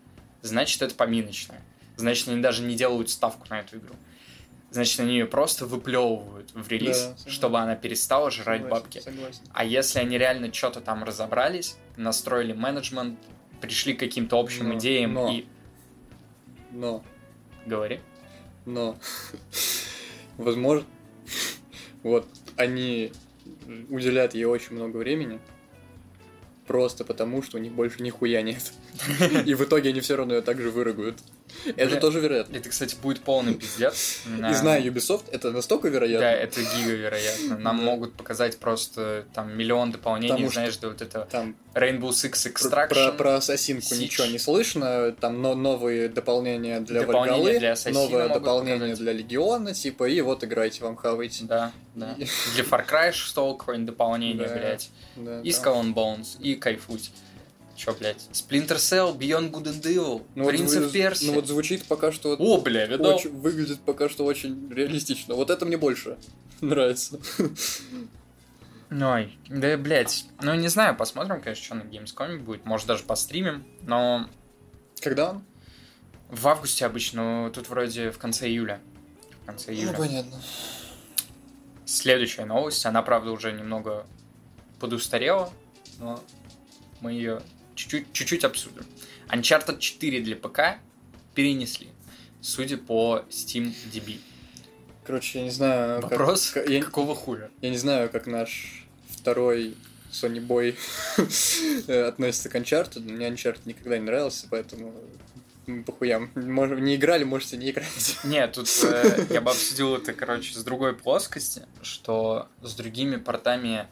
значит 0.42 0.82
это 0.82 0.94
поминочная. 0.94 1.62
Значит, 1.96 2.28
они 2.28 2.42
даже 2.42 2.62
не 2.62 2.76
делают 2.76 3.08
ставку 3.08 3.46
на 3.48 3.60
эту 3.60 3.78
игру. 3.78 3.94
Значит, 4.70 5.00
они 5.00 5.12
ее 5.12 5.26
просто 5.26 5.64
выплевывают 5.64 6.50
в 6.52 6.68
релиз, 6.68 6.96
Да, 6.98 7.02
согласен. 7.04 7.30
чтобы 7.30 7.58
она 7.60 7.76
перестала 7.76 8.30
жрать 8.30 8.62
Согласен, 8.62 8.68
бабки. 8.84 8.98
Согласен. 9.00 9.40
А 9.52 9.64
если 9.64 9.98
они 10.00 10.18
реально 10.18 10.52
что-то 10.52 10.80
там 10.80 11.04
разобрались, 11.04 11.76
настроили 11.96 12.52
менеджмент, 12.52 13.18
пришли 13.60 13.94
к 13.94 14.00
каким-то 14.00 14.38
общим 14.38 14.68
Но- 14.68 14.74
идеям 14.78 15.14
но. 15.14 15.30
и... 15.32 15.46
Но, 16.72 17.02
Говори. 17.64 18.00
но, 18.66 18.98
возможно, 20.36 20.86
вот 22.02 22.26
они 22.56 23.12
уделяют 23.88 24.34
ей 24.34 24.44
очень 24.44 24.74
много 24.74 24.98
времени, 24.98 25.40
просто 26.66 27.04
потому, 27.04 27.42
что 27.42 27.56
у 27.56 27.60
них 27.60 27.72
больше 27.72 28.02
нихуя 28.02 28.42
нет. 28.42 28.72
И 29.46 29.54
в 29.54 29.62
итоге 29.64 29.90
они 29.90 30.00
все 30.00 30.16
равно 30.16 30.34
ее 30.34 30.42
также 30.42 30.70
вырыгают. 30.70 31.18
Это 31.76 31.96
тоже 32.00 32.20
вероятно. 32.20 32.56
Это, 32.56 32.68
кстати, 32.68 32.96
будет 33.00 33.20
полный 33.20 33.54
пиздец. 33.54 34.20
И 34.26 34.54
зная 34.54 34.80
Ubisoft, 34.82 35.24
это 35.32 35.50
настолько 35.52 35.88
Да, 35.90 35.94
вероятно. 35.94 36.24
это 36.24 36.60
гига 36.60 36.92
вероятно. 36.92 37.58
Нам 37.58 37.78
Да. 37.78 37.82
могут 37.82 38.14
показать 38.14 38.58
просто 38.58 39.24
там 39.34 39.56
миллион 39.56 39.92
дополнений, 39.92 40.44
что- 40.44 40.52
знаешь, 40.54 40.76
да 40.76 40.88
вот 40.88 41.02
это 41.02 41.26
Там 41.30 41.56
Rainbow 41.74 42.10
Six 42.10 42.52
Extraction. 42.52 43.16
про, 43.16 43.36
ассасинку 43.36 43.94
ничего 43.94 44.26
не 44.26 44.38
слышно, 44.38 45.12
там 45.12 45.42
но, 45.42 45.54
новые 45.54 46.08
дополнения 46.08 46.80
для 46.80 47.02
Ассасина 47.72 48.00
новое 48.02 48.28
дополнение 48.28 48.94
для 48.94 49.12
Легиона, 49.12 49.74
типа, 49.74 50.04
и 50.08 50.20
вот 50.20 50.44
играйте, 50.44 50.82
вам 50.84 50.96
хавайте. 50.96 51.44
Да, 51.44 51.72
да. 51.94 52.14
Для 52.54 52.64
Far 52.64 52.86
Cry 52.88 53.12
6 53.12 53.34
какое-нибудь 53.58 53.86
дополнение, 53.86 54.46
Да. 54.48 54.54
блядь. 54.54 54.90
Да, 55.16 55.40
И 55.42 55.52
да. 55.52 55.58
Skull 55.58 55.82
and 55.82 55.94
Bones, 55.94 56.40
и 56.40 56.54
кайфуть. 56.54 57.10
Чё, 57.76 57.94
блядь? 57.94 58.28
Splinter 58.32 58.76
Cell, 58.76 59.16
Beyond 59.16 59.50
Good 59.50 59.64
and 59.64 59.82
Evil, 59.82 60.26
Ну 60.34 60.44
вот 60.44 60.54
Prince 60.54 60.78
вы- 60.78 60.86
of 60.86 60.92
Persia. 60.92 61.26
Ну 61.26 61.32
вот 61.34 61.46
звучит 61.46 61.84
пока 61.84 62.10
что 62.10 62.30
вот 62.30 62.40
О, 62.40 62.60
бля, 62.60 62.86
видал? 62.86 63.16
очень- 63.16 63.30
выглядит 63.38 63.80
пока 63.80 64.08
что 64.08 64.24
очень 64.24 64.72
реалистично. 64.72 65.34
Вот 65.34 65.50
это 65.50 65.66
мне 65.66 65.76
больше 65.76 66.16
нравится. 66.60 67.20
Ой, 68.90 69.36
да, 69.48 69.76
блядь. 69.76 70.26
Ну, 70.42 70.54
не 70.54 70.68
знаю, 70.68 70.96
посмотрим, 70.96 71.40
конечно, 71.40 71.64
что 71.64 71.74
на 71.74 71.82
Gamescom 71.82 72.38
будет. 72.38 72.64
Может, 72.64 72.86
даже 72.86 73.02
постримим. 73.04 73.66
Но 73.82 74.28
Когда 75.00 75.30
он? 75.30 75.44
в 76.30 76.46
августе 76.48 76.86
обычно, 76.86 77.44
ну, 77.44 77.50
тут 77.50 77.68
вроде 77.68 78.10
в 78.10 78.18
конце 78.18 78.46
июля. 78.48 78.80
В 79.42 79.46
конце 79.46 79.72
июля. 79.74 79.92
Ну, 79.92 79.98
понятно. 79.98 80.40
Следующая 81.84 82.44
новость, 82.46 82.84
она, 82.86 83.02
правда, 83.02 83.30
уже 83.32 83.52
немного 83.52 84.06
подустарела, 84.80 85.52
но 85.98 86.22
мы 87.00 87.12
ее 87.12 87.42
чуть-чуть, 87.76 88.12
чуть-чуть 88.12 88.44
обсудим. 88.44 88.84
Uncharted 89.28 89.78
4 89.78 90.20
для 90.20 90.36
ПК 90.36 90.78
перенесли, 91.34 91.88
судя 92.40 92.78
по 92.78 93.24
SteamDB. 93.30 94.18
Короче, 95.04 95.38
я 95.38 95.44
не 95.44 95.50
знаю... 95.50 96.00
Вопрос, 96.00 96.50
как- 96.50 96.68
я, 96.68 96.82
какого 96.82 97.14
хуя? 97.14 97.50
я 97.60 97.70
не 97.70 97.76
знаю, 97.76 98.10
как 98.10 98.26
наш 98.26 98.84
второй 99.08 99.76
Sony 100.10 100.44
Boy 100.44 100.76
относится 102.08 102.48
к 102.48 102.56
Uncharted. 102.56 103.00
Мне 103.00 103.28
Uncharted 103.28 103.60
никогда 103.66 103.98
не 103.98 104.04
нравился, 104.04 104.48
поэтому 104.50 104.92
похуям. 105.84 106.30
Может, 106.34 106.80
не 106.80 106.96
играли, 106.96 107.24
можете 107.24 107.56
не 107.56 107.70
играть. 107.70 108.18
Нет, 108.24 108.52
тут 108.52 108.68
э, 108.84 109.26
я 109.30 109.40
бы 109.40 109.50
обсудил 109.50 109.96
это, 109.96 110.12
короче, 110.12 110.54
с 110.54 110.64
другой 110.64 110.94
плоскости, 110.94 111.62
что 111.82 112.48
с 112.62 112.74
другими 112.74 113.16
портами, 113.16 113.86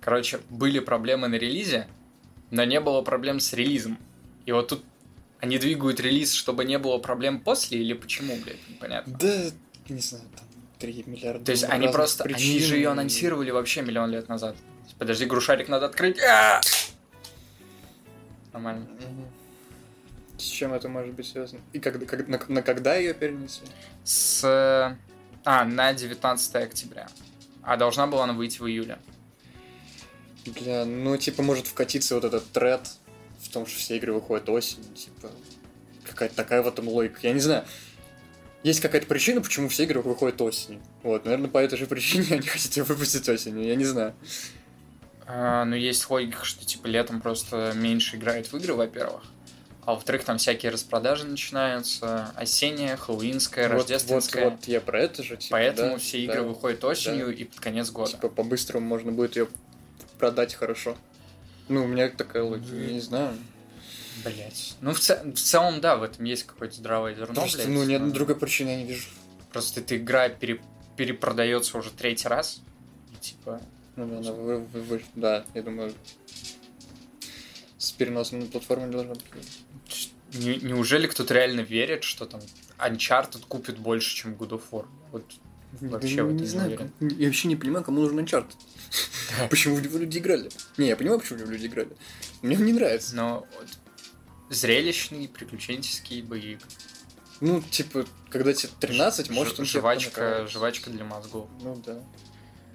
короче, 0.00 0.40
были 0.50 0.78
проблемы 0.78 1.28
на 1.28 1.34
релизе, 1.34 1.88
но 2.50 2.64
не 2.64 2.80
было 2.80 3.02
проблем 3.02 3.40
с 3.40 3.52
релизом. 3.52 3.98
И 4.46 4.52
вот 4.52 4.68
тут 4.68 4.84
они 5.40 5.58
двигают 5.58 6.00
релиз, 6.00 6.32
чтобы 6.32 6.64
не 6.64 6.78
было 6.78 6.98
проблем 6.98 7.40
после, 7.40 7.78
или 7.80 7.94
почему, 7.94 8.36
блядь, 8.36 8.68
непонятно. 8.68 9.16
Да, 9.18 9.44
не 9.88 10.00
знаю, 10.00 10.24
там 10.36 10.46
3 10.78 11.04
миллиарда. 11.06 11.44
То 11.44 11.52
есть 11.52 11.64
они 11.64 11.88
просто, 11.88 12.24
они 12.24 12.34
причин. 12.34 12.60
же 12.60 12.76
ее 12.76 12.90
анонсировали 12.90 13.50
вообще 13.50 13.82
миллион 13.82 14.10
лет 14.10 14.28
назад. 14.28 14.56
Подожди, 14.98 15.24
грушарик 15.24 15.68
надо 15.68 15.86
открыть. 15.86 16.20
А! 16.20 16.60
Нормально. 18.52 18.86
С 20.36 20.42
чем 20.42 20.72
это 20.72 20.88
может 20.88 21.14
быть 21.14 21.26
связано? 21.26 21.60
И 21.72 21.78
когда, 21.78 22.06
как- 22.06 22.28
на, 22.28 22.40
на 22.48 22.62
когда 22.62 22.96
ее 22.96 23.14
перенесли? 23.14 23.66
С... 24.04 24.96
А, 25.44 25.64
на 25.64 25.92
19 25.92 26.54
октября. 26.56 27.08
А 27.62 27.76
должна 27.76 28.06
была 28.06 28.24
она 28.24 28.32
выйти 28.32 28.58
в 28.58 28.66
июле. 28.66 28.98
Бля, 30.46 30.84
ну, 30.84 31.16
типа, 31.16 31.42
может 31.42 31.66
вкатиться 31.66 32.14
вот 32.14 32.24
этот 32.24 32.50
тред 32.52 32.80
в 33.40 33.48
том, 33.50 33.66
что 33.66 33.78
все 33.78 33.96
игры 33.96 34.12
выходят 34.12 34.48
осенью, 34.48 34.92
типа, 34.94 35.30
какая-то 36.04 36.34
такая 36.34 36.62
в 36.62 36.68
этом 36.68 36.88
логика. 36.88 37.18
Я 37.22 37.32
не 37.32 37.40
знаю, 37.40 37.64
есть 38.62 38.80
какая-то 38.80 39.06
причина, 39.06 39.40
почему 39.40 39.68
все 39.68 39.84
игры 39.84 40.00
выходят 40.02 40.40
осенью. 40.40 40.80
Вот, 41.02 41.24
наверное, 41.24 41.50
по 41.50 41.58
этой 41.58 41.78
же 41.78 41.86
причине 41.86 42.26
они 42.30 42.46
хотят 42.46 42.76
ее 42.76 42.84
выпустить 42.84 43.28
осенью, 43.28 43.66
я 43.66 43.74
не 43.74 43.84
знаю. 43.84 44.14
А, 45.26 45.64
ну, 45.64 45.76
есть 45.76 46.08
логика, 46.10 46.44
что, 46.44 46.64
типа, 46.64 46.86
летом 46.86 47.20
просто 47.20 47.72
меньше 47.74 48.16
играют 48.16 48.52
в 48.52 48.56
игры, 48.56 48.74
во-первых. 48.74 49.22
А 49.86 49.94
во-вторых, 49.94 50.24
там 50.24 50.38
всякие 50.38 50.72
распродажи 50.72 51.24
начинаются. 51.24 52.32
Осенняя, 52.36 52.96
хэллоуинская, 52.96 53.68
Вот- 53.68 53.74
рождественская. 53.74 54.44
Вот, 54.44 54.52
вот, 54.54 54.64
я 54.68 54.80
про 54.80 55.00
это 55.00 55.22
же, 55.22 55.36
типа, 55.36 55.52
Поэтому 55.52 55.92
да, 55.92 55.98
все 55.98 56.18
да. 56.18 56.32
игры 56.32 56.42
выходят 56.42 56.84
осенью 56.84 57.34
и 57.34 57.44
под 57.44 57.60
конец 57.60 57.90
года. 57.90 58.10
Типа, 58.10 58.28
по-быстрому 58.28 58.86
можно 58.86 59.10
будет 59.10 59.36
ее 59.36 59.48
продать 60.20 60.54
хорошо. 60.54 60.96
Ну, 61.68 61.84
у 61.84 61.88
меня 61.88 62.08
такая 62.10 62.42
логика, 62.42 62.74
я 62.76 62.92
не 62.92 63.00
знаю. 63.00 63.36
Блять. 64.24 64.76
Ну, 64.82 64.92
в, 64.92 65.00
ц- 65.00 65.22
в 65.24 65.38
целом, 65.38 65.80
да, 65.80 65.96
в 65.96 66.02
этом 66.02 66.24
есть 66.26 66.44
какое-то 66.44 66.74
здравое 66.76 67.14
зерно, 67.14 67.34
Просто, 67.34 67.56
блядь, 67.58 67.68
ну, 67.68 67.84
ни 67.84 67.92
но 67.92 67.96
одной 67.96 68.12
другой 68.12 68.36
причины 68.36 68.68
я 68.70 68.76
не 68.76 68.84
вижу. 68.86 69.08
Просто 69.50 69.80
эта 69.80 69.96
игра 69.96 70.28
пере- 70.28 70.60
перепродается 70.96 71.78
уже 71.78 71.90
третий 71.90 72.28
раз. 72.28 72.60
И, 73.12 73.16
типа, 73.16 73.60
Ну, 73.96 74.06
да, 74.06 74.18
она 74.18 74.32
вы- 74.32 74.58
вы- 74.58 74.82
вы- 74.82 75.04
да, 75.14 75.44
я 75.54 75.62
думаю, 75.62 75.94
с 77.78 77.92
переносом 77.92 78.40
на 78.40 78.46
платформу 78.46 78.86
не 78.86 78.92
должна 78.92 79.14
быть. 79.14 80.10
не- 80.34 80.56
неужели 80.58 81.06
кто-то 81.08 81.32
реально 81.34 81.60
верит, 81.62 82.04
что 82.04 82.24
там 82.26 82.40
Uncharted 82.78 83.44
купит 83.48 83.78
больше, 83.78 84.14
чем 84.14 84.34
God 84.34 84.50
of 84.50 84.62
War? 84.70 84.86
Вот 85.12 85.24
Вообще 85.80 86.22
в 86.22 86.26
этом 86.26 86.36
не 86.38 86.46
знаю, 86.46 86.90
я 87.00 87.26
вообще 87.26 87.48
не 87.48 87.56
понимаю, 87.56 87.84
кому 87.84 88.00
нужен 88.00 88.18
Uncharted. 88.18 88.54
Почему 89.50 89.76
в 89.76 89.82
него 89.82 89.98
люди 89.98 90.18
играли? 90.18 90.50
Не, 90.76 90.88
я 90.88 90.96
понимаю, 90.96 91.20
почему 91.20 91.38
в 91.38 91.42
него 91.42 91.52
люди 91.52 91.66
играли. 91.66 91.90
Мне 92.42 92.56
он 92.56 92.64
не 92.64 92.72
нравится. 92.72 93.14
Но 93.14 93.46
зрелищный, 94.48 95.28
приключенческий 95.28 96.22
боевик. 96.22 96.60
Ну, 97.40 97.62
типа, 97.62 98.04
когда 98.28 98.52
тебе 98.52 98.70
13, 98.80 99.30
может, 99.30 99.58
он 99.60 99.64
жвачка, 99.66 100.46
жвачка 100.46 100.90
для 100.90 101.04
мозгов. 101.04 101.48
Ну, 101.62 101.80
да. 101.86 102.02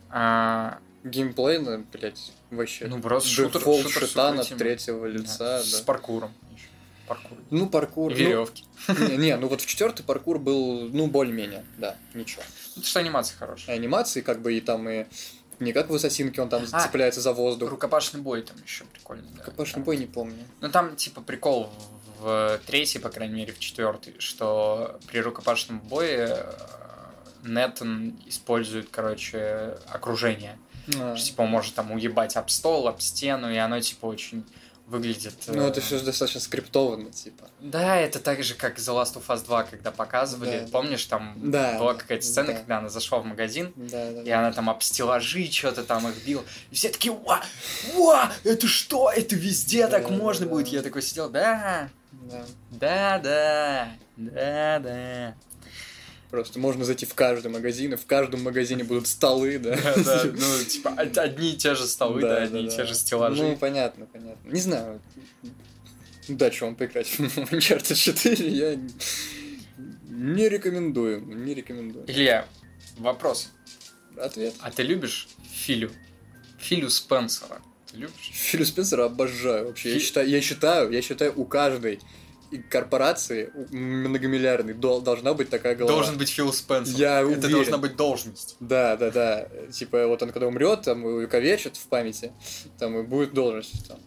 А, 0.10 0.80
Геймплей, 1.04 1.60
ну, 1.60 1.86
блядь, 1.92 2.32
вообще. 2.50 2.88
ну, 2.88 3.00
просто 3.02 3.30
шутер, 3.30 3.60
Дефолт 3.60 3.88
шутер 3.90 4.04
укрытием. 4.32 4.58
третьего 4.58 5.06
лица, 5.06 5.62
С 5.62 5.80
да. 5.80 5.84
паркуром. 5.86 6.34
Паркур. 7.08 7.38
Ну, 7.52 7.70
паркур. 7.70 8.12
И 8.12 8.16
ну, 8.24 8.30
веревки. 8.30 8.64
не, 8.88 9.18
не, 9.18 9.38
ну 9.38 9.48
вот 9.48 9.62
в 9.62 9.66
четвертый 9.66 10.04
паркур 10.04 10.40
был, 10.40 10.90
ну, 10.90 11.08
более-менее, 11.08 11.64
да, 11.78 11.96
ничего. 12.14 12.42
Ну, 12.76 12.84
что 12.84 13.00
анимация 13.00 13.38
хорошая. 13.38 13.76
анимации, 13.76 14.22
как 14.22 14.42
бы, 14.42 14.54
и 14.56 14.62
там 14.62 14.90
и 14.90 15.06
не 15.60 15.72
как 15.72 15.90
в 15.90 15.94
Ассасинке, 15.96 16.42
он 16.42 16.50
там 16.50 16.64
А, 16.72 16.82
цепляется 16.82 17.22
за 17.22 17.32
воздух. 17.32 17.70
Рукопашный 17.70 18.20
бой 18.22 18.42
там 18.42 18.58
еще 18.64 18.84
прикольный. 18.86 19.30
да. 19.32 19.44
Рукопашный 19.44 19.76
Там- 19.76 19.84
бой 19.84 19.98
не 19.98 20.06
помню. 20.06 20.44
Ну 20.62 20.70
там 20.70 20.96
типа 20.96 21.22
прикол 21.22 21.72
в, 22.20 22.60
третьей, 22.66 23.00
по 23.00 23.10
крайней 23.10 23.36
мере, 23.36 23.54
в 23.54 23.60
четвертой, 23.60 24.16
что 24.20 25.00
при 25.08 25.20
рукопашном 25.20 25.80
бое 25.80 26.46
Неттон 27.44 28.16
использует, 28.26 28.90
короче, 28.90 29.78
окружение. 29.88 30.58
А. 31.00 31.16
Что, 31.16 31.26
Типа 31.28 31.42
он 31.44 31.50
может 31.50 31.74
там 31.76 31.92
уебать 31.92 32.36
об 32.36 32.50
стол, 32.50 32.88
об 32.88 33.00
стену, 33.00 33.52
и 33.52 33.58
оно 33.58 33.80
типа 33.80 34.06
очень 34.08 34.44
выглядит... 34.88 35.34
Ну, 35.48 35.64
э, 35.66 35.68
это 35.70 35.82
все 35.82 36.00
достаточно 36.00 36.40
скриптованно, 36.42 37.12
типа. 37.12 37.50
Да, 37.60 37.96
это 37.98 38.20
так 38.20 38.44
же, 38.44 38.54
как 38.56 38.78
The 38.78 38.94
Last 39.02 39.16
of 39.16 39.26
Us 39.28 39.44
2, 39.46 39.64
когда 39.64 39.92
показывали. 39.92 40.60
Да. 40.62 40.68
Помнишь, 40.72 41.06
там 41.06 41.34
Да, 41.38 41.78
была 41.80 41.94
да, 41.94 42.00
какая-то 42.00 42.26
сцена, 42.26 42.48
да. 42.48 42.54
когда 42.54 42.78
она 42.80 42.90
зашла 42.90 43.20
в 43.20 43.26
магазин, 43.26 43.74
Да, 43.76 44.12
да. 44.12 44.22
и 44.22 44.30
она 44.30 44.52
там 44.52 44.70
об 44.70 44.82
стеллажи 44.84 45.50
что-то 45.52 45.84
там 45.84 46.08
их 46.08 46.24
била. 46.26 46.44
И 46.72 46.76
все 46.76 46.90
такие, 46.90 47.14
ва, 47.14 47.42
ва, 47.96 48.32
это 48.44 48.68
что? 48.68 49.10
Это 49.12 49.36
везде 49.36 49.88
Да, 49.88 50.00
так 50.00 50.10
да, 50.10 50.16
можно 50.16 50.46
да. 50.46 50.52
будет? 50.52 50.68
Я 50.68 50.82
такой 50.82 51.02
сидел, 51.02 51.30
да, 51.30 51.90
Да. 52.12 52.46
да, 52.72 53.20
да, 53.20 53.90
да, 54.18 54.80
да. 54.80 55.36
Просто 56.32 56.60
можно 56.60 56.84
зайти 56.86 57.06
в 57.06 57.14
каждый 57.14 57.52
магазин, 57.52 57.94
и 57.94 57.96
в 57.96 58.06
каждом 58.06 58.44
магазине 58.44 58.84
будут 58.84 59.08
столы, 59.08 59.60
да. 59.60 59.78
Ну, 59.96 60.64
типа, 60.68 60.90
од- 60.98 61.18
одни 61.18 61.54
и 61.54 61.56
те 61.58 61.76
же 61.76 61.86
столы, 61.88 62.22
да, 62.22 62.44
одни 62.44 62.66
и 62.66 62.70
те 62.70 62.84
же 62.84 62.90
Ну, 62.90 62.96
стеллажи. 62.96 63.58
понятно, 63.60 64.06
понятно. 64.06 64.50
Не 64.52 64.60
знаю. 64.60 65.02
Да, 66.28 66.52
что 66.52 66.66
вам 66.66 66.76
поиграть 66.76 67.08
в 67.08 67.20
Uncharted 67.54 67.94
4, 67.96 68.50
я 68.50 68.76
не 70.10 70.50
рекомендую, 70.50 71.22
не 71.22 71.54
рекомендую. 71.54 72.06
Илья, 72.08 72.48
вопрос. 72.98 73.50
Ответ. 74.18 74.54
А 74.60 74.72
ты 74.72 74.84
любишь 74.84 75.28
Филю? 75.52 75.92
Филю 76.58 76.90
Спенсера. 76.90 77.62
Ты 77.92 77.98
любишь? 77.98 78.32
Филю 78.34 78.66
Спенсера 78.66 79.06
обожаю 79.06 79.68
вообще. 79.68 79.94
Я 79.94 80.00
считаю, 80.00 80.30
я 80.30 80.42
считаю, 80.42 80.90
я 80.92 81.02
считаю, 81.02 81.34
у 81.40 81.46
каждой 81.46 82.00
корпорации 82.58 83.52
многомиллиардной 83.72 84.74
дол- 84.74 85.02
должна 85.02 85.34
быть 85.34 85.50
такая 85.50 85.76
голова. 85.76 85.96
Должен 85.96 86.18
быть 86.18 86.30
Фил 86.30 86.52
Спенсер. 86.54 86.96
Я 86.98 87.20
Это 87.20 87.28
уверен. 87.28 87.52
должна 87.52 87.78
быть 87.78 87.96
должность. 87.96 88.56
Да, 88.60 88.96
да, 88.98 89.12
да. 89.12 89.48
Типа 89.72 90.08
вот 90.08 90.22
он 90.24 90.32
когда 90.32 90.48
умрет, 90.48 90.84
там 90.84 91.04
увековечит 91.06 91.78
в 91.78 91.88
памяти, 91.88 92.32
там 92.80 92.98
и 93.00 93.04
будет 93.04 93.34
должность. 93.34 93.88
Там. 93.88 94.00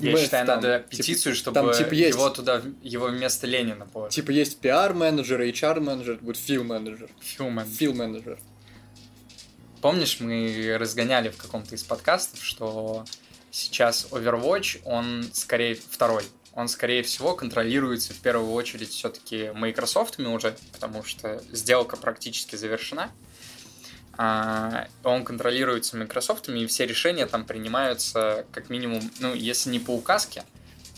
Я 0.00 0.12
Мэт, 0.12 0.20
считаю, 0.22 0.46
там, 0.46 0.56
надо 0.60 0.78
типа, 0.80 0.90
петицию, 0.96 1.34
чтобы 1.36 1.54
там, 1.54 1.72
типа, 1.72 1.94
есть- 1.94 2.16
его 2.16 2.28
туда, 2.30 2.60
его 2.82 3.06
вместо 3.06 3.46
Ленина 3.46 3.86
положить. 3.86 4.16
Типа 4.16 4.32
есть 4.32 4.58
пиар-менеджер, 4.58 5.40
HR-менеджер, 5.42 6.18
будет 6.20 6.38
фил-менеджер. 6.38 7.08
Филмен. 7.20 7.64
Фил-менеджер. 7.64 8.38
Помнишь, 9.80 10.18
мы 10.20 10.76
разгоняли 10.78 11.28
в 11.28 11.36
каком-то 11.36 11.74
из 11.74 11.84
подкастов, 11.84 12.42
что 12.42 13.04
сейчас 13.52 14.08
Overwatch, 14.10 14.80
он 14.84 15.24
скорее 15.32 15.76
второй. 15.76 16.24
Он, 16.56 16.68
скорее 16.68 17.02
всего, 17.02 17.34
контролируется 17.34 18.14
в 18.14 18.18
первую 18.18 18.52
очередь 18.52 18.88
все-таки 18.88 19.50
Microsoft 19.54 20.18
уже, 20.18 20.56
потому 20.72 21.04
что 21.04 21.42
сделка 21.52 21.98
практически 21.98 22.56
завершена. 22.56 23.10
А, 24.16 24.88
он 25.04 25.22
контролируется 25.22 25.98
Microsoft, 25.98 26.48
и 26.48 26.66
все 26.66 26.86
решения 26.86 27.26
там 27.26 27.44
принимаются 27.44 28.46
как 28.52 28.70
минимум, 28.70 29.02
ну, 29.20 29.34
если 29.34 29.68
не 29.68 29.78
по 29.78 29.90
указке, 29.90 30.44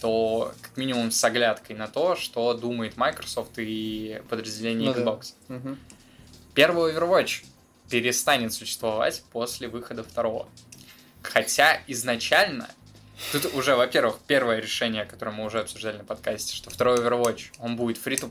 то 0.00 0.54
как 0.62 0.76
минимум 0.76 1.10
с 1.10 1.24
оглядкой 1.24 1.74
на 1.74 1.88
то, 1.88 2.14
что 2.14 2.54
думает 2.54 2.96
Microsoft 2.96 3.54
и 3.56 4.22
подразделение 4.28 4.90
Ну 4.90 4.94
да. 4.94 5.00
Xbox. 5.00 5.34
Мгм. 5.48 5.78
Первый 6.54 6.94
Overwatch 6.94 7.44
перестанет 7.90 8.52
существовать 8.52 9.24
после 9.32 9.66
выхода 9.66 10.04
второго. 10.04 10.48
Хотя 11.22 11.80
изначально, 11.88 12.70
тут 13.32 13.54
уже, 13.54 13.76
во-первых, 13.76 14.18
первое 14.26 14.60
решение, 14.60 15.04
которое 15.04 15.32
мы 15.32 15.44
уже 15.44 15.60
обсуждали 15.60 15.98
на 15.98 16.04
подкасте, 16.04 16.54
что 16.54 16.70
второй 16.70 16.98
Overwatch, 16.98 17.52
он 17.58 17.76
будет 17.76 17.98
фри 17.98 18.16
то 18.16 18.28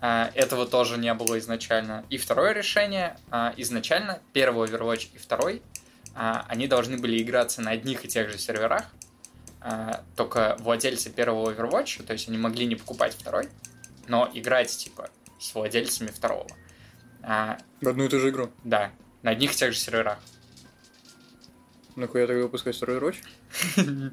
А, 0.00 0.30
Этого 0.34 0.66
тоже 0.66 0.98
не 0.98 1.12
было 1.14 1.38
изначально. 1.38 2.04
И 2.10 2.18
второе 2.18 2.52
решение, 2.52 3.16
а, 3.30 3.54
изначально 3.56 4.20
первый 4.32 4.68
Overwatch 4.68 5.08
и 5.14 5.18
второй 5.18 5.62
а, 6.14 6.44
они 6.48 6.66
должны 6.66 6.98
были 6.98 7.20
играться 7.22 7.62
на 7.62 7.70
одних 7.70 8.04
и 8.04 8.08
тех 8.08 8.30
же 8.30 8.38
серверах, 8.38 8.84
только 10.14 10.56
владельцы 10.60 11.10
первого 11.10 11.52
Overwatch, 11.52 12.04
то 12.04 12.12
есть 12.12 12.28
они 12.28 12.38
могли 12.38 12.66
не 12.66 12.76
покупать 12.76 13.14
второй, 13.14 13.48
но 14.06 14.30
играть, 14.32 14.70
типа, 14.70 15.10
с 15.40 15.52
владельцами 15.56 16.06
второго. 16.06 16.46
В 17.20 17.88
одну 17.88 18.04
и 18.04 18.08
ту 18.08 18.20
же 18.20 18.28
игру. 18.28 18.52
да, 18.62 18.92
на 19.22 19.32
одних 19.32 19.52
и 19.52 19.56
тех 19.56 19.72
же 19.72 19.78
серверах. 19.80 20.20
Ну-ка, 21.96 22.18
я 22.18 22.26
тогда 22.26 22.42
выпускаю 22.42 22.74
второй 22.74 22.98
Overwatch. 22.98 24.12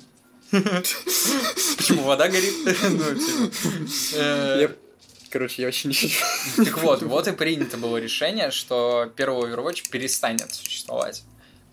Почему 1.77 2.03
вода 2.03 2.27
горит? 2.29 2.53
Ну, 2.89 3.15
типа, 3.15 3.51
э, 4.15 4.57
Я... 4.61 4.75
Короче, 5.29 5.63
я 5.63 5.67
вообще 5.67 5.87
не... 5.89 6.63
Так 6.63 6.77
вот, 6.77 7.01
вот 7.01 7.27
и 7.27 7.31
принято 7.31 7.77
было 7.77 7.97
решение, 7.97 8.51
что 8.51 9.11
первый 9.15 9.51
Overwatch 9.51 9.89
перестанет 9.89 10.53
существовать 10.53 11.23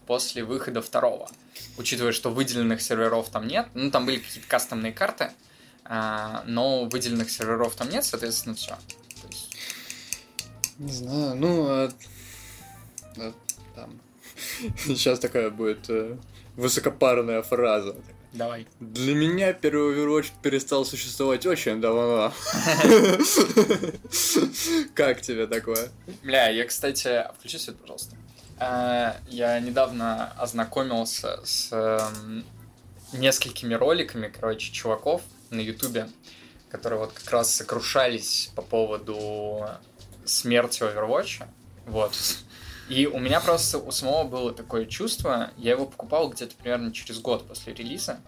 после 0.07 0.43
выхода 0.45 0.83
второго. 0.83 1.31
Учитывая, 1.77 2.13
что 2.13 2.31
выделенных 2.31 2.81
серверов 2.83 3.29
там 3.31 3.47
нет, 3.47 3.69
ну 3.75 3.91
там 3.91 4.07
были 4.07 4.19
какие-то 4.19 4.49
кастомные 4.49 4.93
карты, 4.93 5.31
а, 5.85 6.43
но 6.47 6.87
выделенных 6.87 7.31
серверов 7.31 7.75
там 7.77 7.89
нет, 7.91 8.05
соответственно, 8.05 8.55
все. 8.55 8.77
Не 10.79 10.93
знаю, 10.93 11.37
ну... 11.37 11.67
а- 11.69 11.93
а 13.19 13.33
там... 13.77 14.01
Сейчас 14.87 15.19
такая 15.19 15.51
будет 15.51 15.89
э, 15.89 16.17
высокопарная 16.57 17.43
фраза. 17.43 17.97
Давай. 18.33 18.67
Для 18.79 19.15
меня 19.15 19.53
первый 19.53 19.97
Overwatch 19.97 20.31
перестал 20.41 20.85
существовать 20.85 21.47
очень 21.47 21.81
давно. 21.81 22.33
Как 24.95 25.21
тебе 25.21 25.47
такое? 25.49 25.89
Бля, 26.23 26.49
я, 26.49 26.65
кстати, 26.65 27.25
включи 27.37 27.59
свет, 27.59 27.77
пожалуйста. 27.79 28.17
А, 28.59 29.17
Я 29.29 29.59
недавно 29.59 30.33
ознакомился 30.39 31.41
с 31.45 31.71
эм, 31.73 32.45
несколькими 33.13 33.75
роликами, 33.75 34.29
короче, 34.29 34.73
чуваков 34.73 35.23
на 35.51 35.61
Ютубе, 35.61 36.09
которые 36.69 37.01
вот 37.01 37.13
как 37.13 37.29
раз 37.33 37.53
сокрушались 37.53 38.53
по 38.55 38.63
поводу 38.63 39.67
смерти 40.25 40.83
Overwatch. 40.83 41.43
Вот. 41.87 42.15
И 42.91 43.07
у 43.07 43.21
меня 43.21 43.39
просто 43.39 43.79
у 43.79 43.93
самого 43.93 44.25
было 44.25 44.53
такое 44.53 44.85
чувство, 44.85 45.53
я 45.57 45.71
его 45.71 45.87
покупал 45.87 46.29
где-то 46.29 46.57
примерно 46.57 46.93
через 46.93 47.21
год 47.21 47.47
после 47.47 47.73
релиза. 47.73 48.21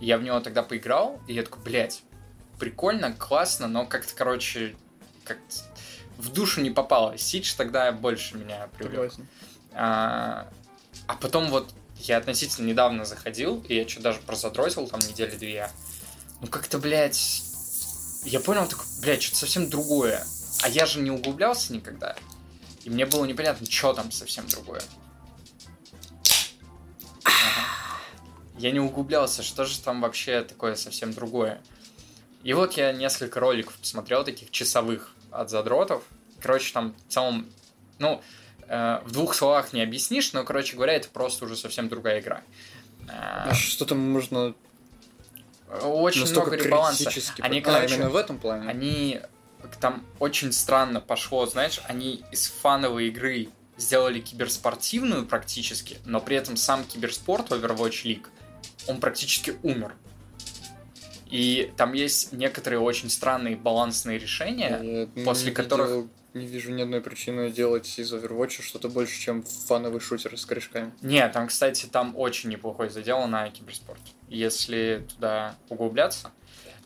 Я 0.00 0.18
в 0.18 0.24
него 0.24 0.40
тогда 0.40 0.64
поиграл, 0.64 1.20
и 1.28 1.34
я 1.34 1.44
такой, 1.44 1.62
блядь, 1.62 2.02
прикольно, 2.58 3.12
классно, 3.12 3.68
но 3.68 3.86
как-то, 3.86 4.12
короче, 4.16 4.74
как-то 5.22 5.56
в 6.18 6.32
душу 6.32 6.60
не 6.62 6.70
попало. 6.70 7.16
Сидж 7.16 7.54
тогда 7.56 7.92
больше 7.92 8.36
меня 8.36 8.68
привлек. 8.76 9.12
А, 9.72 10.48
а 11.06 11.14
потом 11.14 11.48
вот 11.48 11.72
я 11.98 12.16
относительно 12.16 12.66
недавно 12.66 13.04
заходил, 13.04 13.64
и 13.68 13.76
я 13.76 13.88
что 13.88 14.02
даже 14.02 14.18
прозадротил 14.18 14.88
там 14.88 14.98
недели 14.98 15.36
две. 15.36 15.70
Ну 16.40 16.48
как-то, 16.48 16.80
блядь, 16.80 17.44
я 18.24 18.40
понял, 18.40 18.66
такой, 18.66 18.84
блядь, 19.00 19.22
что-то 19.22 19.38
совсем 19.38 19.70
другое. 19.70 20.26
А 20.64 20.68
я 20.68 20.86
же 20.86 20.98
не 20.98 21.12
углублялся 21.12 21.72
никогда. 21.72 22.16
И 22.84 22.90
мне 22.90 23.06
было 23.06 23.24
непонятно, 23.24 23.66
что 23.70 23.92
там 23.92 24.10
совсем 24.10 24.46
другое. 24.48 24.82
Ага. 27.24 27.66
Я 28.58 28.70
не 28.70 28.80
углублялся, 28.80 29.42
что 29.42 29.64
же 29.64 29.80
там 29.80 30.00
вообще 30.00 30.42
такое 30.42 30.74
совсем 30.74 31.12
другое. 31.12 31.60
И 32.42 32.52
вот 32.54 32.72
я 32.74 32.92
несколько 32.92 33.38
роликов 33.40 33.74
посмотрел, 33.76 34.24
таких 34.24 34.50
часовых 34.50 35.14
от 35.30 35.48
задротов. 35.50 36.02
Короче, 36.40 36.72
там 36.72 36.94
в 37.08 37.12
целом, 37.12 37.48
ну, 37.98 38.20
э, 38.66 39.00
в 39.04 39.12
двух 39.12 39.34
словах 39.34 39.72
не 39.72 39.80
объяснишь, 39.80 40.32
но, 40.32 40.44
короче 40.44 40.74
говоря, 40.74 40.94
это 40.94 41.08
просто 41.08 41.44
уже 41.44 41.56
совсем 41.56 41.88
другая 41.88 42.20
игра. 42.20 42.42
Э, 43.08 43.50
А 43.50 43.54
что 43.54 43.84
там 43.84 43.98
можно 43.98 44.54
Очень 45.82 46.28
много 46.30 46.56
ребаланса. 46.56 47.10
Они, 47.38 47.60
а, 47.60 47.62
короче, 47.62 47.94
именно 47.94 48.10
в 48.10 48.16
этом 48.16 48.38
плане? 48.38 48.68
Они 48.68 49.20
там 49.80 50.04
очень 50.18 50.52
странно 50.52 51.00
пошло, 51.00 51.46
знаешь, 51.46 51.80
они 51.84 52.22
из 52.30 52.46
фановой 52.48 53.08
игры 53.08 53.48
сделали 53.76 54.20
киберспортивную 54.20 55.26
практически, 55.26 55.98
но 56.04 56.20
при 56.20 56.36
этом 56.36 56.56
сам 56.56 56.84
киберспорт 56.84 57.50
Overwatch 57.50 58.04
League, 58.04 58.26
он 58.86 59.00
практически 59.00 59.54
умер. 59.62 59.94
И 61.30 61.72
там 61.76 61.94
есть 61.94 62.32
некоторые 62.32 62.80
очень 62.80 63.08
странные 63.08 63.56
балансные 63.56 64.18
решения, 64.18 64.78
Я 64.82 65.06
не 65.14 65.24
после 65.24 65.50
видел- 65.50 65.62
которых- 65.62 66.06
Не 66.34 66.46
вижу 66.46 66.72
ни 66.72 66.80
одной 66.80 67.02
причины 67.02 67.50
делать 67.50 67.98
из 67.98 68.10
Overwatch 68.14 68.62
что-то 68.62 68.88
больше, 68.88 69.20
чем 69.20 69.42
фановый 69.42 70.00
шутер 70.00 70.38
с 70.38 70.46
корешками. 70.46 70.90
Не, 71.02 71.28
там, 71.28 71.46
кстати, 71.48 71.84
там 71.84 72.16
очень 72.16 72.48
неплохой 72.48 72.88
задел 72.88 73.26
на 73.26 73.50
киберспорт, 73.50 74.00
если 74.28 75.06
туда 75.14 75.56
углубляться. 75.68 76.30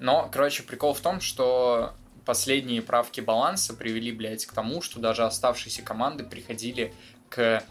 Но, 0.00 0.28
короче, 0.32 0.64
прикол 0.64 0.94
в 0.94 1.00
том, 1.00 1.20
что 1.20 1.94
последние 2.26 2.82
правки 2.82 3.22
баланса 3.22 3.72
привели, 3.72 4.12
блядь, 4.12 4.44
к 4.44 4.52
тому, 4.52 4.82
что 4.82 5.00
даже 5.00 5.24
оставшиеся 5.24 5.82
команды 5.82 6.24
приходили 6.24 6.92
к 7.30 7.62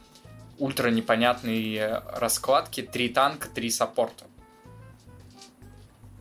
ультра 0.58 0.89
непонятной 0.89 1.76
э, 1.76 2.01
раскладке 2.18 2.82
три 2.82 3.10
танка, 3.10 3.49
три 3.53 3.70
саппорта. 3.70 4.26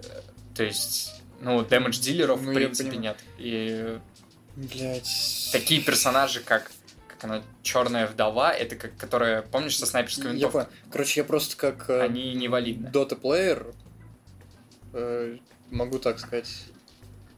Э, 0.01 0.21
То 0.57 0.65
есть, 0.65 1.23
ну, 1.41 1.65
дэмэдж 1.65 2.01
дилеров 2.01 2.43
Ну, 2.43 2.51
в 2.51 2.55
принципе 2.55 2.97
нет. 2.97 3.17
И 3.39 3.99
Блять. 4.57 5.49
такие 5.53 5.81
персонажи, 5.81 6.41
как 6.41 6.71
как 7.07 7.25
она 7.25 7.43
черная 7.63 8.09
вдова, 8.09 8.53
это 8.53 8.75
как 8.75 8.97
которая, 8.97 9.43
помнишь, 9.43 9.79
со 9.79 9.87
снайперской 9.87 10.27
Я 10.27 10.33
винтовкой? 10.33 10.65
понял. 10.65 10.77
Короче, 10.91 11.21
я 11.21 11.25
просто 11.25 11.57
как 11.57 11.89
э, 11.89 12.01
Они 12.03 12.35
невалидны. 12.35 12.89
Dota 12.89 13.15
плеер 13.15 13.73
э, 14.93 15.39
могу 15.71 16.01
так 16.01 16.19
сказать. 16.19 16.49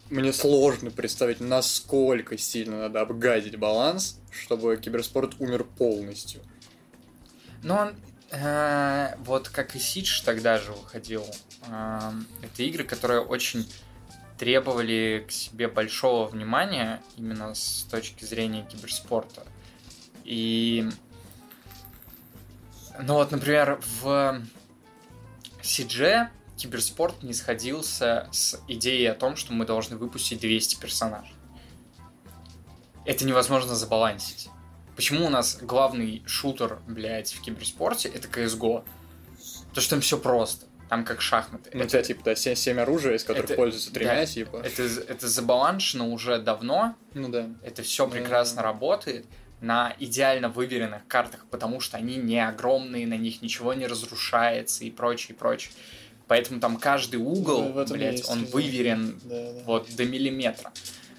Мне 0.09 0.33
сложно 0.33 0.93
представить, 0.93 1.41
насколько 1.41 2.39
сильно 2.39 2.83
надо 2.83 3.01
обгадить 3.01 3.57
баланс, 3.57 4.21
чтобы 4.31 4.77
киберспорт 4.77 5.35
умер 5.41 5.65
полностью. 5.65 6.43
Но 7.65 7.79
он, 7.79 7.95
э, 8.31 9.17
вот 9.19 9.49
как 9.49 9.75
и 9.75 9.81
Сидж 9.81 10.23
тогда 10.25 10.59
же 10.59 10.71
выходил, 10.73 11.27
э, 11.69 12.11
это 12.41 12.63
игры, 12.63 12.85
которые 12.85 13.21
очень 13.21 13.69
требовали 14.39 15.25
к 15.27 15.33
себе 15.33 15.67
большого 15.67 16.29
внимания 16.29 17.03
именно 17.17 17.55
с 17.55 17.85
точки 17.91 18.25
зрения 18.25 18.65
киберспорта. 18.65 19.45
И, 20.25 20.89
ну 23.03 23.15
вот, 23.15 23.33
например, 23.33 23.81
в 24.01 24.41
Сидже 25.63 26.31
киберспорт 26.57 27.23
не 27.23 27.35
сходился 27.35 28.29
с 28.33 28.61
идеей 28.69 29.07
о 29.07 29.15
том, 29.15 29.37
что 29.37 29.53
мы 29.53 29.65
должны 29.67 29.97
выпустить 29.97 30.41
200 30.41 30.81
персонажей. 30.81 31.35
Это 33.05 33.25
невозможно 33.25 33.75
забалансить. 33.75 34.49
Почему 34.97 35.27
у 35.27 35.31
нас 35.31 35.59
главный 35.61 36.23
шутер, 36.27 36.81
блядь, 36.89 37.33
в 37.35 37.41
киберспорте 37.43 38.09
это 38.09 38.29
CSGO? 38.29 38.85
То, 39.75 39.81
что 39.81 39.91
там 39.91 40.01
все 40.01 40.19
просто. 40.19 40.67
Там 40.89 41.05
как 41.05 41.21
шахматы. 41.21 41.71
Ну, 41.75 41.85
у 41.85 41.87
тебя, 41.87 42.03
типа, 42.03 42.23
да, 42.25 42.35
7, 42.37 42.79
оружия, 42.81 43.15
из 43.17 43.25
которых 43.25 43.51
это- 43.51 43.57
пользуются 43.57 43.93
тремя, 43.93 44.15
да, 44.17 44.27
типа. 44.27 44.57
Это, 44.59 44.83
это 44.85 45.29
забаланшено 45.29 46.09
уже 46.11 46.39
давно, 46.39 46.95
Ну 47.13 47.29
да. 47.29 47.49
это 47.63 47.83
все 47.83 48.07
Да. 48.07 48.13
прекрасно 48.13 48.63
работает 48.63 49.27
на 49.61 49.95
идеально 49.99 50.49
выверенных 50.49 51.07
картах, 51.09 51.47
потому 51.51 51.81
что 51.81 51.97
они 51.97 52.17
не 52.17 52.39
огромные, 52.47 53.07
на 53.07 53.17
них 53.17 53.43
ничего 53.43 53.75
не 53.75 53.87
разрушается 53.87 54.85
и 54.85 54.91
прочее, 54.91 55.35
и 55.35 55.39
прочее. 55.39 55.73
Поэтому 56.29 56.61
там 56.61 56.77
каждый 56.77 57.17
угол, 57.17 57.63
Ну, 57.65 57.73
в 57.73 57.79
этом 57.79 57.97
блядь, 57.97 58.19
есть 58.19 58.29
он 58.31 58.41
резон. 58.43 58.53
выверен 58.53 59.21
Да, 59.25 59.53
да. 59.53 59.63
вот 59.65 59.95
до 59.95 60.05
миллиметра. 60.05 60.73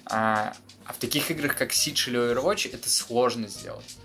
А, 0.04 0.54
а 0.84 0.92
в 0.92 0.98
таких 0.98 1.30
играх, 1.30 1.56
как 1.56 1.72
Siege 1.72 2.08
или 2.10 2.18
Overwatch, 2.18 2.70
это 2.74 2.90
сложно 2.90 3.48
сделать. 3.48 3.96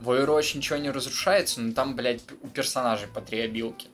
В 0.00 0.10
Overwatch 0.10 0.56
ничего 0.56 0.78
не 0.78 0.90
разрушается, 0.90 1.60
но 1.60 1.72
там, 1.72 1.96
блядь, 1.96 2.20
у 2.42 2.48
персонажей 2.48 3.08
по 3.08 3.20
три 3.20 3.40
обилки. 3.40 3.88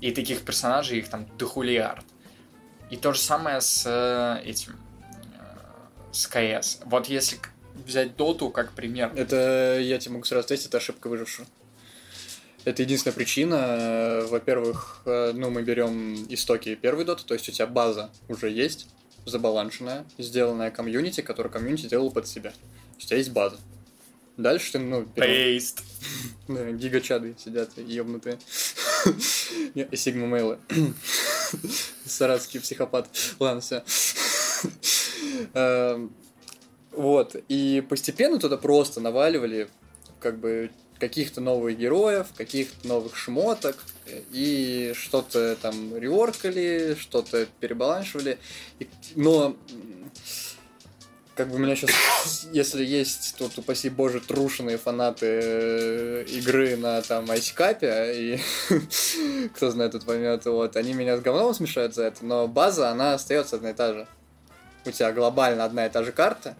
И 0.00 0.10
таких 0.12 0.42
персонажей 0.42 0.98
их 0.98 1.08
там 1.08 1.26
дохулиард. 1.38 2.04
И 2.90 2.96
то 2.96 3.12
же 3.12 3.20
самое 3.20 3.60
с 3.60 3.84
э, 3.86 4.42
этим, 4.44 4.76
э, 5.38 6.12
с 6.12 6.26
КС. 6.26 6.80
Вот 6.84 7.08
если 7.08 7.38
взять 7.86 8.16
Доту 8.16 8.50
как 8.50 8.72
пример, 8.72 9.12
Это, 9.16 9.78
я 9.80 9.98
тебе 9.98 10.12
могу 10.14 10.24
сразу 10.24 10.44
сказать, 10.46 10.66
это 10.66 10.76
ошибка 10.78 11.08
выжившего. 11.08 11.46
Это 12.64 12.82
единственная 12.82 13.14
причина. 13.14 13.54
Э, 13.56 14.26
Во-первых, 14.26 15.02
э, 15.04 15.32
ну, 15.34 15.50
мы 15.50 15.62
берем 15.62 16.14
истоки 16.28 16.74
первой 16.76 17.04
доты, 17.04 17.24
то 17.24 17.34
есть 17.34 17.48
у 17.48 17.52
тебя 17.52 17.66
база 17.66 18.10
уже 18.28 18.50
есть, 18.50 18.86
забаланшенная, 19.26 20.04
сделанная 20.18 20.70
комьюнити, 20.70 21.22
которую 21.22 21.52
комьюнити 21.52 21.86
делал 21.86 22.10
под 22.12 22.28
себя. 22.28 22.52
У 22.96 23.00
тебя 23.00 23.16
есть 23.16 23.32
база. 23.32 23.56
Дальше 24.36 24.72
ты, 24.72 24.78
ну, 24.78 25.04
Бейст. 25.16 25.82
Да, 26.48 26.70
гигачады 26.72 27.34
сидят 27.38 27.70
ебнутые. 27.76 28.38
Сигма 29.94 30.26
мейлы. 30.26 30.58
Саратский 32.04 32.60
психопат. 32.60 33.08
Ладно, 33.38 33.60
все. 33.60 33.82
Вот. 36.92 37.36
И 37.48 37.82
постепенно 37.88 38.38
туда 38.38 38.58
просто 38.58 39.00
наваливали 39.00 39.68
как 40.20 40.38
бы 40.38 40.70
каких-то 41.02 41.40
новых 41.40 41.76
героев, 41.76 42.28
каких-то 42.36 42.86
новых 42.86 43.16
шмоток, 43.16 43.76
и 44.30 44.92
что-то 44.94 45.56
там 45.56 45.96
реворкали, 45.96 46.96
что-то 46.96 47.48
перебаланшивали. 47.58 48.38
И, 48.78 48.88
но 49.16 49.56
как 51.34 51.48
бы 51.48 51.56
у 51.56 51.58
меня 51.58 51.74
сейчас, 51.74 52.46
если 52.52 52.84
есть 52.84 53.34
тут, 53.36 53.58
упаси 53.58 53.90
боже, 53.90 54.20
трушенные 54.20 54.78
фанаты 54.78 55.26
э, 55.26 56.24
игры 56.28 56.76
на 56.76 57.02
там 57.02 57.28
айскапе, 57.28 58.12
и 58.14 59.48
кто 59.56 59.72
знает 59.72 59.96
этот 59.96 60.06
момент, 60.06 60.44
вот, 60.44 60.76
они 60.76 60.94
меня 60.94 61.16
с 61.16 61.20
говном 61.20 61.52
смешают 61.52 61.96
за 61.96 62.04
это, 62.04 62.24
но 62.24 62.46
база, 62.46 62.90
она 62.90 63.14
остается 63.14 63.56
одна 63.56 63.70
и 63.70 63.74
та 63.74 63.92
же. 63.92 64.06
У 64.84 64.92
тебя 64.92 65.10
глобально 65.10 65.64
одна 65.64 65.86
и 65.86 65.90
та 65.90 66.04
же 66.04 66.12
карта, 66.12 66.54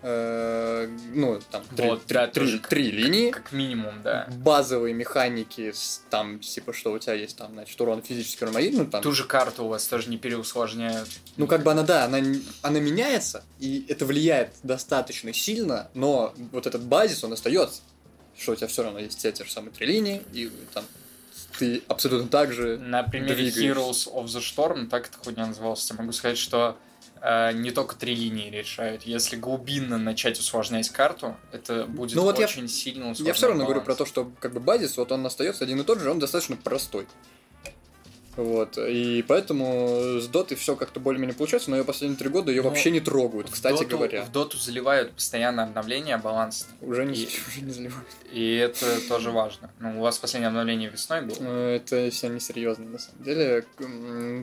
Э, 0.00 0.88
ну, 1.12 1.40
там, 1.50 1.64
три, 1.76 1.88
Вот, 1.88 2.04
три, 2.06 2.26
три- 2.28 2.58
три 2.60 2.90
линии, 2.92 3.30
Как 3.32 3.50
минимум, 3.50 4.00
да. 4.04 4.28
базовые 4.30 4.94
механики, 4.94 5.72
там, 6.08 6.38
типа, 6.38 6.72
что 6.72 6.92
у 6.92 6.98
тебя 7.00 7.14
есть, 7.14 7.36
там, 7.36 7.52
значит, 7.54 7.80
урон 7.80 8.00
физический, 8.02 8.44
урон 8.44 8.54
магический, 8.54 8.78
ну, 8.84 8.86
там, 8.88 9.02
Ту 9.02 9.10
же 9.10 9.24
карту 9.24 9.64
у 9.64 9.68
вас 9.68 9.86
тоже 9.88 10.08
не 10.08 10.16
переусложняют. 10.16 11.08
ну, 11.36 11.48
как 11.48 11.64
бы 11.64 11.72
она, 11.72 11.82
да, 11.82 12.04
она, 12.04 12.18
она 12.62 12.78
меняется, 12.78 13.42
и 13.58 13.84
это 13.88 14.06
влияет 14.06 14.50
достаточно 14.62 15.32
сильно, 15.34 15.90
но 15.94 16.32
вот 16.52 16.68
этот 16.68 16.82
базис, 16.82 17.24
он 17.24 17.32
остается, 17.32 17.82
что 18.38 18.52
у 18.52 18.54
тебя 18.54 18.68
все 18.68 18.84
равно 18.84 19.00
есть 19.00 19.18
те, 19.18 19.32
те 19.32 19.44
же 19.44 19.50
самые 19.50 19.72
три 19.72 19.88
линии, 19.88 20.22
и 20.32 20.48
там 20.72 20.84
ты 21.58 21.82
абсолютно 21.88 22.28
так 22.28 22.52
же 22.52 22.78
На 22.78 23.02
примере 23.02 23.34
двигаешься. 23.34 23.60
Heroes 23.66 24.14
of 24.14 24.26
the 24.26 24.40
Storm, 24.40 24.86
так 24.86 25.08
эта 25.08 25.18
хуйня 25.18 25.46
называлась, 25.46 25.90
я 25.90 25.96
могу 25.96 26.12
сказать, 26.12 26.38
что 26.38 26.76
не 27.54 27.70
только 27.70 27.96
три 27.96 28.14
линии 28.14 28.50
решают. 28.50 29.02
Если 29.02 29.36
глубинно 29.36 29.98
начать 29.98 30.38
усложнять 30.38 30.88
карту, 30.90 31.36
это 31.52 31.84
будет 31.86 32.14
Ну 32.16 32.22
вот 32.22 32.38
я- 32.38 32.46
очень 32.46 32.68
сильно 32.68 33.04
усложнять 33.10 33.26
Я 33.28 33.32
все 33.34 33.48
равно 33.48 33.64
говорю 33.64 33.80
про 33.80 33.94
баланс. 33.94 33.98
то, 33.98 34.06
что 34.06 34.32
как 34.40 34.52
бы 34.52 34.60
базис, 34.60 34.96
вот 34.96 35.10
он 35.12 35.24
остается 35.26 35.64
один 35.64 35.80
и 35.80 35.84
тот 35.84 36.00
же, 36.00 36.10
он 36.10 36.18
достаточно 36.18 36.56
простой. 36.56 37.06
Вот, 38.36 38.78
и 38.78 39.24
поэтому 39.26 40.20
с 40.20 40.28
дотой 40.28 40.56
все 40.56 40.76
как-то 40.76 41.00
более-менее 41.00 41.34
получается, 41.34 41.70
но 41.70 41.76
ее 41.76 41.82
последние 41.82 42.16
три 42.16 42.28
года 42.28 42.52
ее 42.52 42.62
Ну, 42.62 42.68
вообще 42.68 42.92
не 42.92 43.00
трогают, 43.00 43.50
кстати 43.50 43.82
доту- 43.82 43.88
говоря. 43.96 44.22
В 44.22 44.30
доту 44.30 44.56
заливают 44.58 45.12
постоянно 45.14 45.64
обновления 45.64 46.16
баланс, 46.18 46.68
Уже 46.80 47.04
не, 47.04 47.14
И- 47.24 47.28
уже 47.48 47.62
не 47.62 47.72
заливают. 47.72 48.06
и 48.30 48.54
это 48.54 49.00
тоже 49.08 49.32
важно. 49.32 49.72
Ну, 49.80 49.98
у 49.98 50.02
вас 50.02 50.18
последнее 50.18 50.50
обновление 50.50 50.88
весной 50.88 51.22
было. 51.22 51.34
Э, 51.40 51.76
Это 51.84 52.10
все 52.12 52.28
несерьезно, 52.28 52.84
на 52.84 52.98
самом 53.00 53.24
деле. 53.24 53.64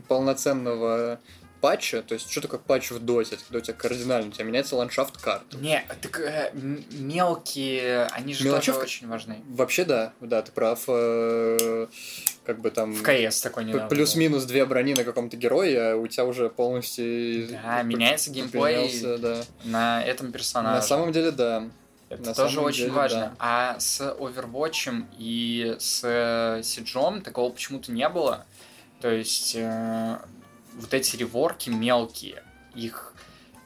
Полноценного 0.09 1.19
патча, 1.65 2.03
то 2.03 2.13
есть 2.13 2.29
что 2.29 2.41
такое 2.41 2.59
патч 2.59 2.91
в 2.91 2.99
доте, 2.99 3.33
это 3.33 3.43
когда 3.43 3.57
у 3.57 3.61
тебя 3.61 3.73
кардинально, 3.73 4.27
у 4.27 4.31
тебя 4.31 4.45
меняется 4.45 4.75
ландшафт 4.75 5.17
карты. 5.17 5.57
Не, 5.57 5.83
так 5.99 6.19
э, 6.19 6.51
мелкие, 6.53 8.05
они 8.11 8.33
же 8.33 8.39
тоже 8.41 8.49
Мелочевка? 8.51 8.83
очень 8.83 9.07
важны. 9.07 9.41
Вообще 9.49 9.83
да, 9.83 10.13
да, 10.21 10.43
ты 10.43 10.51
прав. 10.51 10.83
э, 10.87 11.87
Как 12.45 12.59
бы 12.61 12.69
там... 12.69 12.93
В 12.93 13.01
КС 13.01 13.41
такой 13.41 13.65
был. 13.65 13.87
Плюс-минус 13.87 14.43
две 14.43 14.63
брони 14.65 14.93
на 14.93 15.03
каком-то 15.03 15.37
герое, 15.37 15.93
а 15.93 15.95
у 15.95 16.05
тебя 16.05 16.25
уже 16.25 16.51
полностью... 16.51 17.47
Да, 17.49 17.81
меняется 17.81 18.29
геймплей 18.29 19.17
да. 19.17 19.41
на 19.63 20.03
этом 20.03 20.31
персонаже. 20.31 20.75
На 20.75 20.81
самом 20.83 21.11
деле, 21.11 21.31
да. 21.31 21.67
Это 22.09 22.21
на 22.21 22.33
тоже 22.35 22.61
очень 22.61 22.81
деле, 22.81 22.91
важно. 22.91 23.19
да. 23.19 23.35
А 23.39 23.79
с 23.79 24.01
Overwatch 24.01 25.05
и 25.17 25.75
с 25.79 26.61
Сиджом 26.63 27.23
такого 27.23 27.49
почему-то 27.51 27.91
не 27.91 28.07
было. 28.07 28.45
То 29.01 29.09
есть 29.09 29.55
э, 29.55 30.17
вот 30.75 30.93
эти 30.93 31.15
реворки 31.15 31.69
мелкие, 31.69 32.43
их, 32.73 33.13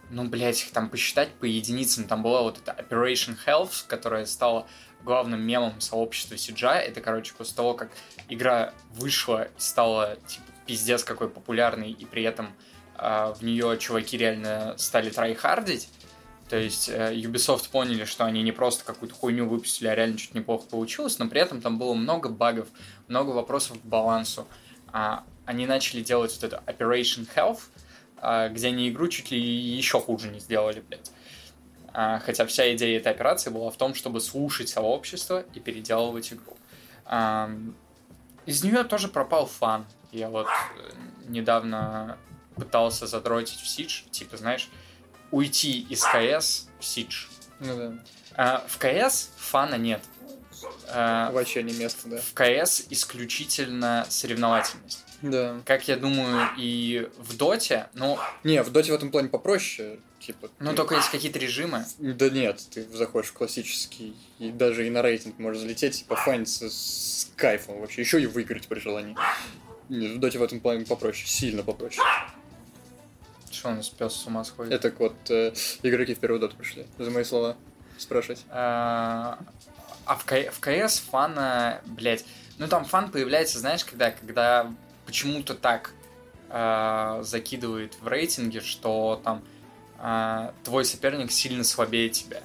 ну, 0.10 0.28
блядь, 0.28 0.64
их 0.64 0.72
там 0.72 0.89
посчитать 0.89 1.30
по 1.34 1.45
единицам. 1.45 2.05
Там 2.05 2.24
была 2.24 2.41
вот 2.41 2.57
эта 2.57 2.72
Operation 2.72 3.38
Health, 3.45 3.86
которая 3.88 4.26
стала 4.26 4.68
главным 5.03 5.41
мемом 5.41 5.80
сообщества 5.82 6.38
Сиджа. 6.38 6.76
Это, 6.80 7.01
короче, 7.01 7.34
после 7.38 7.55
того, 7.55 7.74
как 7.74 7.91
игра 8.28 8.74
вышла 8.91 9.47
стала, 9.57 10.18
типа, 10.28 10.45
пиздец 10.66 11.03
какой 11.03 11.30
популярной, 11.30 11.91
и 11.91 12.05
при 12.05 12.24
этом 12.24 12.53
э, 12.97 13.34
в 13.38 13.43
нее 13.43 13.78
чуваки 13.80 14.18
реально 14.18 14.76
стали 14.78 15.10
трайхардить, 15.10 15.89
то 16.49 16.57
есть 16.57 16.89
э, 16.89 17.14
Ubisoft 17.14 17.70
поняли, 17.70 18.05
что 18.05 18.26
они 18.26 18.41
не 18.41 18.51
просто 18.51 18.84
какую-то 18.84 19.14
хуйню 19.14 19.47
выпустили, 19.47 19.88
а 19.88 19.95
реально 19.95 20.18
чуть 20.18 20.34
неплохо 20.34 20.66
получилось, 20.68 21.20
но 21.20 21.28
при 21.28 21.39
этом 21.39 21.62
там 21.62 21.78
было 21.78 21.93
много 21.93 22.30
багов, 22.30 22.68
много 23.07 23.30
вопросов 23.30 23.80
к 23.80 23.86
балансу. 23.86 24.47
А, 24.91 25.24
они 25.50 25.66
начали 25.66 26.02
делать 26.02 26.32
вот 26.36 26.43
это 26.43 26.62
Operation 26.68 27.28
Health, 27.36 27.62
а, 28.18 28.50
где 28.50 28.68
они 28.68 28.88
игру 28.88 29.08
чуть 29.08 29.32
ли 29.32 29.39
еще 29.39 30.00
хуже 30.00 30.30
не 30.30 30.39
сделали, 30.39 30.82
блядь. 30.88 31.12
А, 31.91 32.20
хотя 32.20 32.45
вся 32.45 32.72
идея 32.76 33.00
этой 33.00 33.12
операции 33.12 33.50
была 33.50 33.72
в 33.72 33.76
том, 33.76 33.95
чтобы 33.95 34.22
слушать 34.22 34.70
сообщество 34.70 35.43
и 35.56 35.60
переделывать 35.60 36.34
игру. 36.34 36.56
Из 38.45 38.64
нее 38.64 38.84
тоже 38.84 39.08
пропал 39.08 39.47
фан. 39.47 39.88
Я 40.12 40.30
вот 40.30 40.45
э, 40.45 40.91
недавно 41.28 42.20
пытался 42.56 43.08
задротить 43.08 43.60
в 43.60 43.68
Сидж, 43.68 44.04
типа, 44.12 44.38
знаешь, 44.38 44.70
уйти 45.32 45.82
из 45.82 46.04
КС 46.04 46.68
в 46.80 46.86
Сидж. 46.86 47.26
Ну 47.60 47.76
да. 47.76 47.93
А, 48.36 48.66
в 48.68 48.78
КС 48.78 49.32
фана 49.38 49.76
нет. 49.76 50.04
А, 50.88 51.32
Вообще 51.32 51.64
не 51.64 51.74
место, 51.74 52.07
да. 52.07 52.18
в 52.22 52.34
КС 52.34 52.84
исключительно 52.89 54.05
соревновательность. 54.10 55.03
Да. 55.22 55.62
Как 55.66 55.88
я 55.88 55.97
думаю, 55.97 56.49
и 56.57 57.10
в 57.18 57.36
Доте, 57.36 57.88
ну, 57.93 58.18
Не, 58.43 58.64
в 58.64 58.72
доте 58.72 58.91
в 58.91 58.95
этом 58.95 59.12
плане 59.12 59.28
попроще. 59.30 59.99
Типа, 60.20 60.49
ну 60.60 60.72
ты- 60.72 60.76
только 60.78 60.95
есть 60.95 61.10
какие-то 61.12 61.39
режимы. 61.39 61.86
Да 61.97 62.30
нет, 62.30 62.62
ты 62.72 62.84
заходишь 62.89 63.30
в 63.30 63.34
классический, 63.34 64.16
и 64.38 64.49
даже 64.51 64.86
и 64.86 64.89
на 64.89 65.01
рейтинг 65.01 65.39
можешь 65.39 65.62
залететь 65.62 66.01
и 66.01 66.03
пофаниться 66.05 66.70
с 66.70 67.32
кайфом 67.38 67.80
вообще, 67.80 68.01
еще 68.01 68.22
и 68.22 68.26
выиграть 68.26 68.68
при 68.68 68.80
желании. 68.80 69.16
Нет, 69.88 70.12
в 70.12 70.20
доте 70.20 70.38
в 70.39 70.43
этом 70.43 70.60
плане 70.60 70.86
попроще, 70.86 71.26
сильно 71.28 71.64
попроще. 71.64 72.01
Что 73.51 73.70
у 73.70 73.76
нас 73.76 73.89
пес 73.89 74.14
с 74.14 74.28
ума 74.28 74.43
сходит? 74.43 74.72
Это 74.74 74.93
вот 74.99 75.16
э, 75.30 75.53
игроки 75.84 76.14
в 76.14 76.20
первую 76.20 76.39
доту 76.39 76.55
пришли, 76.55 76.86
за 76.97 77.10
мои 77.12 77.24
слова 77.24 77.57
спрашивать. 77.97 78.45
А 78.49 79.39
а 80.10 80.16
в, 80.16 80.26
К- 80.26 80.51
в 80.51 80.60
КС 80.60 80.97
фана, 80.99 81.82
блядь, 81.86 82.26
ну 82.57 82.68
там 82.68 82.84
фан 82.84 83.12
появляется, 83.12 83.60
знаешь, 83.60 83.86
когда, 83.86 84.10
когда 84.10 84.74
почему-то 85.05 85.53
так 85.53 85.91
а, 86.49 87.22
закидывает 87.22 87.93
в 88.01 88.07
рейтинге, 88.07 88.62
что 88.62 89.22
там 89.24 89.43
а, 89.99 90.51
твой 90.64 90.84
соперник 90.84 91.32
сильно 91.32 91.64
слабее 91.64 92.10
тебя. 92.10 92.41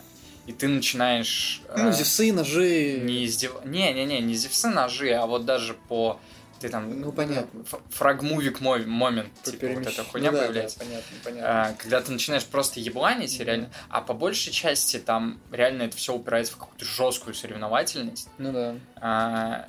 И 0.46 0.52
ты 0.52 0.68
начинаешь... 0.68 1.62
Ну, 1.74 1.88
а, 1.88 1.92
зевсы, 1.92 2.34
ножи. 2.34 3.00
не 3.02 3.24
издев... 3.24 3.64
Не-не-не, 3.64 4.20
не 4.20 4.34
зевсы 4.34 4.68
ножи, 4.68 5.12
а 5.12 5.24
вот 5.24 5.46
даже 5.46 5.72
по... 5.88 6.20
Ты 6.60 6.68
там... 6.68 7.00
Ну, 7.00 7.12
понятно. 7.12 7.64
Фрагмувик 7.90 8.60
мой 8.60 8.86
момент, 8.86 9.30
типа, 9.42 9.66
вот 9.66 9.86
эта 9.86 10.04
хуйня 10.04 10.30
ну, 10.30 10.38
да, 10.38 10.44
появляется. 10.44 10.78
Да, 10.78 10.84
понятно, 10.84 11.16
понятно. 11.24 11.48
А, 11.68 11.72
когда 11.74 12.00
ты 12.00 12.12
начинаешь 12.12 12.44
просто 12.46 12.80
ебланить, 12.80 13.36
Мгм. 13.38 13.46
реально, 13.46 13.70
а 13.90 14.00
по 14.00 14.14
большей 14.14 14.52
части 14.52 14.98
там 14.98 15.40
реально 15.50 15.82
это 15.82 15.96
все 15.96 16.14
упирается 16.14 16.54
в 16.54 16.56
какую-то 16.58 16.84
жесткую 16.84 17.34
соревновательность. 17.34 18.28
Ну 18.38 18.52
да. 18.52 18.76
А, 18.96 19.68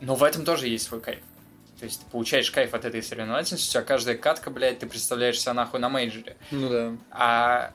но 0.00 0.14
в 0.14 0.22
этом 0.22 0.44
тоже 0.44 0.68
есть 0.68 0.86
свой 0.86 1.00
кайф. 1.00 1.20
То 1.78 1.84
есть 1.84 2.00
ты 2.00 2.10
получаешь 2.10 2.50
кайф 2.50 2.72
от 2.74 2.84
этой 2.84 3.02
соревновательности, 3.02 3.68
у 3.68 3.72
тебя 3.72 3.82
каждая 3.82 4.16
катка, 4.16 4.50
блядь, 4.50 4.78
ты 4.78 4.86
представляешь 4.86 5.40
себя 5.40 5.52
нахуй 5.54 5.80
на 5.80 5.88
мейджоре. 5.88 6.36
Ну 6.50 6.68
да. 6.70 6.96
А 7.10 7.72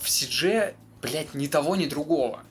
в 0.00 0.06
CG, 0.06 0.74
блядь, 1.02 1.34
ни 1.34 1.46
того, 1.46 1.76
ни 1.76 1.86
другого. 1.86 2.42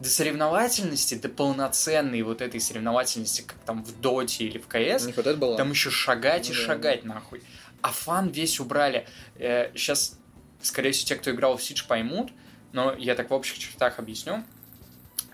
До 0.00 0.08
соревновательности, 0.10 1.14
до 1.14 1.28
полноценной 1.28 2.22
вот 2.22 2.42
этой 2.42 2.60
соревновательности, 2.60 3.42
как 3.42 3.56
там 3.64 3.82
в 3.82 3.98
Доте 4.00 4.44
или 4.44 4.58
в 4.58 4.66
КС, 4.66 5.06
Не 5.06 5.12
хватает 5.12 5.38
баланса. 5.38 5.62
там 5.62 5.70
еще 5.70 5.90
шагать 5.90 6.48
и 6.50 6.52
Ну 6.52 6.58
да. 6.58 6.64
шагать 6.66 7.04
нахуй. 7.04 7.42
А 7.82 7.92
фан 7.92 8.28
весь 8.28 8.60
убрали. 8.60 9.06
сейчас, 9.38 10.18
скорее 10.60 10.92
всего, 10.92 11.08
те, 11.08 11.16
кто 11.16 11.30
играл 11.30 11.56
в 11.56 11.62
Сидж, 11.62 11.84
поймут, 11.86 12.30
но 12.72 12.94
я 12.94 13.14
так 13.14 13.30
в 13.30 13.34
общих 13.34 13.58
чертах 13.58 13.98
объясню. 13.98 14.44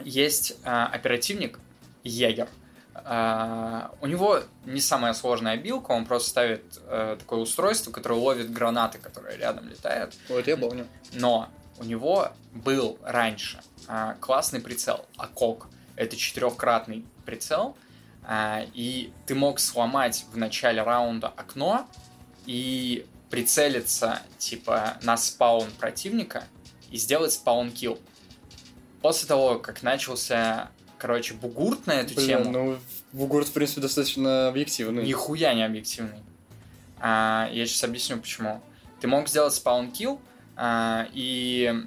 Есть 0.04 0.56
а, 0.64 0.86
оперативник 0.86 1.58
Егер. 2.04 2.48
А, 2.94 3.94
у 4.00 4.06
него 4.06 4.40
не 4.64 4.80
самая 4.80 5.12
сложная 5.14 5.56
билка, 5.56 5.92
он 5.92 6.04
просто 6.04 6.28
ставит 6.28 6.62
э, 6.86 7.16
такое 7.18 7.40
устройство, 7.40 7.90
которое 7.90 8.16
ловит 8.20 8.52
гранаты, 8.52 8.98
которые 8.98 9.38
рядом 9.38 9.68
летают. 9.68 10.14
Вот 10.28 10.46
я 10.46 10.56
помню. 10.56 10.86
Но 11.12 11.48
у 11.78 11.84
него 11.84 12.32
был 12.52 12.98
раньше 13.02 13.60
а, 13.88 14.14
классный 14.20 14.60
прицел, 14.60 15.06
АКОК. 15.16 15.68
Это 15.96 16.16
четырехкратный 16.16 17.04
прицел, 17.24 17.76
а, 18.24 18.64
и 18.74 19.12
ты 19.26 19.34
мог 19.34 19.60
сломать 19.60 20.24
в 20.32 20.36
начале 20.36 20.82
раунда 20.82 21.28
окно 21.28 21.86
и 22.46 23.06
прицелиться 23.30 24.20
типа 24.38 24.98
на 25.02 25.16
спаун 25.16 25.70
противника 25.78 26.44
и 26.90 26.96
сделать 26.96 27.32
spawn-kill. 27.32 27.98
После 29.00 29.26
того, 29.26 29.58
как 29.58 29.82
начался, 29.82 30.70
короче, 30.98 31.34
бугурт 31.34 31.86
на 31.86 31.92
эту 31.92 32.14
Бля, 32.14 32.26
тему, 32.26 32.50
ну, 32.50 32.78
Бугурт, 33.12 33.48
в 33.48 33.52
принципе, 33.52 33.82
достаточно 33.82 34.48
объективный. 34.48 35.04
Нихуя 35.04 35.52
не 35.54 35.64
объективный. 35.64 36.22
А, 36.98 37.48
я 37.52 37.66
сейчас 37.66 37.84
объясню 37.84 38.18
почему. 38.18 38.62
Ты 39.00 39.08
мог 39.08 39.28
сделать 39.28 39.54
spawn-kill, 39.54 40.20
и 40.60 41.86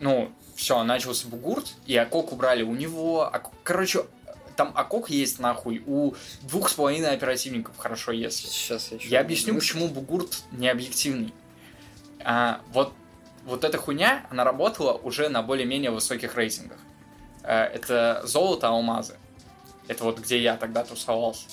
ну, 0.00 0.32
все, 0.56 0.82
начался 0.82 1.28
бугурт, 1.28 1.74
и 1.86 1.96
ACOG 1.96 2.32
убрали 2.32 2.62
у 2.62 2.74
него. 2.74 3.30
Короче, 3.62 4.04
там 4.56 4.72
ACOG 4.74 5.08
есть 5.08 5.38
нахуй, 5.38 5.82
у 5.86 6.14
двух 6.42 6.68
с 6.68 6.74
половиной 6.74 7.12
оперативников 7.12 7.78
хорошо 7.78 8.12
если. 8.12 8.46
Сейчас 8.46 8.90
я 8.90 8.98
еще... 8.98 9.08
Я 9.08 9.20
объясню, 9.20 9.54
почему 9.54 9.88
бугурт 9.88 10.42
не 10.52 10.68
объективный. 10.68 11.32
А, 12.22 12.60
вот, 12.72 12.92
вот 13.44 13.64
эта 13.64 13.78
хуйня, 13.78 14.26
она 14.30 14.44
работала 14.44 14.92
уже 14.92 15.28
на 15.28 15.42
более-менее 15.42 15.90
высоких 15.90 16.34
рейтингах. 16.34 16.78
А, 17.42 17.64
это 17.64 18.22
золото, 18.24 18.68
алмазы. 18.68 19.16
Это 19.88 20.04
вот 20.04 20.18
где 20.18 20.38
я 20.38 20.56
тогда 20.56 20.84
тусовался. 20.84 21.46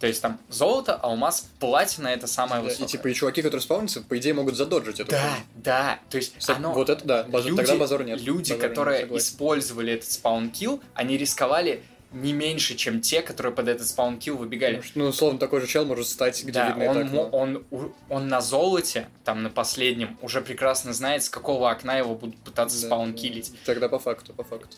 То 0.00 0.06
есть 0.06 0.20
там 0.22 0.38
золото, 0.48 0.94
алмаз, 0.94 1.46
платина 1.58 2.08
это 2.08 2.26
самое 2.26 2.62
Да, 2.62 2.68
высокое. 2.68 2.86
и 2.86 2.90
типа 2.90 3.08
и 3.08 3.14
чуваки, 3.14 3.42
которые 3.42 3.62
спавнятся, 3.62 4.02
по 4.02 4.16
идее, 4.18 4.34
могут 4.34 4.56
задоджить 4.56 5.00
эту 5.00 5.10
Да, 5.12 5.20
хуйню. 5.20 5.36
да. 5.56 5.98
То 6.10 6.16
есть 6.18 6.34
Кстати, 6.38 6.58
оно... 6.58 6.72
Вот 6.72 6.90
это 6.90 7.04
да, 7.04 7.24
базар- 7.24 7.48
люди, 7.50 7.56
тогда 7.56 7.76
базара 7.76 8.02
нет. 8.04 8.20
люди, 8.20 8.52
Базара 8.52 8.58
нет, 8.68 8.68
которые 8.70 9.00
согласен. 9.00 9.26
использовали 9.26 9.92
этот 9.94 10.10
спаункил, 10.12 10.80
они 10.94 11.16
рисковали 11.16 11.82
не 12.12 12.32
меньше, 12.32 12.76
чем 12.76 13.00
те, 13.00 13.20
которые 13.20 13.52
под 13.52 13.68
этот 13.68 13.86
спаункил 13.88 14.36
выбегали. 14.36 14.82
Ну, 14.94 15.06
условно, 15.06 15.38
такой 15.38 15.60
же 15.60 15.66
чел 15.66 15.84
может 15.84 16.06
стать, 16.06 16.42
где 16.44 16.52
Да, 16.52 16.68
видно 16.68 16.82
это 16.82 16.90
он, 16.92 16.98
окно. 17.06 17.22
мо- 17.24 17.28
он, 17.36 17.64
у- 17.70 17.90
он 18.08 18.28
на 18.28 18.40
золоте, 18.40 19.08
там 19.24 19.42
на 19.42 19.50
последнем, 19.50 20.16
уже 20.22 20.40
прекрасно 20.40 20.92
знает, 20.94 21.24
с 21.24 21.28
какого 21.28 21.68
окна 21.70 21.98
его 21.98 22.14
будут 22.14 22.38
пытаться 22.38 22.80
Да, 22.80 22.86
спаункилить. 22.86 23.50
да. 23.52 23.56
Тогда 23.66 23.88
по 23.88 23.98
факту, 23.98 24.32
по 24.32 24.44
факту. 24.44 24.76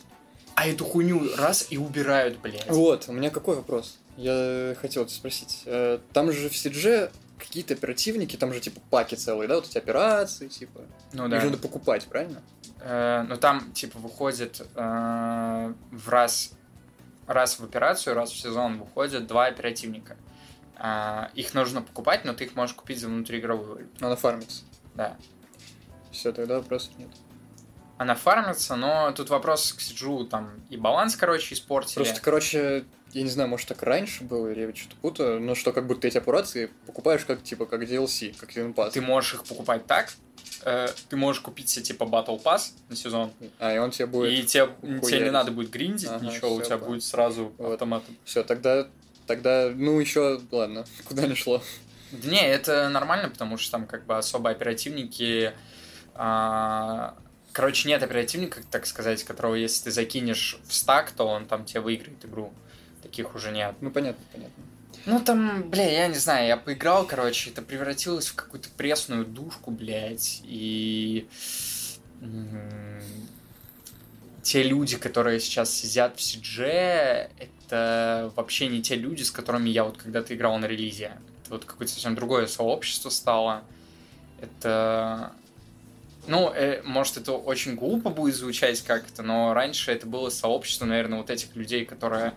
А 0.55 0.67
эту 0.67 0.83
хуйню 0.83 1.21
раз 1.37 1.67
и 1.69 1.77
убирают, 1.77 2.39
блядь. 2.39 2.65
Вот, 2.67 3.05
у 3.07 3.13
меня 3.13 3.29
какой 3.29 3.55
вопрос? 3.55 3.97
Я 4.17 4.75
хотел 4.79 5.05
тебя 5.05 5.15
спросить. 5.15 5.63
Э, 5.65 5.99
Там 6.13 6.31
же 6.31 6.49
в 6.49 6.53
CG 6.53 7.11
какие-то 7.37 7.73
оперативники, 7.73 8.35
там 8.35 8.53
же 8.53 8.59
типа 8.59 8.81
паки 8.89 9.15
целые, 9.15 9.47
да, 9.47 9.55
вот 9.55 9.67
эти 9.67 9.77
операции, 9.77 10.47
типа. 10.47 10.81
Ну 11.13 11.25
Их 11.25 11.31
да. 11.31 11.39
же 11.39 11.45
надо 11.47 11.57
покупать, 11.57 12.05
правильно? 12.05 12.41
Э, 12.81 13.23
ну 13.27 13.37
там, 13.37 13.71
типа, 13.71 13.97
выходит 13.99 14.61
э, 14.75 15.73
в 15.91 16.09
раз, 16.09 16.51
раз 17.27 17.59
в 17.59 17.63
операцию, 17.63 18.15
раз 18.15 18.31
в 18.31 18.37
сезон 18.37 18.79
выходят 18.79 19.27
два 19.27 19.45
оперативника. 19.45 20.17
Их 21.33 21.53
нужно 21.53 21.81
покупать, 21.81 22.23
но 22.23 22.33
ты 22.33 22.45
их 22.45 22.55
можешь 22.55 22.73
купить 22.73 23.01
за 23.01 23.07
внутриигровую 23.07 23.73
валюту. 23.73 24.05
Она 24.05 24.15
фармится. 24.15 24.63
Да. 24.95 25.17
Все, 26.09 26.31
тогда 26.31 26.55
вопросов 26.59 26.91
нет. 26.97 27.09
Она 27.97 28.15
фармится, 28.15 28.77
но 28.77 29.11
тут 29.11 29.29
вопрос 29.29 29.73
к 29.73 29.81
Сиджу, 29.81 30.23
там 30.23 30.51
и 30.69 30.77
баланс, 30.77 31.17
короче, 31.17 31.53
испортили. 31.53 31.95
Просто, 31.95 32.21
короче, 32.21 32.85
я 33.13 33.23
не 33.23 33.29
знаю, 33.29 33.49
может 33.49 33.67
так 33.67 33.81
раньше 33.83 34.23
было, 34.23 34.47
или 34.51 34.61
я 34.61 34.75
что-то 34.75 34.95
путаю, 35.01 35.39
но 35.41 35.55
что 35.55 35.71
как 35.73 35.87
будто 35.87 36.07
эти 36.07 36.17
операции 36.17 36.69
покупаешь 36.85 37.25
как 37.25 37.43
типа 37.43 37.65
как 37.65 37.83
DLC, 37.83 38.35
как 38.37 38.55
Season 38.55 38.73
Pass. 38.73 38.91
Ты 38.91 39.01
можешь 39.01 39.33
их 39.35 39.43
покупать 39.45 39.85
так, 39.87 40.13
э, 40.63 40.87
ты 41.09 41.15
можешь 41.17 41.41
купить 41.41 41.69
себе 41.69 41.83
типа 41.85 42.03
Battle 42.03 42.41
Pass 42.41 42.71
на 42.89 42.95
сезон, 42.95 43.31
А, 43.59 43.73
и 43.73 43.77
он 43.77 43.91
тебе 43.91 44.05
будет. 44.05 44.31
и 44.31 44.43
тебе, 44.43 44.67
хуярить. 44.67 45.07
тебе 45.07 45.19
не 45.25 45.31
надо 45.31 45.51
будет 45.51 45.69
гриндить 45.69 46.07
Ага, 46.09 46.25
ничего, 46.25 46.53
у 46.53 46.57
всё, 46.59 46.65
тебя 46.65 46.77
понял. 46.77 46.91
будет 46.91 47.03
сразу 47.03 47.53
Вот. 47.57 47.73
автоматом. 47.73 48.15
Все, 48.25 48.43
тогда. 48.43 48.87
Тогда, 49.27 49.69
ну, 49.73 49.99
еще, 49.99 50.41
ладно, 50.51 50.85
куда 51.05 51.27
не 51.27 51.35
шло. 51.35 51.61
Да 52.11 52.29
не, 52.29 52.41
это 52.41 52.89
нормально, 52.89 53.29
потому 53.29 53.57
что 53.57 53.71
там 53.73 53.85
как 53.85 54.05
бы 54.07 54.17
особо 54.17 54.49
оперативники... 54.49 55.53
а, 56.15 57.15
Короче, 57.51 57.87
нет 57.89 58.01
оперативника, 58.03 58.61
так 58.69 58.85
сказать, 58.85 59.23
которого 59.23 59.55
если 59.55 59.85
ты 59.85 59.91
закинешь 59.91 60.59
в 60.67 60.73
стак, 60.73 61.11
то 61.11 61.25
он 61.27 61.45
там 61.47 61.65
тебе 61.65 61.81
выиграет 61.81 62.23
игру. 62.23 62.53
Таких 63.01 63.35
уже 63.35 63.51
нет. 63.51 63.75
Ну, 63.81 63.91
понятно, 63.91 64.23
понятно. 64.31 64.63
Ну 65.05 65.19
там, 65.19 65.69
бля, 65.69 65.89
я 65.89 66.07
не 66.07 66.17
знаю, 66.17 66.47
я 66.47 66.57
поиграл, 66.57 67.05
короче, 67.05 67.49
это 67.51 67.61
превратилось 67.61 68.27
в 68.27 68.35
какую-то 68.35 68.69
пресную 68.75 69.25
душку, 69.25 69.71
блядь, 69.71 70.41
и 70.43 71.27
те 74.43 74.63
люди, 74.63 74.97
которые 74.97 75.39
сейчас 75.39 75.71
сидят 75.71 76.17
в 76.17 76.19
CG, 76.19 77.29
это 77.39 78.31
вообще 78.35 78.67
не 78.67 78.81
те 78.81 78.95
люди, 78.95 79.23
с 79.23 79.31
которыми 79.31 79.69
я 79.69 79.83
вот 79.83 79.97
когда-то 79.97 80.35
играл 80.35 80.57
на 80.57 80.65
релизе. 80.65 81.11
Это 81.43 81.51
вот 81.51 81.65
какое-то 81.65 81.93
совсем 81.93 82.15
другое 82.15 82.47
сообщество 82.47 83.09
стало. 83.09 83.63
Это... 84.41 85.33
Ну, 86.27 86.51
э, 86.51 86.81
может, 86.83 87.17
это 87.17 87.33
очень 87.33 87.75
глупо 87.75 88.09
будет 88.09 88.35
звучать 88.35 88.81
как-то, 88.81 89.23
но 89.23 89.53
раньше 89.53 89.91
это 89.91 90.05
было 90.05 90.29
сообщество, 90.29 90.85
наверное, 90.85 91.19
вот 91.19 91.29
этих 91.29 91.55
людей, 91.55 91.85
которые 91.85 92.33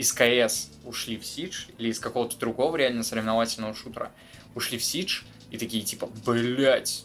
из 0.00 0.14
КС 0.14 0.70
ушли 0.86 1.18
в 1.18 1.26
Сидж 1.26 1.66
или 1.76 1.90
из 1.90 1.98
какого-то 1.98 2.38
другого 2.38 2.74
реально 2.78 3.02
соревновательного 3.02 3.74
шутера 3.74 4.10
ушли 4.54 4.78
в 4.78 4.82
Сидж 4.82 5.24
и 5.50 5.58
такие 5.58 5.82
типа, 5.82 6.08
блять, 6.24 7.04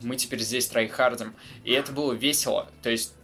мы 0.00 0.14
теперь 0.14 0.38
здесь 0.38 0.68
трайхардим. 0.68 1.34
И 1.64 1.72
это 1.72 1.90
было 1.90 2.12
весело. 2.12 2.70
То 2.84 2.90
есть 2.90 3.14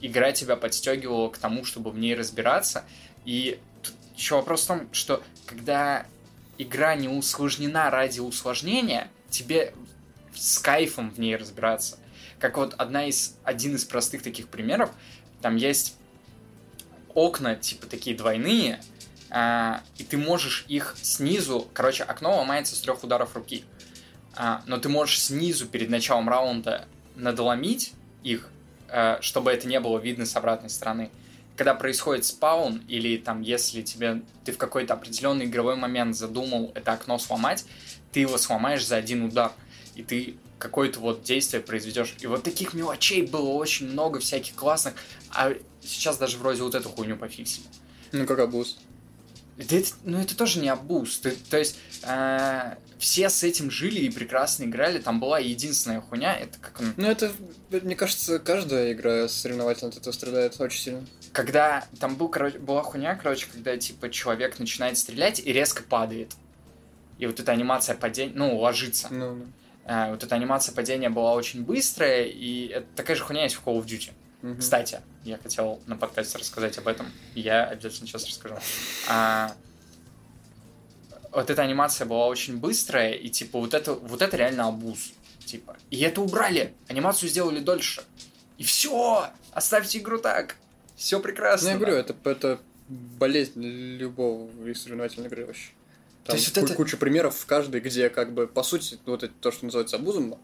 игра 0.00 0.32
тебя 0.32 0.56
подстегивала 0.56 1.28
к 1.28 1.36
тому, 1.36 1.66
чтобы 1.66 1.90
в 1.90 1.98
ней 1.98 2.14
разбираться. 2.14 2.86
И 3.26 3.60
тут 3.82 3.94
еще 4.16 4.36
вопрос 4.36 4.62
в 4.62 4.68
том, 4.68 4.88
что 4.94 5.22
когда 5.44 6.06
игра 6.56 6.94
не 6.94 7.08
усложнена 7.08 7.90
ради 7.90 8.20
усложнения, 8.20 9.10
тебе 9.28 9.74
с 10.34 10.58
кайфом 10.58 11.10
в 11.10 11.18
ней 11.18 11.36
разбираться. 11.36 11.98
Как 12.38 12.56
вот 12.56 12.72
одна 12.78 13.08
из, 13.08 13.36
один 13.44 13.74
из 13.74 13.84
простых 13.84 14.22
таких 14.22 14.48
примеров, 14.48 14.90
там 15.42 15.56
есть 15.56 15.98
окна, 17.14 17.56
типа 17.56 17.86
такие 17.86 18.16
двойные, 18.16 18.80
а, 19.30 19.82
и 19.96 20.04
ты 20.04 20.16
можешь 20.16 20.64
их 20.68 20.96
снизу, 21.00 21.66
короче, 21.72 22.04
окно 22.04 22.36
ломается 22.36 22.76
с 22.76 22.80
трех 22.80 23.02
ударов 23.02 23.34
руки, 23.34 23.64
А, 24.36 24.62
но 24.66 24.78
ты 24.78 24.88
можешь 24.88 25.20
снизу 25.20 25.66
перед 25.66 25.90
началом 25.90 26.28
раунда 26.28 26.86
надломить 27.14 27.92
их, 28.24 28.50
а, 28.88 29.18
чтобы 29.20 29.52
это 29.52 29.68
не 29.68 29.78
было 29.78 29.98
видно 29.98 30.26
с 30.26 30.34
обратной 30.36 30.70
стороны. 30.70 31.10
Когда 31.56 31.74
происходит 31.74 32.24
спаун, 32.24 32.82
или 32.88 33.16
там, 33.16 33.40
если 33.42 33.82
тебе 33.82 34.22
ты 34.44 34.50
в 34.50 34.58
какой-то 34.58 34.94
определенный 34.94 35.44
игровой 35.44 35.76
момент 35.76 36.16
задумал 36.16 36.72
это 36.74 36.92
окно 36.92 37.18
сломать, 37.18 37.64
ты 38.10 38.20
его 38.20 38.38
сломаешь 38.38 38.84
за 38.84 38.96
один 38.96 39.24
удар, 39.24 39.52
и 39.94 40.02
ты 40.02 40.34
какое-то 40.58 40.98
вот 40.98 41.22
действие 41.22 41.62
произведешь. 41.62 42.14
И 42.20 42.26
вот 42.26 42.42
таких 42.42 42.74
мелочей 42.74 43.22
было 43.22 43.50
очень 43.50 43.88
много, 43.88 44.18
всяких 44.18 44.54
классных, 44.54 44.94
а 45.30 45.52
сейчас 45.86 46.18
даже 46.18 46.38
вроде 46.38 46.62
вот 46.62 46.74
эту 46.74 46.88
хуйню 46.88 47.16
пофиксили. 47.16 47.66
Ну, 48.12 48.26
как 48.26 48.38
обуз. 48.38 48.76
Да 49.56 49.76
это, 49.76 49.90
ну 50.02 50.18
это 50.20 50.36
тоже 50.36 50.58
не 50.58 50.68
абуз. 50.68 51.18
Ты- 51.20 51.36
то 51.48 51.56
есть 51.58 51.78
э, 52.02 52.74
все 52.98 53.28
с 53.30 53.44
этим 53.44 53.70
жили 53.70 54.00
и 54.00 54.10
прекрасно 54.10 54.64
играли. 54.64 54.98
Там 54.98 55.20
была 55.20 55.38
единственная 55.38 56.00
хуйня, 56.00 56.36
это 56.36 56.58
как 56.58 56.80
он- 56.80 56.94
Ну, 56.96 57.06
это, 57.08 57.30
мне 57.70 57.94
кажется, 57.94 58.40
каждая 58.40 58.92
игра 58.92 59.28
соревновательная 59.28 59.92
от 59.92 59.98
этого 59.98 60.12
страдает 60.12 60.60
очень 60.60 60.80
сильно. 60.80 61.06
когда 61.32 61.86
там 62.00 62.16
был, 62.16 62.28
короче, 62.28 62.58
была 62.58 62.82
хуйня, 62.82 63.14
короче, 63.14 63.46
когда 63.52 63.76
типа 63.76 64.10
человек 64.10 64.58
начинает 64.58 64.98
стрелять 64.98 65.38
и 65.38 65.52
резко 65.52 65.82
падает. 65.84 66.32
И 67.18 67.26
вот 67.26 67.38
эта 67.38 67.52
анимация 67.52 67.94
падения, 67.94 68.32
ну, 68.34 68.56
ложится. 68.58 69.06
Ну, 69.12 69.34
ну. 69.36 69.46
Э, 69.84 70.10
вот 70.10 70.24
эта 70.24 70.34
анимация 70.34 70.74
падения 70.74 71.10
была 71.10 71.32
очень 71.34 71.62
быстрая, 71.62 72.24
и 72.24 72.66
это 72.68 72.86
такая 72.96 73.16
же 73.16 73.22
хуйня 73.22 73.44
есть 73.44 73.54
в 73.54 73.62
Call 73.64 73.78
of 73.80 73.86
Duty. 73.86 74.10
Мгм. 74.44 74.58
Кстати, 74.58 75.00
я 75.24 75.38
хотел 75.38 75.80
на 75.86 75.96
подкасте 75.96 76.36
рассказать 76.36 76.76
об 76.76 76.86
этом. 76.86 77.10
Я 77.34 77.64
обязательно 77.64 78.06
сейчас 78.06 78.26
расскажу. 78.26 78.56
А, 79.08 79.56
вот 81.32 81.48
эта 81.48 81.62
анимация 81.62 82.06
была 82.06 82.26
очень 82.26 82.58
быстрая, 82.58 83.12
и 83.14 83.30
типа 83.30 83.58
вот 83.58 83.72
это, 83.72 83.94
вот 83.94 84.20
это 84.20 84.36
реально 84.36 84.68
абуз. 84.68 85.14
Типа. 85.46 85.78
И 85.90 85.98
это 86.00 86.20
убрали. 86.20 86.74
Анимацию 86.88 87.30
сделали 87.30 87.60
дольше. 87.60 88.02
И 88.58 88.64
все! 88.64 89.30
Оставьте 89.52 89.98
игру 89.98 90.18
так. 90.18 90.56
Все 90.94 91.20
прекрасно. 91.20 91.68
Ну, 91.68 91.72
я 91.72 91.78
говорю, 91.78 91.96
это, 91.96 92.14
это 92.24 92.60
болезнь 92.88 93.62
любого 93.62 94.50
соревновательной 94.74 95.28
игры 95.28 95.46
вообще. 95.46 95.70
То 96.24 96.32
Там 96.32 96.36
есть 96.36 96.54
вот 96.54 96.64
это- 96.66 96.74
куча 96.74 96.98
примеров 96.98 97.34
в 97.34 97.46
каждой, 97.46 97.80
где 97.80 98.10
как 98.10 98.34
бы, 98.34 98.46
по 98.46 98.62
сути, 98.62 98.98
вот 99.06 99.22
это, 99.22 99.32
то, 99.40 99.50
что 99.50 99.64
называется 99.64 99.96
абузом, 99.96 100.38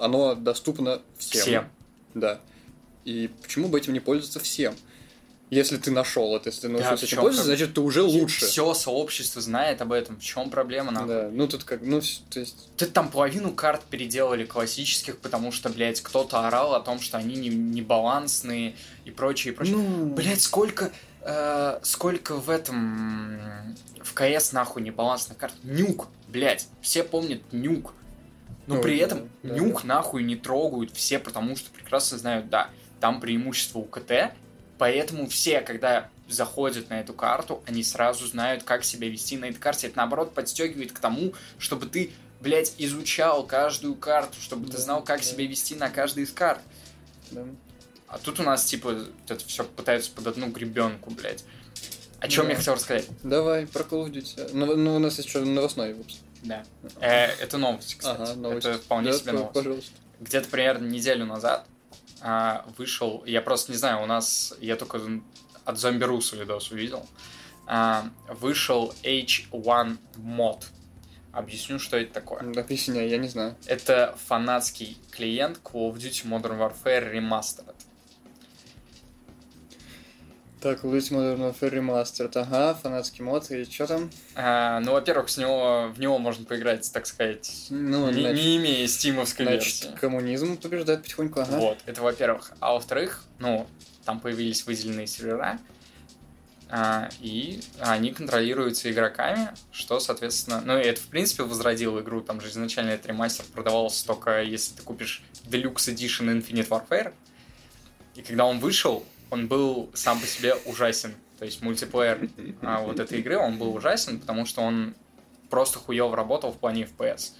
оно 0.00 0.34
доступно 0.34 1.00
всем. 1.16 1.42
Всем. 1.42 1.70
Да. 2.14 2.40
И 3.06 3.30
почему 3.42 3.68
бы 3.68 3.78
этим 3.78 3.92
не 3.92 4.00
пользоваться 4.00 4.40
всем? 4.40 4.74
Если 5.48 5.76
ты 5.76 5.92
нашел 5.92 6.34
это, 6.34 6.48
если 6.48 6.62
ты 6.62 6.68
научился 6.68 6.96
в 7.06 7.08
этим 7.08 7.18
пользоваться, 7.18 7.44
значит, 7.44 7.74
ты 7.74 7.80
уже 7.80 8.02
лучше. 8.02 8.46
Все 8.46 8.74
сообщество 8.74 9.40
знает 9.40 9.80
об 9.80 9.92
этом. 9.92 10.16
В 10.16 10.22
чем 10.24 10.50
проблема, 10.50 10.90
нахуй? 10.90 11.08
Да, 11.08 11.28
ну 11.32 11.46
тут 11.46 11.62
как, 11.62 11.82
ну, 11.82 12.00
то 12.30 12.40
есть, 12.40 12.68
Ты 12.76 12.86
там 12.86 13.08
половину 13.12 13.52
карт 13.52 13.84
переделали 13.84 14.44
классических, 14.44 15.18
потому 15.18 15.52
что, 15.52 15.68
блядь, 15.68 16.00
кто-то 16.00 16.44
орал 16.48 16.74
о 16.74 16.80
том, 16.80 16.98
что 16.98 17.16
они 17.16 17.36
не, 17.36 17.48
не 17.48 17.80
балансные 17.80 18.74
и 19.04 19.12
прочее, 19.12 19.54
и 19.54 19.56
прочее. 19.56 19.76
ну, 19.76 20.06
Блять, 20.06 20.40
сколько, 20.42 20.90
э, 21.20 21.78
сколько 21.84 22.34
в 22.34 22.50
этом 22.50 23.76
в 24.02 24.14
КС 24.14 24.50
нахуй 24.50 24.82
небалансных 24.82 25.38
карт. 25.38 25.54
Нюк, 25.62 26.08
блять, 26.26 26.66
все 26.80 27.04
помнят 27.04 27.40
нюк. 27.52 27.94
Но 28.66 28.74
Ну, 28.76 28.82
при 28.82 28.98
да, 28.98 29.04
этом 29.04 29.28
да, 29.44 29.54
нюк 29.54 29.84
нахуй 29.84 30.24
не 30.24 30.34
трогают 30.34 30.90
все, 30.92 31.20
потому 31.20 31.54
что 31.54 31.70
прекрасно 31.70 32.18
знают, 32.18 32.50
да, 32.50 32.68
там 33.00 33.20
преимущество 33.20 33.78
у 33.80 33.84
КТ, 33.84 34.32
поэтому 34.78 35.28
все, 35.28 35.60
когда 35.60 36.08
заходят 36.28 36.90
на 36.90 37.00
эту 37.00 37.12
карту, 37.14 37.62
они 37.66 37.84
сразу 37.84 38.26
знают, 38.26 38.62
как 38.64 38.84
себя 38.84 39.08
вести 39.08 39.36
на 39.36 39.46
этой 39.46 39.58
карте. 39.58 39.86
Это 39.86 39.98
наоборот 39.98 40.34
подстегивает 40.34 40.92
к 40.92 40.98
тому, 40.98 41.34
чтобы 41.58 41.86
ты, 41.86 42.10
блядь, 42.40 42.74
изучал 42.78 43.46
каждую 43.46 43.94
карту, 43.94 44.36
чтобы 44.40 44.66
ты 44.66 44.72
Да, 44.72 44.78
знал, 44.78 45.04
как 45.04 45.18
да. 45.20 45.24
себя 45.24 45.46
вести 45.46 45.74
на 45.76 45.88
каждой 45.88 46.24
из 46.24 46.32
карт. 46.32 46.60
да. 47.30 47.44
А 48.08 48.18
тут 48.18 48.38
у 48.38 48.44
нас, 48.44 48.64
типа, 48.64 49.04
это 49.28 49.44
все 49.46 49.64
пытаются 49.64 50.12
под 50.12 50.28
одну 50.28 50.46
гребенку, 50.48 51.10
блядь. 51.10 51.44
О 52.20 52.28
чем 52.28 52.44
Да. 52.46 52.52
я 52.52 52.56
хотел 52.56 52.74
рассказать? 52.74 53.06
Давай, 53.24 53.66
про 53.66 53.82
Call 53.82 54.06
of 54.06 54.12
Duty. 54.12 54.50
Ну, 54.52 54.76
ну, 54.76 54.96
у 54.96 54.98
нас 55.00 55.18
еще 55.18 55.40
новостной 55.40 55.92
выпуск. 55.92 56.18
Да. 56.44 56.64
Э, 57.00 57.26
это 57.40 57.58
новость, 57.58 57.96
кстати. 57.96 58.20
Ага, 58.22 58.34
новость. 58.34 58.66
Это 58.66 58.78
вполне 58.78 59.10
Да, 59.10 59.18
себе 59.18 59.32
новость. 59.32 59.52
Пожалуйста. 59.54 59.90
Где-то 60.20 60.48
примерно 60.48 60.86
неделю 60.86 61.26
назад 61.26 61.66
а, 62.20 62.64
вышел, 62.76 63.22
я 63.26 63.42
просто 63.42 63.72
не 63.72 63.78
знаю, 63.78 64.02
у 64.02 64.06
нас, 64.06 64.54
я 64.60 64.76
только 64.76 65.00
от 65.64 65.78
Зомби 65.78 66.04
Русу 66.04 66.36
видос 66.36 66.70
увидел, 66.70 67.06
а, 67.66 68.08
вышел 68.28 68.94
H1 69.02 69.98
мод. 70.16 70.66
Объясню, 71.32 71.78
что 71.78 71.98
это 71.98 72.14
такое. 72.14 72.40
Объясняй, 72.40 73.08
я 73.08 73.18
не 73.18 73.28
знаю. 73.28 73.56
Это 73.66 74.16
фанатский 74.26 74.96
клиент 75.10 75.60
Call 75.62 75.92
of 75.92 75.96
Duty 75.96 76.26
Modern 76.26 76.58
Warfare 76.58 77.12
Remastered. 77.12 77.74
Так, 80.60 80.84
Duty 80.84 81.10
Modern 81.12 81.38
Warfare 81.38 81.72
Remastered. 81.74 82.32
Ага, 82.36 82.74
фанатский 82.74 83.22
мод. 83.22 83.50
И 83.50 83.64
что 83.64 83.86
там? 83.86 84.10
А, 84.34 84.80
ну, 84.80 84.92
во-первых, 84.92 85.28
с 85.28 85.36
него, 85.36 85.92
в 85.94 86.00
него 86.00 86.18
можно 86.18 86.44
поиграть, 86.46 86.90
так 86.92 87.06
сказать, 87.06 87.66
Ну, 87.68 88.10
не, 88.10 88.22
значит, 88.22 88.44
не 88.44 88.56
имея 88.56 88.86
стимовской 88.88 89.44
значит, 89.44 89.84
версии. 89.84 89.98
коммунизм 89.98 90.56
побеждает 90.56 91.02
потихоньку, 91.02 91.40
ага. 91.40 91.58
Вот, 91.58 91.78
это 91.84 92.00
во-первых. 92.00 92.52
А 92.60 92.72
во-вторых, 92.72 93.24
ну, 93.38 93.66
там 94.06 94.18
появились 94.18 94.64
выделенные 94.66 95.06
сервера, 95.06 95.58
а, 96.70 97.10
и 97.20 97.60
они 97.80 98.12
контролируются 98.12 98.90
игроками, 98.90 99.50
что, 99.70 100.00
соответственно, 100.00 100.62
ну, 100.64 100.72
это, 100.72 101.00
в 101.00 101.06
принципе, 101.08 101.42
возродило 101.42 102.00
игру, 102.00 102.22
там 102.22 102.40
же 102.40 102.48
изначально 102.48 102.90
этот 102.90 103.06
ремастер 103.06 103.44
продавался 103.52 104.06
только 104.06 104.42
если 104.42 104.74
ты 104.74 104.82
купишь 104.82 105.22
Deluxe 105.44 105.94
Edition 105.94 106.40
Infinite 106.40 106.68
Warfare, 106.68 107.12
и 108.14 108.22
когда 108.22 108.46
он 108.46 108.58
вышел, 108.58 109.04
он 109.36 109.48
был 109.48 109.90
сам 109.92 110.18
по 110.18 110.26
себе 110.26 110.54
ужасен, 110.64 111.14
то 111.38 111.44
есть 111.44 111.60
мультиплеер 111.60 112.30
а, 112.62 112.80
вот 112.80 112.98
этой 112.98 113.18
игры, 113.18 113.36
он 113.36 113.58
был 113.58 113.74
ужасен, 113.74 114.18
потому 114.18 114.46
что 114.46 114.62
он 114.62 114.94
просто 115.50 115.78
хуево 115.78 116.16
работал 116.16 116.52
в 116.52 116.58
плане 116.58 116.84
FPS. 116.84 117.32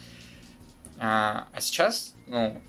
А, 0.98 1.48
а 1.52 1.60
сейчас, 1.60 2.14
ну, 2.26 2.60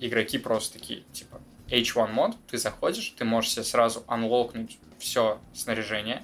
игроки 0.00 0.36
просто 0.36 0.78
такие, 0.78 1.00
типа, 1.12 1.40
H1 1.68 2.12
мод, 2.12 2.36
ты 2.50 2.58
заходишь, 2.58 3.14
ты 3.16 3.24
можешь 3.24 3.52
себе 3.52 3.64
сразу 3.64 4.04
анлокнуть 4.06 4.78
все 4.98 5.40
снаряжение. 5.54 6.22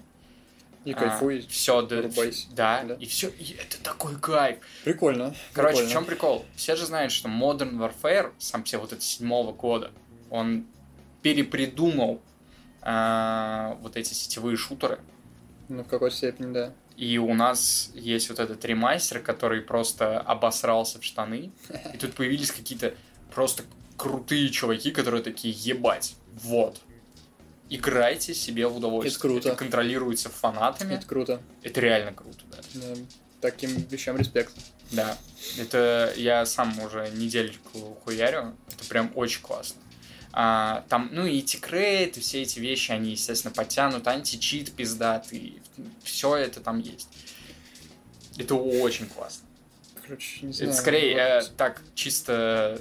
И 0.84 0.94
кайфуй. 0.94 1.46
все, 1.48 1.82
да, 1.82 2.02
да, 2.52 2.84
Да. 2.84 2.94
и 2.94 3.06
все, 3.06 3.28
и 3.28 3.56
это 3.58 3.82
такой 3.82 4.18
кайф. 4.18 4.58
Прикольно. 4.84 5.34
Короче, 5.52 5.76
прикольно. 5.76 5.88
в 5.88 5.92
чем 5.92 6.04
прикол? 6.06 6.46
Все 6.56 6.76
же 6.76 6.86
знают, 6.86 7.12
что 7.12 7.28
Modern 7.28 7.76
Warfare, 7.76 8.32
сам 8.38 8.64
все 8.64 8.78
вот 8.78 8.92
это 8.92 9.02
седьмого 9.02 9.52
года, 9.52 9.90
он 10.30 10.66
перепридумал 11.22 12.22
а, 12.83 13.76
вот 13.83 13.97
эти 13.97 14.12
сетевые 14.12 14.57
шутеры. 14.57 15.01
Ну, 15.68 15.85
в 15.85 15.89
какой 15.89 16.11
степени, 16.11 16.53
да. 16.53 16.72
И 16.97 17.16
у 17.18 17.33
нас 17.35 17.91
есть 17.95 18.28
вот 18.28 18.41
этот 18.41 18.64
ремастер, 18.64 19.20
который 19.20 19.62
просто 19.62 20.20
обосрался 20.20 21.01
в 21.01 21.05
штаны. 21.05 21.53
И 21.95 21.97
тут 21.97 22.14
появились 22.14 22.53
какие-то 22.53 22.95
просто 23.33 23.62
крутые 23.97 24.51
чуваки, 24.51 24.91
которые 24.91 25.22
такие, 25.22 25.55
ебать, 25.55 26.16
вот. 26.35 26.81
Играйте 27.68 28.35
себе 28.35 28.66
в 28.66 28.76
удовольствие. 28.76 29.12
Это 29.12 29.20
круто. 29.20 29.49
Это 29.49 29.57
контролируется 29.57 30.28
фанатами. 30.28 30.95
Это 30.95 31.07
круто. 31.07 31.41
Это 31.62 31.81
реально 31.81 32.12
круто, 32.12 32.45
да. 32.51 32.59
Да. 32.74 32.97
Таким 33.41 33.70
вещам 33.70 34.16
респект. 34.16 34.53
Да. 34.91 35.16
Это 35.57 36.12
я 36.16 36.45
сам 36.47 36.78
уже 36.81 37.11
недельку 37.11 37.97
хуярю. 38.05 38.55
Это 38.68 38.89
прям 38.89 39.12
очень 39.14 39.41
классно. 39.41 39.81
А, 40.33 40.85
там, 40.89 41.09
ну 41.12 41.26
и 41.26 41.43
тикрейт, 41.43 42.16
и 42.16 42.20
все 42.20 42.43
эти 42.43 42.59
вещи, 42.61 42.93
они, 42.93 43.11
естественно, 43.12 43.53
подтянут, 43.53 44.07
античит 44.07 44.72
пиздатый, 44.72 45.61
все 46.05 46.37
это 46.37 46.61
там 46.61 46.78
есть. 46.78 47.09
Это 48.39 48.55
очень 48.55 49.07
классно. 49.07 49.47
Короче, 50.03 50.47
не 50.47 50.53
знаю. 50.53 50.70
Это 50.70 50.81
скорее 50.81 51.16
э, 51.16 51.43
так 51.57 51.83
чисто... 51.95 52.81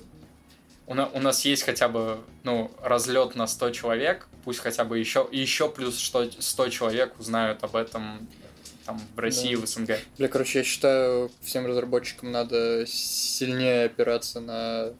У, 0.86 0.94
на- 0.94 1.08
у 1.08 1.20
нас 1.20 1.44
есть 1.46 1.64
хотя 1.64 1.88
бы, 1.88 2.20
ну, 2.44 2.72
разлет 2.82 3.36
на 3.36 3.46
100 3.48 3.72
человек, 3.72 4.28
пусть 4.44 4.60
хотя 4.60 4.84
бы 4.84 4.98
еще, 4.98 5.28
еще 5.32 5.70
плюс 5.70 6.00
что 6.00 6.30
100 6.32 6.70
человек 6.70 7.20
узнают 7.20 7.64
об 7.64 7.76
этом 7.76 8.28
там 8.86 9.00
в 9.16 9.20
России, 9.20 9.56
Да. 9.56 9.62
в 9.62 9.68
СНГ. 9.68 10.00
Бля, 10.18 10.28
короче, 10.28 10.60
я 10.60 10.64
считаю, 10.64 11.32
всем 11.44 11.68
разработчикам 11.68 12.32
надо 12.32 12.86
сильнее 12.88 13.86
опираться 13.86 14.40
на 14.40 14.94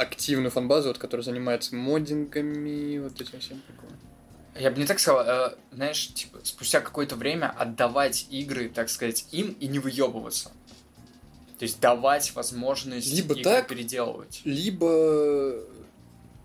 активную 0.00 0.50
фанбазу, 0.50 0.88
вот, 0.88 0.98
которая 0.98 1.24
занимается 1.24 1.74
моддингами, 1.74 2.98
вот 2.98 3.20
этим 3.20 3.40
всем 3.40 3.60
приколом. 3.60 3.96
Я 4.58 4.70
бы 4.70 4.78
не 4.78 4.86
так 4.86 4.98
сказал, 4.98 5.24
э, 5.26 5.54
знаешь, 5.72 6.08
типа, 6.08 6.38
спустя 6.42 6.80
какое-то 6.80 7.16
время 7.16 7.50
отдавать 7.50 8.26
игры, 8.30 8.68
так 8.68 8.88
сказать, 8.88 9.26
им 9.30 9.56
и 9.60 9.66
не 9.68 9.78
выебываться. 9.78 10.50
То 11.58 11.64
есть 11.64 11.78
давать 11.80 12.34
возможность 12.34 13.12
Либо 13.12 13.34
игры 13.34 13.44
так, 13.44 13.68
переделывать. 13.68 14.40
Либо, 14.44 15.60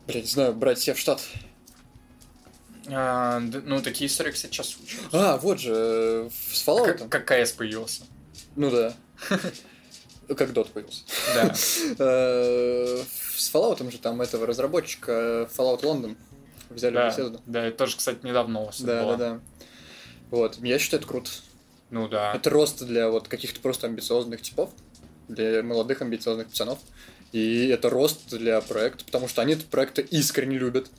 бля, 0.08 0.22
не 0.22 0.28
знаю, 0.28 0.54
брать 0.54 0.80
себя 0.80 0.94
в 0.94 1.00
штат. 1.00 1.22
А, 2.88 3.40
ну, 3.40 3.82
такие 3.82 4.08
истории, 4.08 4.32
кстати, 4.32 4.54
сейчас 4.54 4.70
случаются. 4.70 5.10
А, 5.14 5.38
вот 5.38 5.60
же, 5.60 5.74
э, 5.74 6.30
с 6.52 6.68
А 6.68 6.72
Fallout. 6.72 6.94
как, 6.94 7.10
как 7.10 7.26
КС 7.26 7.54
появился. 7.54 8.04
Ну 8.56 8.70
да. 8.70 8.94
Как 10.28 10.50
Dot 10.52 10.72
появился. 10.72 11.04
Да. 11.36 11.54
Э, 12.00 13.04
С 13.36 13.54
Fallout 13.54 13.92
же 13.92 13.98
там 13.98 14.22
этого 14.22 14.46
разработчика 14.46 15.50
Fallout 15.56 15.82
London 15.82 16.16
взяли 16.70 16.94
Да, 16.96 17.10
беседу. 17.10 17.42
да, 17.46 17.66
это 17.66 17.78
тоже, 17.78 17.98
кстати, 17.98 18.20
недавно 18.26 18.54
новость 18.62 18.84
Да, 18.86 19.04
была. 19.04 19.18
да, 19.18 19.30
да. 19.36 19.40
Вот, 20.32 20.58
я 20.58 20.80
считаю, 20.80 21.02
это 21.02 21.10
круто. 21.10 21.30
Ну 21.92 22.08
да. 22.08 22.34
Это 22.34 22.50
рост 22.50 22.84
для 22.84 23.10
вот 23.10 23.28
каких-то 23.28 23.60
просто 23.60 23.88
амбициозных 23.88 24.42
типов, 24.42 24.72
для 25.28 25.62
молодых 25.64 26.02
амбициозных 26.02 26.48
пацанов. 26.48 26.80
И 27.32 27.68
это 27.68 27.90
рост 27.90 28.30
для 28.30 28.60
проекта, 28.62 29.06
потому 29.06 29.28
что 29.28 29.42
они 29.42 29.54
этот 29.54 29.66
проект 29.68 30.00
искренне 30.00 30.58
любят. 30.58 30.90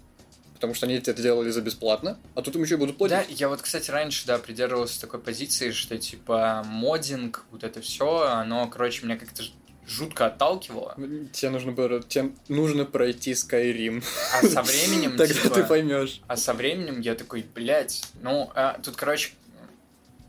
Потому 0.57 0.75
что 0.75 0.87
они 0.87 0.97
это 0.97 1.13
делали 1.13 1.51
за 1.51 1.61
бесплатно, 1.61 2.19
а 2.35 2.43
тут 2.43 2.57
им 2.57 2.63
еще 2.63 2.75
и 2.75 2.79
будут 2.79 2.97
платить. 2.97 3.17
Да, 3.17 3.25
я 3.29 3.49
вот, 3.49 3.61
кстати, 3.63 3.91
раньше, 3.91 4.27
да, 4.27 4.39
придерживался 4.39 5.01
такой 5.01 5.21
позиции, 5.21 5.71
что, 5.71 5.97
типа, 5.99 6.63
моддинг, 6.67 7.45
вот 7.51 7.63
это 7.63 7.81
все, 7.83 8.23
оно, 8.23 8.67
короче, 8.69 9.05
меня 9.05 9.17
как-то 9.17 9.43
жутко 9.87 10.27
отталкивало. 10.27 10.95
Тебе 11.33 11.51
нужно, 11.51 11.73
было- 11.73 12.03
тебе 12.03 12.33
нужно 12.49 12.85
пройти 12.87 13.33
Skyrim. 13.33 14.03
А 14.33 14.43
со 14.47 14.63
временем, 14.63 15.11
Тогда 15.17 15.35
типа, 15.35 15.51
ты 15.51 15.65
поймешь. 15.65 16.21
А 16.27 16.37
со 16.37 16.55
временем 16.55 17.01
я 17.01 17.15
такой, 17.15 17.45
блядь, 17.55 18.03
ну, 18.23 18.51
а, 18.55 18.81
тут, 18.83 18.97
короче, 18.97 19.31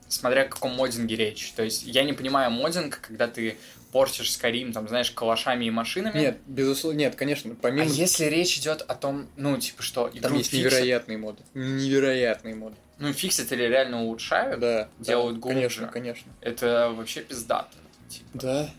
смотря 0.09 0.43
о 0.43 0.45
каком 0.47 0.73
моддинге 0.75 1.15
речь. 1.15 1.53
То 1.53 1.63
есть 1.63 1.83
я 1.83 2.03
не 2.03 2.13
понимаю 2.13 2.51
моддинг, 2.51 2.99
когда 3.01 3.27
ты 3.27 3.57
портишь 3.91 4.27
Skyrim, 4.29 4.71
там, 4.73 4.87
знаешь, 4.87 5.11
калашами 5.11 5.65
и 5.65 5.71
машинами. 5.71 6.17
Нет, 6.19 6.37
безусловно, 6.45 6.97
нет, 6.97 7.15
конечно, 7.15 7.51
А 7.51 7.55
помимо... 7.61 7.85
если 7.89 8.25
речь 8.25 8.57
идет 8.57 8.81
о 8.81 8.95
том, 8.95 9.27
ну, 9.37 9.57
типа, 9.57 9.81
что 9.83 10.09
Там 10.21 10.33
есть 10.35 10.49
фиксят, 10.51 10.71
невероятные 10.73 11.17
моды. 11.17 11.43
Невероятные 11.53 12.55
моды. 12.55 12.75
ну, 12.99 13.13
фиксят 13.13 13.51
или 13.51 13.63
реально 13.63 14.03
улучшают, 14.03 14.59
Да. 14.59 14.89
делают 14.99 15.35
да, 15.35 15.41
глубже. 15.41 15.55
Конечно, 15.59 15.87
конечно. 15.87 16.31
это 16.41 16.91
вообще 16.95 17.21
пиздато. 17.21 17.69
Типа. 18.09 18.25
Да. 18.33 18.69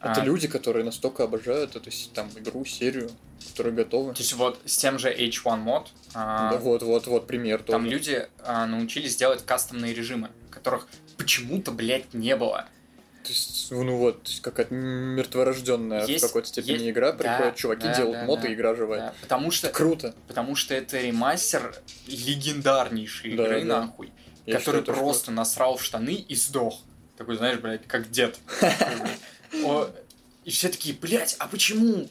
А, 0.00 0.12
Это 0.12 0.20
люди, 0.20 0.48
которые 0.48 0.84
настолько 0.84 1.24
обожают 1.24 1.76
эту 1.76 1.90
с- 1.90 2.08
там 2.08 2.28
игру, 2.36 2.64
серию, 2.66 3.10
которые 3.50 3.72
готовы. 3.74 4.12
То 4.12 4.20
есть 4.20 4.34
вот 4.34 4.60
с 4.66 4.76
тем 4.76 4.98
же 4.98 5.10
H1 5.10 5.56
мод, 5.56 5.88
а, 6.12 6.50
Да, 6.52 6.58
вот, 6.58 6.82
вот, 6.82 7.06
вот 7.06 7.26
пример 7.26 7.62
там 7.62 7.84
тоже. 7.84 7.94
люди 7.96 8.28
а, 8.40 8.66
научились 8.66 9.16
делать 9.16 9.44
кастомные 9.46 9.94
режимы, 9.94 10.30
которых 10.50 10.88
почему-то, 11.16 11.70
блядь, 11.72 12.12
не 12.12 12.36
было. 12.36 12.66
То 13.24 13.30
есть, 13.30 13.70
ну 13.70 13.96
вот, 13.96 14.30
какая-то 14.42 14.74
мертворожденная 14.74 16.06
Есть- 16.06 16.24
в 16.24 16.26
какой-то 16.28 16.48
степени 16.48 16.72
есть- 16.74 16.88
игра, 16.90 17.12
да, 17.12 17.18
приходят 17.18 17.56
чуваки, 17.56 17.82
да, 17.84 17.94
делают 17.96 18.20
да, 18.20 18.24
мод, 18.26 18.40
да. 18.42 18.48
и 18.48 18.54
игра 18.54 18.74
живая. 18.74 19.00
Да, 19.00 19.14
потому 19.22 19.50
что 19.50 19.70
Круто. 19.70 20.14
Потому 20.28 20.54
что 20.56 20.74
это 20.74 21.00
ремастер 21.00 21.74
легендарнейшей 22.06 23.34
Да, 23.34 23.44
игры, 23.46 23.64
да. 23.64 23.80
нахуй, 23.80 24.12
Я 24.44 24.58
который 24.58 24.80
считаю, 24.80 24.82
это 24.82 24.92
просто 24.92 25.30
насрал 25.30 25.78
в 25.78 25.82
штаны 25.84 26.14
и 26.14 26.34
сдох. 26.36 26.80
Такой, 27.16 27.36
знаешь, 27.36 27.58
блядь, 27.60 27.86
как 27.86 28.10
дед. 28.10 28.38
И 30.44 30.50
все 30.50 30.68
такие, 30.68 30.94
блядь, 30.94 31.36
а 31.38 31.48
почему? 31.48 32.06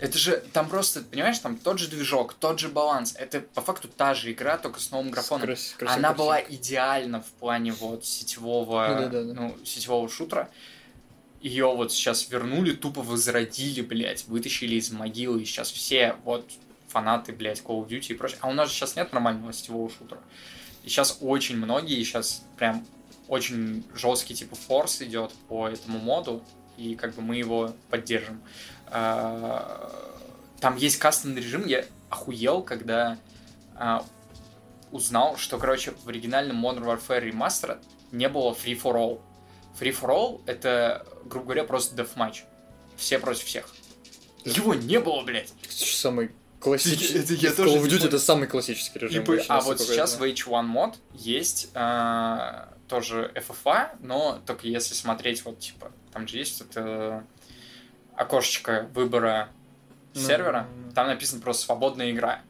Это 0.00 0.16
же, 0.18 0.42
там 0.52 0.68
просто, 0.68 1.02
понимаешь, 1.02 1.38
там 1.38 1.56
тот 1.58 1.78
же 1.78 1.88
движок, 1.88 2.34
тот 2.34 2.58
же 2.58 2.68
баланс. 2.68 3.14
Это 3.18 3.40
по 3.40 3.60
факту 3.60 3.86
та 3.88 4.14
же 4.14 4.32
игра, 4.32 4.56
только 4.56 4.80
с 4.80 4.90
новым 4.90 5.10
графоном. 5.10 5.46
Крас- 5.46 5.74
красиво, 5.76 5.98
Она 5.98 6.08
красиво. 6.08 6.24
была 6.24 6.40
идеальна 6.40 7.20
в 7.20 7.26
плане 7.38 7.72
вот 7.72 8.04
сетевого, 8.06 8.86
Ну 8.88 9.00
да-да-да. 9.02 9.32
ну, 9.34 9.56
сетевого 9.64 10.08
шутера. 10.08 10.48
Ее 11.40 11.66
вот 11.74 11.92
сейчас 11.92 12.28
вернули, 12.30 12.72
тупо 12.72 13.02
возродили, 13.02 13.80
блядь, 13.82 14.26
вытащили 14.26 14.74
из 14.76 14.90
могилы, 14.90 15.42
и 15.42 15.44
сейчас 15.44 15.70
все 15.70 16.16
вот 16.24 16.50
фанаты, 16.88 17.32
блядь, 17.32 17.60
Call 17.60 17.84
of 17.84 17.88
Duty 17.88 18.12
и 18.12 18.14
прочее. 18.14 18.38
А 18.40 18.48
у 18.48 18.52
нас 18.52 18.68
же 18.68 18.74
сейчас 18.74 18.96
нет 18.96 19.12
нормального 19.12 19.52
сетевого 19.52 19.90
шутера. 19.90 20.20
И 20.82 20.88
сейчас 20.88 21.18
очень 21.20 21.56
многие, 21.56 22.02
сейчас 22.04 22.42
прям 22.56 22.86
очень 23.28 23.84
жесткий 23.94 24.34
типа 24.34 24.56
форс 24.56 25.00
идет 25.02 25.32
по 25.48 25.68
этому 25.68 25.98
моду, 25.98 26.42
и 26.76 26.94
как 26.96 27.14
бы 27.14 27.22
мы 27.22 27.36
его 27.36 27.74
поддержим. 27.90 28.40
А, 28.90 29.92
там 30.60 30.76
есть 30.76 30.98
кастомный 30.98 31.40
режим, 31.40 31.66
я 31.66 31.84
охуел, 32.08 32.62
когда 32.62 33.18
а, 33.74 34.04
узнал, 34.90 35.36
что, 35.36 35.58
короче, 35.58 35.92
в 36.04 36.08
оригинальном 36.08 36.64
Modern 36.64 36.84
Warfare 36.84 37.30
Remastered 37.30 37.82
не 38.12 38.28
было 38.28 38.52
Free 38.52 38.80
for 38.80 38.94
All. 38.94 39.20
Free 39.78 39.96
for 39.98 40.10
All— 40.10 40.42
это, 40.46 41.06
грубо 41.24 41.46
говоря, 41.46 41.64
просто 41.64 41.94
deathmatch. 41.94 42.40
Все 42.96 43.18
против 43.18 43.44
всех. 43.44 43.68
Его 44.44 44.74
не 44.74 44.98
было, 45.00 45.22
блядь. 45.22 45.52
Самый 45.68 46.32
классический. 46.58 47.18
Это 47.18 47.34
я 47.34 47.50
В 47.50 47.56
тоже 47.56 47.76
Call 47.76 47.82
of 47.82 47.88
Duty 47.88 48.06
это 48.06 48.18
самый 48.18 48.48
классический 48.48 48.98
режим. 48.98 49.22
И 49.22 49.26
вообще, 49.26 49.46
а 49.48 49.60
вот 49.60 49.80
сейчас 49.80 50.14
в 50.14 50.16
знаю. 50.16 50.34
H1 50.34 50.62
мод 50.62 50.98
есть 51.14 51.70
а, 51.74 52.74
тоже 52.88 53.32
FFA, 53.34 53.96
но 54.00 54.40
только 54.46 54.66
если 54.66 54.94
смотреть 54.94 55.44
вот 55.44 55.58
типа, 55.58 55.92
там 56.12 56.28
же 56.28 56.38
есть 56.38 56.60
это 56.60 57.24
окошечко 58.20 58.88
выбора 58.94 59.48
Ну, 60.14 60.20
сервера, 60.20 60.68
ну, 60.76 60.86
ну. 60.86 60.92
там 60.92 61.06
написано 61.06 61.40
просто 61.40 61.64
свободная 61.64 62.10
игра. 62.10 62.42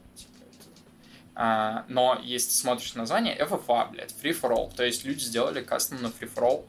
А, 1.36 1.84
но 1.88 2.20
если 2.22 2.50
смотришь 2.50 2.94
название, 2.94 3.38
FFA, 3.38 3.90
блядь, 3.90 4.12
Free 4.20 4.38
for 4.38 4.50
All. 4.50 4.74
То 4.74 4.84
есть 4.84 5.04
люди 5.04 5.20
сделали 5.20 5.62
кастом 5.62 6.02
на 6.02 6.08
Free 6.08 6.30
for 6.32 6.42
All. 6.42 6.66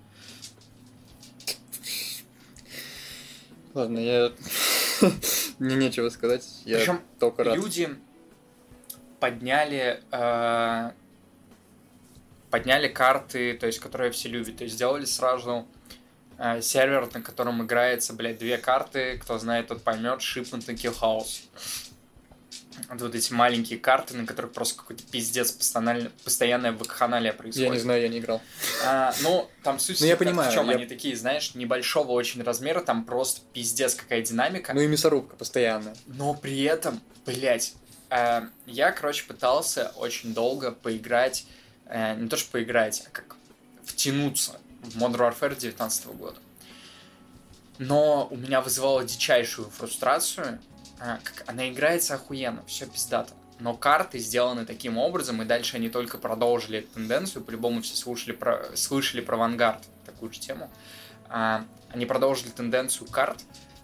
Ладно, 3.74 3.99
я... 3.99 4.32
Мне 5.60 5.76
нечего 5.76 6.10
сказать. 6.10 6.47
Я 6.66 6.78
Причем 6.78 7.02
только 7.20 7.43
рад. 7.43 7.56
люди 7.56 7.89
подняли 9.20 10.04
э, 10.12 10.91
подняли 12.52 12.88
карты, 12.88 13.56
то 13.56 13.66
есть 13.66 13.80
которые 13.80 14.12
все 14.12 14.30
любят, 14.30 14.58
то 14.58 14.64
есть 14.64 14.76
сделали 14.76 15.06
сразу 15.06 15.68
э, 16.44 16.62
сервер, 16.62 17.08
на 17.14 17.22
котором 17.22 17.64
играется, 17.64 18.14
блядь, 18.14 18.39
две 18.39 18.58
карты, 18.58 19.18
кто 19.22 19.38
знает, 19.38 19.68
тот 19.68 19.84
поймет, 19.84 20.20
Shipment 20.22 20.72
и 20.72 20.76
Kill 20.76 20.98
House. 21.00 21.42
Вот, 22.89 23.02
вот 23.02 23.16
эти 23.16 23.32
маленькие 23.34 23.78
карты, 23.78 24.16
на 24.16 24.26
которых 24.26 24.54
просто 24.54 24.78
какой-то 24.80 25.04
пиздец 25.12 25.52
постоянно, 25.52 26.10
постоянное 26.24 26.72
вакханалия 26.72 27.32
происходит. 27.34 27.68
Я 27.70 27.74
не 27.76 27.80
знаю, 27.80 28.02
я 28.02 28.08
не 28.08 28.20
играл. 28.20 28.42
А, 28.86 29.14
ну, 29.22 29.48
там 29.62 29.78
суть 29.78 30.00
Ну, 30.00 30.08
я 30.08 30.16
как- 30.16 30.26
понимаю, 30.28 30.50
в 30.50 30.54
чем 30.54 30.70
я- 30.70 30.76
они 30.78 30.86
такие, 30.86 31.16
знаешь, 31.16 31.54
небольшого 31.54 32.12
очень 32.12 32.42
размера, 32.44 32.82
там 32.82 33.04
просто 33.06 33.42
пиздец 33.54 33.94
какая 33.94 34.22
динамика. 34.22 34.74
Ну 34.74 34.82
и 34.82 34.88
мясорубка 34.88 35.36
постоянная. 35.36 35.96
Но 36.08 36.34
при 36.34 36.64
этом, 36.64 37.02
блядь, 37.26 37.74
э, 38.10 38.42
я, 38.66 38.92
короче, 38.92 39.26
пытался 39.26 39.92
очень 39.98 40.34
долго 40.34 40.72
поиграть, 40.72 41.46
э, 41.86 42.16
не 42.16 42.30
то 42.30 42.38
что 42.38 42.52
поиграть, 42.52 43.04
а 43.06 43.10
как 43.12 43.36
втянуться 43.86 44.60
в 44.82 44.98
Modern 44.98 45.34
Warfare 45.34 45.58
19 45.58 46.06
года. 46.08 46.38
Но 47.78 48.28
у 48.30 48.36
меня 48.36 48.62
вызывало 48.62 49.04
дичайшую 49.04 49.70
фрустрацию, 49.70 50.60
как 51.00 51.44
она 51.48 51.70
играется 51.70 52.16
охуенно, 52.16 52.64
все 52.68 52.86
пиздато. 52.86 53.34
Но 53.60 53.76
карты 53.76 54.18
сделаны 54.18 54.66
таким 54.66 54.98
образом, 54.98 55.42
и 55.42 55.46
дальше 55.46 55.78
они 55.78 55.90
только 55.90 56.18
продолжили 56.18 56.80
эту 56.80 56.96
тенденцию. 56.96 57.44
По-любому 57.44 57.82
все 57.82 57.96
слушали 57.96 58.34
про, 58.34 58.76
слышали 58.76 59.22
про 59.22 59.38
Вангард, 59.38 59.84
такую 60.06 60.34
же 60.34 60.40
тему. 60.40 60.72
А, 61.30 61.66
они 61.90 62.06
продолжили 62.06 62.50
тенденцию 62.50 63.08
карт, 63.08 63.38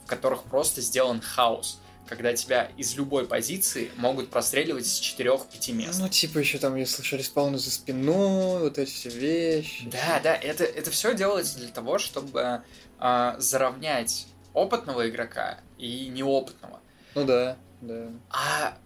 в 0.04 0.08
которых 0.08 0.43
просто 0.43 0.82
сделан 0.82 1.22
хаос, 1.22 1.80
когда 2.08 2.34
тебя 2.34 2.72
из 2.78 2.95
любой 2.95 3.28
позиции 3.28 3.91
могут 3.97 4.30
простреливать 4.30 4.88
с 4.88 5.01
4-5 5.01 5.72
мест. 5.74 5.99
Ну, 5.99 6.10
типа, 6.10 6.39
еще 6.39 6.58
там, 6.58 6.76
я 6.76 6.86
слышал, 6.86 7.18
респауны 7.18 7.58
за 7.58 7.72
спиной, 7.72 8.62
вот 8.62 8.78
эти 8.78 8.89
все 8.89 9.10
вещи. 9.10 9.89
Да, 9.89 10.20
да, 10.24 10.36
это, 10.36 10.64
это 10.64 10.91
все 10.91 11.14
делается 11.14 11.60
для 11.60 11.70
того, 11.70 11.97
чтобы 11.97 12.62
а, 12.99 13.36
заровнять 13.39 14.28
опытного 14.53 15.08
игрока 15.10 15.60
и 15.78 16.08
неопытного. 16.08 16.80
Ну 17.16 17.26
да, 17.26 17.58
да. 17.82 18.10
А 18.30 18.78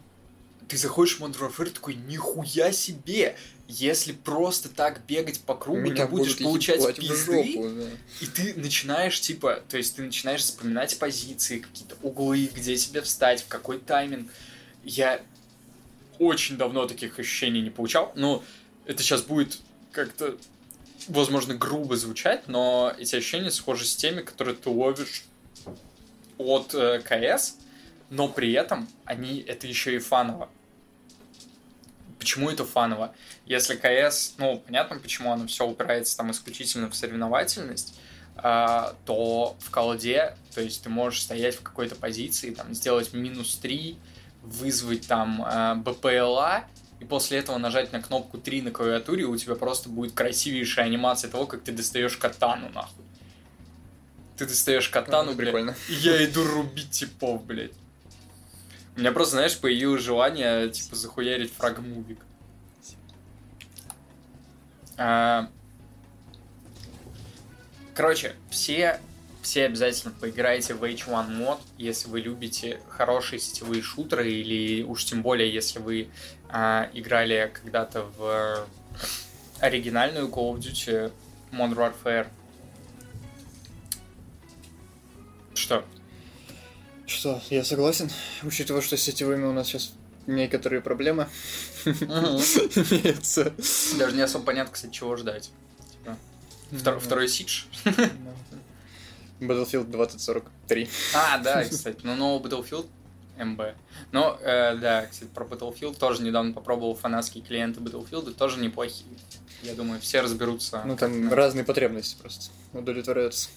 ты 0.67 0.77
заходишь 0.77 1.19
в 1.19 1.23
Modern 1.23 1.49
Warfare 1.49 1.69
такой, 1.69 1.95
нихуя 1.95 2.71
себе! 2.71 3.35
Если 3.73 4.11
просто 4.11 4.67
так 4.67 5.05
бегать 5.05 5.39
по 5.39 5.55
кругу, 5.55 5.79
Меня 5.79 6.05
ты 6.05 6.11
будешь 6.11 6.37
получать 6.37 6.97
пизды, 6.97 7.53
жопу, 7.53 7.69
да. 7.69 7.87
и 8.19 8.25
ты 8.25 8.53
начинаешь, 8.59 9.21
типа, 9.21 9.63
то 9.69 9.77
есть 9.77 9.95
ты 9.95 10.01
начинаешь 10.01 10.45
запоминать 10.45 10.99
позиции, 10.99 11.59
какие-то 11.59 11.95
углы, 12.01 12.49
где 12.53 12.75
тебе 12.75 13.01
встать, 13.01 13.43
в 13.43 13.47
какой 13.47 13.79
тайминг. 13.79 14.29
Я 14.83 15.21
очень 16.19 16.57
давно 16.57 16.85
таких 16.85 17.17
ощущений 17.17 17.61
не 17.61 17.69
получал. 17.69 18.11
Ну, 18.15 18.43
это 18.85 19.03
сейчас 19.03 19.21
будет 19.21 19.59
как-то, 19.93 20.35
возможно, 21.07 21.55
грубо 21.55 21.95
звучать, 21.95 22.49
но 22.49 22.93
эти 22.97 23.15
ощущения 23.15 23.51
схожи 23.51 23.85
с 23.85 23.95
теми, 23.95 24.21
которые 24.21 24.55
ты 24.55 24.69
ловишь 24.69 25.23
от 26.37 26.73
э, 26.73 26.99
КС, 26.99 27.55
но 28.09 28.27
при 28.27 28.51
этом 28.51 28.89
они 29.05 29.39
это 29.39 29.65
еще 29.65 29.95
и 29.95 29.99
фаново. 29.99 30.49
Почему 32.21 32.51
это 32.51 32.65
фаново? 32.65 33.15
Если 33.47 33.73
КС, 33.75 34.35
ну, 34.37 34.59
понятно, 34.63 34.99
почему 34.99 35.31
оно 35.33 35.47
все 35.47 35.65
упирается 35.65 36.15
там 36.15 36.29
исключительно 36.29 36.87
в 36.87 36.95
соревновательность, 36.95 37.95
а, 38.35 38.93
то 39.07 39.57
в 39.59 39.71
колде, 39.71 40.37
то 40.53 40.61
есть 40.61 40.83
ты 40.83 40.89
можешь 40.89 41.23
стоять 41.23 41.55
в 41.55 41.63
какой-то 41.63 41.95
позиции, 41.95 42.51
там, 42.51 42.75
сделать 42.75 43.13
минус 43.13 43.55
3, 43.55 43.97
вызвать 44.43 45.07
там 45.07 45.41
а, 45.43 45.73
БПЛА, 45.73 46.65
и 46.99 47.05
после 47.05 47.39
этого 47.39 47.57
нажать 47.57 47.91
на 47.91 48.03
кнопку 48.03 48.37
3 48.37 48.61
на 48.61 48.69
клавиатуре, 48.71 49.23
и 49.23 49.25
у 49.25 49.35
тебя 49.35 49.55
просто 49.55 49.89
будет 49.89 50.13
красивейшая 50.13 50.85
анимация 50.85 51.31
того, 51.31 51.47
как 51.47 51.63
ты 51.63 51.71
достаешь 51.71 52.17
катану, 52.17 52.69
нахуй. 52.69 53.03
Ты 54.37 54.45
достаешь 54.45 54.89
катану, 54.89 55.31
Ну, 55.31 55.37
блядь, 55.37 55.47
прикольно. 55.53 55.75
и 55.89 55.93
я 55.93 56.23
иду 56.23 56.43
рубить 56.45 56.91
типов, 56.91 57.43
блядь. 57.45 57.73
У 58.95 58.99
меня 58.99 59.11
просто, 59.11 59.35
знаешь, 59.35 59.57
появилось 59.59 60.01
желание, 60.01 60.69
типа, 60.69 60.95
захуярить 60.95 61.53
фрагмувик. 61.53 62.19
А, 64.97 65.49
Короче, 67.93 68.35
все, 68.49 68.99
все 69.41 69.65
обязательно 69.65 70.13
поиграйте 70.19 70.73
в 70.73 70.83
H1 70.83 71.29
мод, 71.29 71.59
если 71.77 72.09
вы 72.09 72.21
любите 72.21 72.79
хорошие 72.87 73.39
сетевые 73.39 73.81
шутеры, 73.81 74.31
или 74.31 74.83
уж 74.83 75.03
тем 75.05 75.21
более, 75.21 75.53
если 75.53 75.79
вы 75.79 76.09
а, 76.49 76.89
играли 76.93 77.51
когда-то 77.53 78.03
в 78.17 78.65
оригинальную 79.59 80.29
Call 80.29 80.55
of 80.55 80.59
Duty 80.59 81.11
Modern 81.51 81.93
Warfare. 82.03 82.27
Что? 85.53 85.83
Что, 87.11 87.41
я 87.49 87.63
согласен, 87.65 88.09
учитывая, 88.43 88.81
что 88.81 88.95
с 88.95 89.01
сетевыми 89.01 89.45
у 89.45 89.51
нас 89.53 89.67
сейчас 89.67 89.91
некоторые 90.27 90.81
проблемы. 90.81 91.27
Даже 93.97 94.15
не 94.15 94.21
особо 94.21 94.45
понятно, 94.45 94.73
кстати, 94.73 94.91
чего 94.93 95.15
ждать. 95.17 95.51
Типа, 95.91 96.17
втор- 96.71 96.99
Второй 96.99 97.27
Сидж. 97.27 97.63
Battlefield 99.39 99.89
2043. 99.91 100.89
А, 101.15 101.37
да, 101.39 101.63
кстати, 101.65 101.99
ну 102.03 102.15
новый 102.15 102.49
Battlefield 102.49 102.87
МБ. 103.37 103.61
Но, 104.11 104.37
э, 104.41 104.75
да, 104.77 105.07
кстати, 105.07 105.29
про 105.33 105.45
Battlefield 105.45 105.97
тоже 105.97 106.21
недавно 106.23 106.53
попробовал 106.53 106.95
фанатские 106.95 107.43
клиенты 107.43 107.79
Battlefield, 107.81 108.31
тоже 108.33 108.59
неплохие. 108.59 109.09
Я 109.63 109.73
думаю, 109.75 109.99
все 109.99 110.21
разберутся. 110.21 110.83
Ну, 110.85 110.95
там 110.95 111.31
разные 111.33 111.65
потребности 111.65 112.15
просто 112.19 112.51
удовлетворяются. 112.73 113.49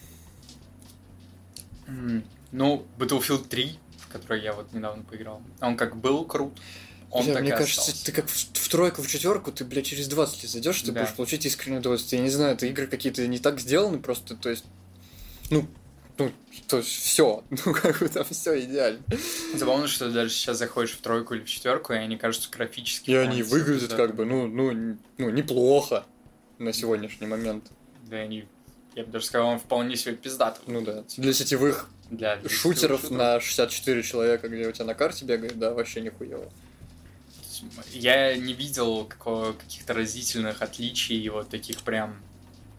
Ну, 2.55 2.87
Battlefield 2.99 3.49
3, 3.49 3.79
в 3.99 4.09
который 4.13 4.41
я 4.41 4.53
вот 4.53 4.73
недавно 4.73 5.03
поиграл, 5.03 5.43
он 5.61 5.77
как 5.77 5.97
был 5.97 6.25
крут, 6.25 6.61
он 7.11 7.25
Бля, 7.25 7.35
так 7.35 7.43
мне 7.43 7.51
кажется, 7.51 7.81
остался. 7.81 8.05
ты 8.07 8.13
как 8.13 8.29
в, 8.29 8.33
в 8.33 8.69
тройку, 8.69 9.03
в 9.03 9.09
четверку, 9.09 9.51
ты, 9.51 9.65
блядь, 9.65 9.87
через 9.87 10.07
20 10.07 10.43
лет 10.45 10.53
зайдешь, 10.53 10.83
ты 10.83 10.93
Да. 10.93 11.01
будешь 11.01 11.17
получить 11.17 11.45
искреннее 11.47 11.81
удовольствие. 11.81 12.21
Я 12.21 12.25
не 12.25 12.31
знаю, 12.31 12.55
это 12.55 12.67
игры 12.67 12.87
какие-то 12.87 13.27
не 13.27 13.41
так 13.41 13.59
сделаны, 13.59 13.99
просто, 13.99 14.37
то 14.37 14.51
есть, 14.51 14.65
ну, 15.51 15.67
ну, 16.17 16.31
то 16.69 16.77
есть 16.77 16.91
все, 16.91 17.43
ну 17.51 17.75
как 17.75 17.99
бы 17.99 18.09
там 18.09 18.25
все 18.25 18.61
идеально. 18.65 19.03
Забавно, 19.57 19.89
что 19.89 20.09
даже 20.13 20.31
сейчас 20.31 20.59
заходишь 20.59 20.93
в 20.93 21.01
тройку 21.01 21.35
или 21.35 21.43
в 21.43 21.49
четверку, 21.51 21.93
и 21.93 21.97
они 21.97 22.17
кажутся 22.17 22.51
графически. 22.53 23.11
И 23.11 23.15
они 23.15 23.43
выглядят 23.43 23.91
да. 23.91 23.97
как 23.97 24.15
бы, 24.15 24.25
ну, 24.25 24.47
ну, 24.47 24.97
ну, 25.19 25.31
неплохо 25.31 26.07
на 26.59 26.73
сегодняшний 26.73 27.27
момент. 27.27 27.65
Да, 28.09 28.19
они, 28.19 28.45
я 28.95 29.03
бы 29.03 29.11
даже 29.11 29.27
сказал, 29.27 29.49
он 29.49 29.59
вполне 29.59 29.97
себе 29.97 30.15
пиздат. 30.15 30.61
Ну 30.69 30.83
да. 30.83 31.03
Для 31.17 31.33
сетевых 31.33 31.91
Для, 32.17 32.37
шутеров 32.49 33.01
шутеров. 33.03 33.11
на 33.11 33.41
64 33.41 34.03
человека, 34.03 34.49
где 34.49 34.67
у 34.69 34.73
тебя 34.73 34.85
на 34.87 34.95
карте 34.95 35.25
бегает, 35.25 35.59
да, 35.59 35.73
вообще 35.73 36.01
нихуево. 36.01 36.51
Я 37.93 38.37
не 38.37 38.53
видел 38.53 39.07
каких-то 39.07 39.95
разительных 39.95 40.61
отличий, 40.63 41.29
вот 41.29 41.49
таких 41.49 41.83
прям 41.83 42.17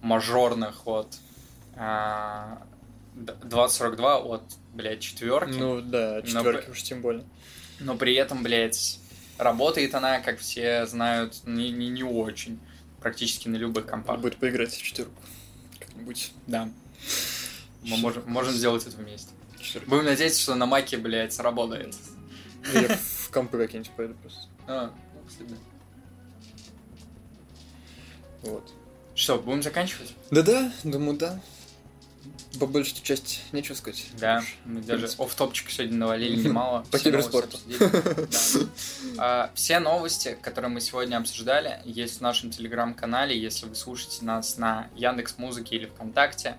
мажорных 0.01 0.85
от 0.85 1.07
а, 1.75 2.61
д- 3.15 3.33
2042 3.43 4.17
от, 4.17 4.43
блядь, 4.73 4.99
четверки. 5.01 5.57
Ну 5.57 5.81
да, 5.81 6.15
Но 6.23 6.27
четверки 6.27 6.65
при- 6.65 6.71
уж 6.71 6.83
тем 6.83 7.01
более. 7.01 7.23
Но 7.79 7.95
при 7.97 8.13
этом, 8.15 8.43
блядь, 8.43 8.99
работает 9.37 9.95
она, 9.95 10.19
как 10.19 10.39
все 10.39 10.85
знают, 10.85 11.35
не, 11.45 11.71
не, 11.71 11.89
не 11.89 12.03
очень. 12.03 12.59
Практически 13.01 13.47
на 13.47 13.55
любых 13.57 13.85
компах. 13.87 14.15
Надо 14.17 14.21
будет 14.21 14.37
поиграть 14.37 14.73
в 14.73 14.81
четверку. 14.81 15.21
Как-нибудь. 15.79 16.31
Да. 16.47 16.69
Мы 17.85 17.97
можем, 17.97 18.23
можем 18.27 18.53
сделать 18.53 18.85
это 18.85 18.97
вместе. 18.97 19.29
Четверку. 19.59 19.89
Будем 19.89 20.05
надеяться, 20.05 20.41
что 20.41 20.55
на 20.55 20.65
маке, 20.65 20.97
блядь, 20.97 21.33
сработает. 21.33 21.95
Я 22.73 22.97
в 22.97 23.29
компы 23.31 23.57
какие-нибудь 23.57 23.91
пойду 23.95 24.13
просто. 24.15 24.41
А, 24.67 24.91
ну. 25.39 25.55
Вот. 28.41 28.73
Что, 29.15 29.37
будем 29.39 29.63
заканчивать? 29.63 30.13
Да-да, 30.31 30.71
думаю, 30.83 31.17
да. 31.17 31.39
По 32.59 32.67
большей 32.67 32.95
части 33.01 33.39
нечего 33.51 33.75
сказать. 33.75 34.07
Да, 34.19 34.41
мы 34.65 34.81
даже 34.81 34.99
принципе. 34.99 35.23
офф-топчик 35.23 35.69
сегодня 35.69 35.97
навалили 35.97 36.47
немало. 36.47 36.85
По 36.91 36.99
киберспорту. 36.99 37.57
А, 39.17 39.51
Все 39.55 39.79
новости, 39.79 40.37
которые 40.41 40.69
мы 40.71 40.81
сегодня 40.81 41.17
обсуждали, 41.17 41.81
есть 41.85 42.17
в 42.17 42.21
нашем 42.21 42.51
телеграм-канале. 42.51 43.37
Если 43.39 43.65
вы 43.65 43.75
слушаете 43.75 44.25
нас 44.25 44.57
на 44.57 44.89
Яндекс 44.95 45.37
Музыке 45.37 45.77
или 45.77 45.85
ВКонтакте, 45.85 46.57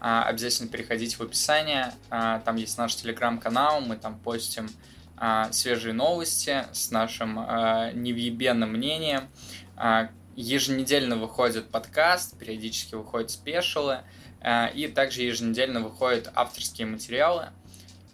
обязательно 0.00 0.68
переходите 0.68 1.16
в 1.16 1.20
описание. 1.20 1.92
А, 2.10 2.40
Там 2.40 2.56
есть 2.56 2.76
наш 2.78 2.94
телеграм-канал, 2.94 3.80
мы 3.80 3.96
там 3.96 4.18
постим 4.18 4.68
а, 5.16 5.50
свежие 5.52 5.94
новости 5.94 6.66
с 6.72 6.90
нашим 6.90 7.38
а, 7.38 7.92
невъебенным 7.92 8.72
мнением. 8.72 9.28
А, 9.76 10.10
Еженедельно 10.36 11.16
выходит 11.16 11.70
подкаст, 11.70 12.36
периодически 12.38 12.96
выходят 12.96 13.30
спешалы, 13.30 14.00
а, 14.40 14.66
и 14.66 14.88
также 14.88 15.22
еженедельно 15.22 15.80
выходят 15.80 16.30
авторские 16.34 16.86
материалы. 16.86 17.50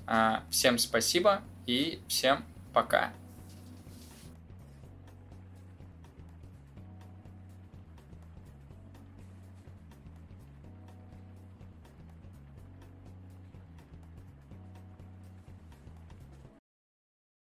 А, 0.06 0.42
Всем 0.50 0.78
спасибо 0.78 1.42
и 1.66 2.00
всем 2.08 2.44
пока. 2.72 3.12